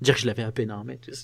Dire 0.00 0.14
que 0.14 0.20
je 0.20 0.26
l'avais 0.26 0.42
à 0.42 0.50
peine 0.52 0.70
à 0.70 0.74
un 0.76 0.84
mètre. 0.84 1.08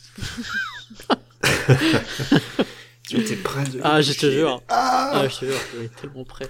Tu 3.09 3.19
étais 3.19 3.35
près 3.37 3.65
de. 3.65 3.81
Ah, 3.83 4.01
je 4.01 4.13
te 4.13 4.31
jure. 4.31 4.63
Ah, 4.69 5.25
je 5.29 5.41
te 5.41 5.45
jure, 5.47 5.61
il 5.79 5.85
était 5.87 6.01
tellement 6.03 6.25
prêt. 6.25 6.47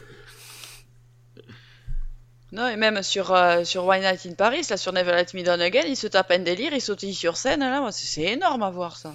Non, 2.53 2.69
et 2.69 2.77
même 2.77 3.03
sur, 3.03 3.33
euh, 3.33 3.65
sur 3.65 3.87
Why 3.87 4.01
Night 4.01 4.27
in 4.27 4.35
Paris, 4.35 4.67
là, 4.71 4.77
sur 4.77 4.93
Never 4.93 5.13
Let 5.13 5.27
Me 5.39 5.45
Down 5.45 5.61
Again, 5.61 5.85
il 5.87 5.97
se 5.97 6.07
tape 6.07 6.31
un 6.33 6.41
délire, 6.41 6.73
il 6.73 6.81
sautille 6.81 7.15
sur 7.15 7.37
scène, 7.37 7.61
là, 7.61 7.81
moi, 7.81 7.93
c'est 7.93 8.23
énorme 8.23 8.63
à 8.63 8.71
voir 8.71 8.97
ça. 8.97 9.15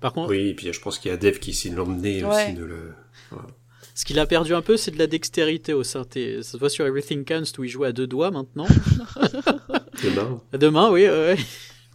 Par 0.00 0.12
contre, 0.12 0.30
Oui, 0.30 0.48
et 0.48 0.54
puis 0.54 0.70
je 0.72 0.80
pense 0.80 0.98
qu'il 0.98 1.10
y 1.10 1.14
a 1.14 1.16
Dev 1.16 1.38
qui 1.38 1.54
s'est 1.54 1.70
l'emmené 1.70 2.22
Ouais. 2.24 2.44
aussi 2.46 2.52
de 2.54 2.64
le. 2.64 2.92
ce 3.94 4.04
qu'il 4.04 4.18
a 4.18 4.26
perdu 4.26 4.54
un 4.54 4.60
peu, 4.60 4.76
c'est 4.76 4.90
de 4.90 4.98
la 4.98 5.06
dextérité 5.06 5.72
au 5.72 5.82
synthé. 5.82 6.42
Ça 6.42 6.52
se 6.52 6.56
voit 6.58 6.68
sur 6.68 6.86
Everything 6.86 7.24
Counts 7.24 7.58
où 7.58 7.64
il 7.64 7.70
joue 7.70 7.84
à 7.84 7.92
deux 7.92 8.06
doigts 8.06 8.30
maintenant. 8.30 8.66
Demain. 10.02 10.42
Mains, 10.70 10.90
oui. 10.90 11.08
ouais. 11.08 11.36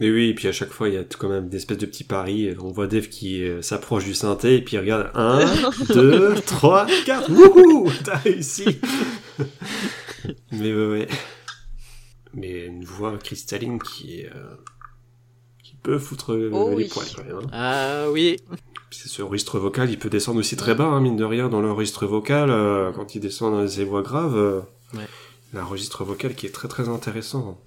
Mais 0.00 0.10
oui, 0.10 0.30
et 0.30 0.34
puis 0.34 0.48
à 0.48 0.52
chaque 0.52 0.70
fois, 0.70 0.88
il 0.88 0.94
y 0.94 0.96
a 0.96 1.04
quand 1.04 1.28
même 1.28 1.48
des 1.48 1.58
espèces 1.58 1.76
de 1.78 1.84
petits 1.86 2.04
paris. 2.04 2.54
On 2.58 2.68
voit 2.72 2.86
Dev 2.86 3.08
qui 3.08 3.44
euh, 3.44 3.60
s'approche 3.60 4.04
du 4.04 4.14
synthé, 4.14 4.56
et 4.56 4.62
puis 4.62 4.76
il 4.76 4.80
regarde 4.80 5.10
1, 5.14 5.70
2, 5.94 6.34
3, 6.46 6.86
4, 7.04 7.30
wouhou 7.30 7.90
T'as 8.04 8.16
réussi 8.16 8.64
Mais 10.52 10.72
ouais, 10.74 10.86
ouais. 10.86 11.08
Mais 12.34 12.66
une 12.66 12.84
voix 12.84 13.16
cristalline 13.18 13.78
qui 13.82 14.24
euh, 14.24 14.54
qui 15.62 15.74
peut 15.82 15.98
foutre 15.98 16.32
euh, 16.32 16.50
Oh 16.52 16.70
les 16.70 16.76
oui. 16.76 16.88
poils 16.88 17.06
quand 17.16 17.24
même. 17.24 17.36
hein. 17.36 17.50
Ah 17.52 18.10
oui. 18.10 18.36
Puis 18.90 19.00
ce 19.08 19.22
registre 19.22 19.58
vocal, 19.58 19.90
il 19.90 19.98
peut 19.98 20.10
descendre 20.10 20.38
aussi 20.40 20.56
très 20.56 20.74
bas, 20.74 20.84
hein, 20.84 21.00
mine 21.00 21.16
de 21.16 21.24
rien, 21.24 21.48
dans 21.48 21.60
le 21.60 21.70
registre 21.72 22.06
vocal, 22.06 22.50
euh, 22.50 22.90
quand 22.92 23.14
il 23.14 23.20
descend 23.20 23.52
dans 23.52 23.60
les 23.62 23.84
voix 23.84 24.02
graves. 24.02 24.36
euh, 24.36 24.60
Ouais. 24.94 25.06
Il 25.52 25.56
y 25.56 25.58
a 25.58 25.62
un 25.62 25.66
registre 25.66 26.04
vocal 26.04 26.34
qui 26.34 26.46
est 26.46 26.50
très 26.50 26.68
très 26.68 26.88
intéressant. 26.88 27.60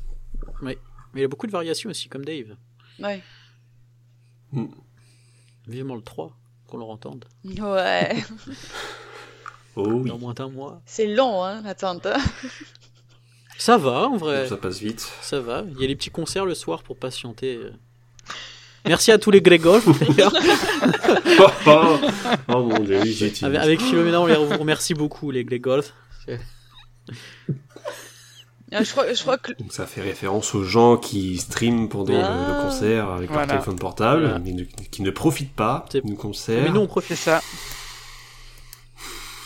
Mais 1.14 1.20
il 1.20 1.22
y 1.22 1.26
a 1.26 1.28
beaucoup 1.28 1.47
de 1.47 1.51
variations 1.51 1.89
aussi, 1.89 2.09
comme 2.09 2.26
Dave. 2.26 2.55
Ouais. 2.99 3.22
Vivement 5.68 5.95
le 5.95 6.01
3, 6.01 6.36
qu'on 6.68 6.78
le 6.78 6.84
entende. 6.84 7.26
Ouais. 7.45 8.24
Oh 9.76 9.88
oui, 9.88 10.07
Dans 10.07 10.20
moins 10.20 10.36
d'un 10.36 10.49
mois. 10.49 10.84
C'est 10.86 11.07
long, 11.07 11.43
hein, 11.43 11.64
l'attente. 11.64 12.05
hein. 12.05 12.18
Ça 13.57 13.76
va, 13.80 14.07
en 14.07 14.18
vrai. 14.18 14.47
ça 14.47 14.55
passe 14.55 14.78
vite. 14.80 14.99
Ça 15.22 15.39
va. 15.41 15.64
Il 15.68 15.82
y 15.82 15.84
a 15.84 15.88
les 15.88 15.95
petits 15.95 16.11
concerts 16.11 16.45
le 16.45 16.53
soir 16.53 16.84
pour 16.84 16.95
patienter. 16.95 17.59
Merci 18.86 19.11
à 19.11 19.18
tous 19.18 19.32
les 19.32 19.41
Grégor, 19.41 19.82
d'ailleurs. 19.99 20.32
oh, 21.39 21.47
oh, 21.66 21.97
oh 22.49 22.64
mon 22.66 22.80
dieu, 22.82 22.99
oui, 23.01 23.14
j'ai 23.14 23.26
été. 23.28 23.45
Avec, 23.45 23.59
avec 23.61 23.82
Philomena, 23.82 24.22
on 24.22 24.28
les 24.28 24.36
vous 24.36 24.55
remercie 24.59 24.93
beaucoup, 24.93 25.32
les 25.32 25.43
Grégor. 25.43 25.82
Euh, 28.74 28.84
Je 28.84 28.91
crois, 28.91 29.13
je 29.13 29.21
crois 29.21 29.38
que 29.38 29.51
Donc 29.53 29.71
ça 29.74 29.86
fait 29.86 30.01
référence 30.01 30.55
aux 30.55 30.63
gens 30.63 30.97
qui 30.97 31.38
streament 31.38 31.89
pendant 31.89 32.13
le- 32.13 32.19
le, 32.19 32.26
Ah. 32.26 32.61
concert 32.63 33.09
avec 33.09 33.30
leur 33.30 33.45
téléphone 33.47 33.78
portable, 33.78 34.21
Voilà. 34.24 34.39
mais 34.39 34.51
ne- 34.53 34.63
qui 34.63 35.01
ne 35.01 35.11
profitent 35.11 35.53
pas 35.55 35.86
du 36.03 36.15
concert. 36.15 36.63
Mais 36.63 36.69
nous, 36.69 36.82
on 36.82 36.88
profite. 36.88 37.17
ça. 37.17 37.41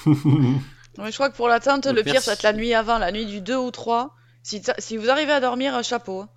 Ouais, 0.06 1.12
je 1.12 1.14
crois 1.16 1.30
que 1.30 1.36
pour 1.36 1.48
l'attente, 1.48 1.84
Donc, 1.84 1.96
le 1.96 2.02
pire, 2.04 2.22
ça 2.24 2.32
va 2.32 2.34
être 2.34 2.42
la 2.44 2.54
nuit 2.54 2.74
avant, 2.74 2.98
la 2.98 3.12
nuit 3.12 3.28
du 3.28 3.40
2 3.40 3.56
ou 3.56 3.70
3. 3.70 4.16
Si, 4.42 4.64
si 4.80 4.98
vous 4.98 5.10
arrivez 5.12 5.32
à 5.32 5.40
dormir, 5.40 5.76
un 5.76 5.84
chapeau. 5.84 6.22
hein. 6.22 6.30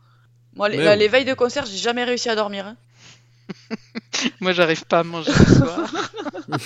Moi, 0.54 0.68
les, 0.68 1.08
veilles 1.08 1.24
de 1.24 1.32
concert, 1.32 1.64
j'ai 1.64 1.78
jamais 1.78 2.04
réussi 2.04 2.28
à 2.28 2.34
dormir. 2.34 2.66
hein. 2.66 2.76
Moi, 4.40 4.52
j'arrive 4.52 4.84
pas 4.84 4.98
à 4.98 5.02
manger 5.02 5.32
le 5.32 5.54
soir. 5.54 5.90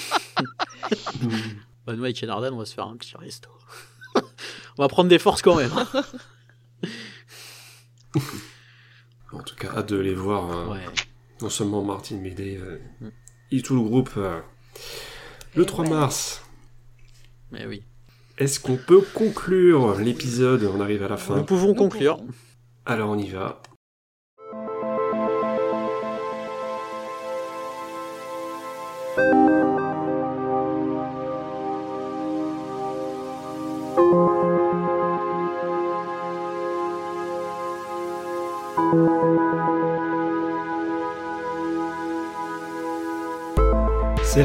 Avec 1.86 2.16
Kenardan, 2.16 2.54
on 2.54 2.58
va 2.58 2.64
se 2.64 2.74
faire 2.74 2.86
un 2.86 2.96
petit 2.96 3.14
resto. 3.16 3.48
On 4.78 4.82
va 4.82 4.88
prendre 4.88 5.08
des 5.08 5.18
forces 5.18 5.42
quand 5.42 5.56
même. 5.56 5.70
En 9.32 9.42
tout 9.42 9.56
cas, 9.56 9.68
hâte 9.76 9.88
de 9.90 9.96
les 9.98 10.14
voir. 10.14 10.70
Ouais. 10.70 10.84
Non 11.42 11.48
seulement 11.50 11.82
Martin, 11.82 12.18
mais 12.22 12.30
Dave 12.30 12.62
euh, 12.62 12.78
Mm. 13.00 13.08
et 13.52 13.62
tout 13.62 13.74
le 13.74 13.82
groupe. 13.82 14.10
euh, 14.16 14.40
le 15.56 15.62
Et 15.62 15.66
3 15.66 15.84
ouais. 15.84 15.90
mars. 15.90 16.42
Mais 17.50 17.66
oui. 17.66 17.82
Est-ce 18.38 18.58
qu'on 18.60 18.76
peut 18.76 19.02
conclure 19.14 19.96
l'épisode? 19.98 20.64
On 20.74 20.80
arrive 20.80 21.02
à 21.02 21.08
la 21.08 21.16
fin. 21.16 21.36
Nous 21.36 21.44
pouvons 21.44 21.74
conclure. 21.74 22.18
Alors 22.86 23.10
on 23.10 23.18
y 23.18 23.28
va. 23.30 23.62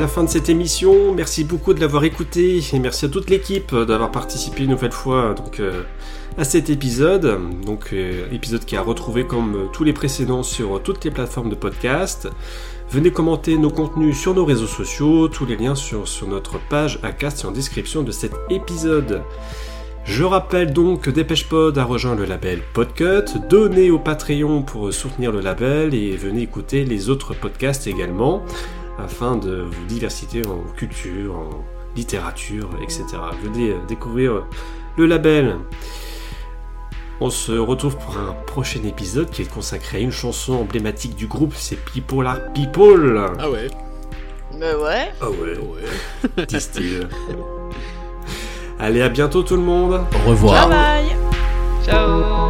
Fin 0.09 0.23
de 0.23 0.29
cette 0.29 0.49
émission. 0.49 1.13
Merci 1.13 1.43
beaucoup 1.43 1.73
de 1.73 1.79
l'avoir 1.79 2.03
écouté 2.03 2.61
et 2.73 2.79
merci 2.79 3.05
à 3.05 3.09
toute 3.09 3.29
l'équipe 3.29 3.75
d'avoir 3.75 4.11
participé 4.11 4.63
une 4.63 4.71
nouvelle 4.71 4.91
fois 4.91 5.35
euh, 5.59 5.83
à 6.37 6.43
cet 6.43 6.69
épisode. 6.69 7.39
Donc, 7.63 7.89
euh, 7.93 8.25
épisode 8.31 8.65
qui 8.65 8.75
a 8.75 8.81
retrouvé 8.81 9.25
comme 9.25 9.55
euh, 9.55 9.65
tous 9.71 9.83
les 9.83 9.93
précédents 9.93 10.41
sur 10.41 10.81
toutes 10.81 11.05
les 11.05 11.11
plateformes 11.11 11.49
de 11.49 11.55
podcast. 11.55 12.27
Venez 12.89 13.11
commenter 13.11 13.57
nos 13.57 13.69
contenus 13.69 14.17
sur 14.19 14.33
nos 14.33 14.45
réseaux 14.45 14.67
sociaux. 14.67 15.27
Tous 15.27 15.45
les 15.45 15.55
liens 15.55 15.75
sur, 15.75 16.07
sur 16.07 16.27
notre 16.27 16.59
page 16.59 16.99
Acast 17.03 17.43
et 17.43 17.45
en 17.45 17.51
description 17.51 18.01
de 18.01 18.11
cet 18.11 18.33
épisode. 18.49 19.21
Je 20.05 20.23
rappelle 20.23 20.73
donc 20.73 21.01
que 21.01 21.11
DépêchePod 21.11 21.77
a 21.77 21.83
rejoint 21.83 22.15
le 22.15 22.25
label 22.25 22.61
Podcut. 22.73 23.37
Donnez 23.47 23.91
au 23.91 23.99
Patreon 23.99 24.63
pour 24.63 24.91
soutenir 24.91 25.31
le 25.31 25.39
label 25.39 25.93
et 25.93 26.17
venez 26.17 26.41
écouter 26.41 26.83
les 26.83 27.09
autres 27.09 27.35
podcasts 27.35 27.85
également 27.85 28.43
afin 29.03 29.35
de 29.37 29.61
vous 29.61 29.85
diversifier 29.85 30.45
en 30.45 30.61
culture, 30.75 31.35
en 31.35 31.63
littérature, 31.95 32.69
etc. 32.81 33.05
Venez 33.43 33.71
euh, 33.71 33.77
découvrir 33.87 34.33
euh, 34.33 34.43
le 34.97 35.05
label. 35.05 35.57
On 37.21 37.29
se 37.29 37.51
retrouve 37.51 37.97
pour 37.97 38.17
un 38.17 38.33
prochain 38.45 38.81
épisode 38.83 39.29
qui 39.29 39.41
est 39.41 39.51
consacré 39.51 39.97
à 39.97 40.01
une 40.01 40.11
chanson 40.11 40.53
emblématique 40.53 41.15
du 41.15 41.27
groupe, 41.27 41.53
c'est 41.55 41.75
People 41.75 42.25
Are 42.25 42.39
People. 42.53 43.25
Ah 43.37 43.49
ouais. 43.49 43.67
Mais 44.57 44.73
ouais. 44.73 45.11
Ah 45.21 45.29
ouais, 45.29 45.57
ouais. 45.57 46.45
disent-ils. 46.47 47.07
Allez, 48.79 49.01
à 49.01 49.09
bientôt 49.09 49.43
tout 49.43 49.57
le 49.57 49.61
monde. 49.61 50.01
Au 50.25 50.29
revoir. 50.29 50.69
Bye 50.69 50.77
bye. 50.77 51.17
Ciao 51.85 52.49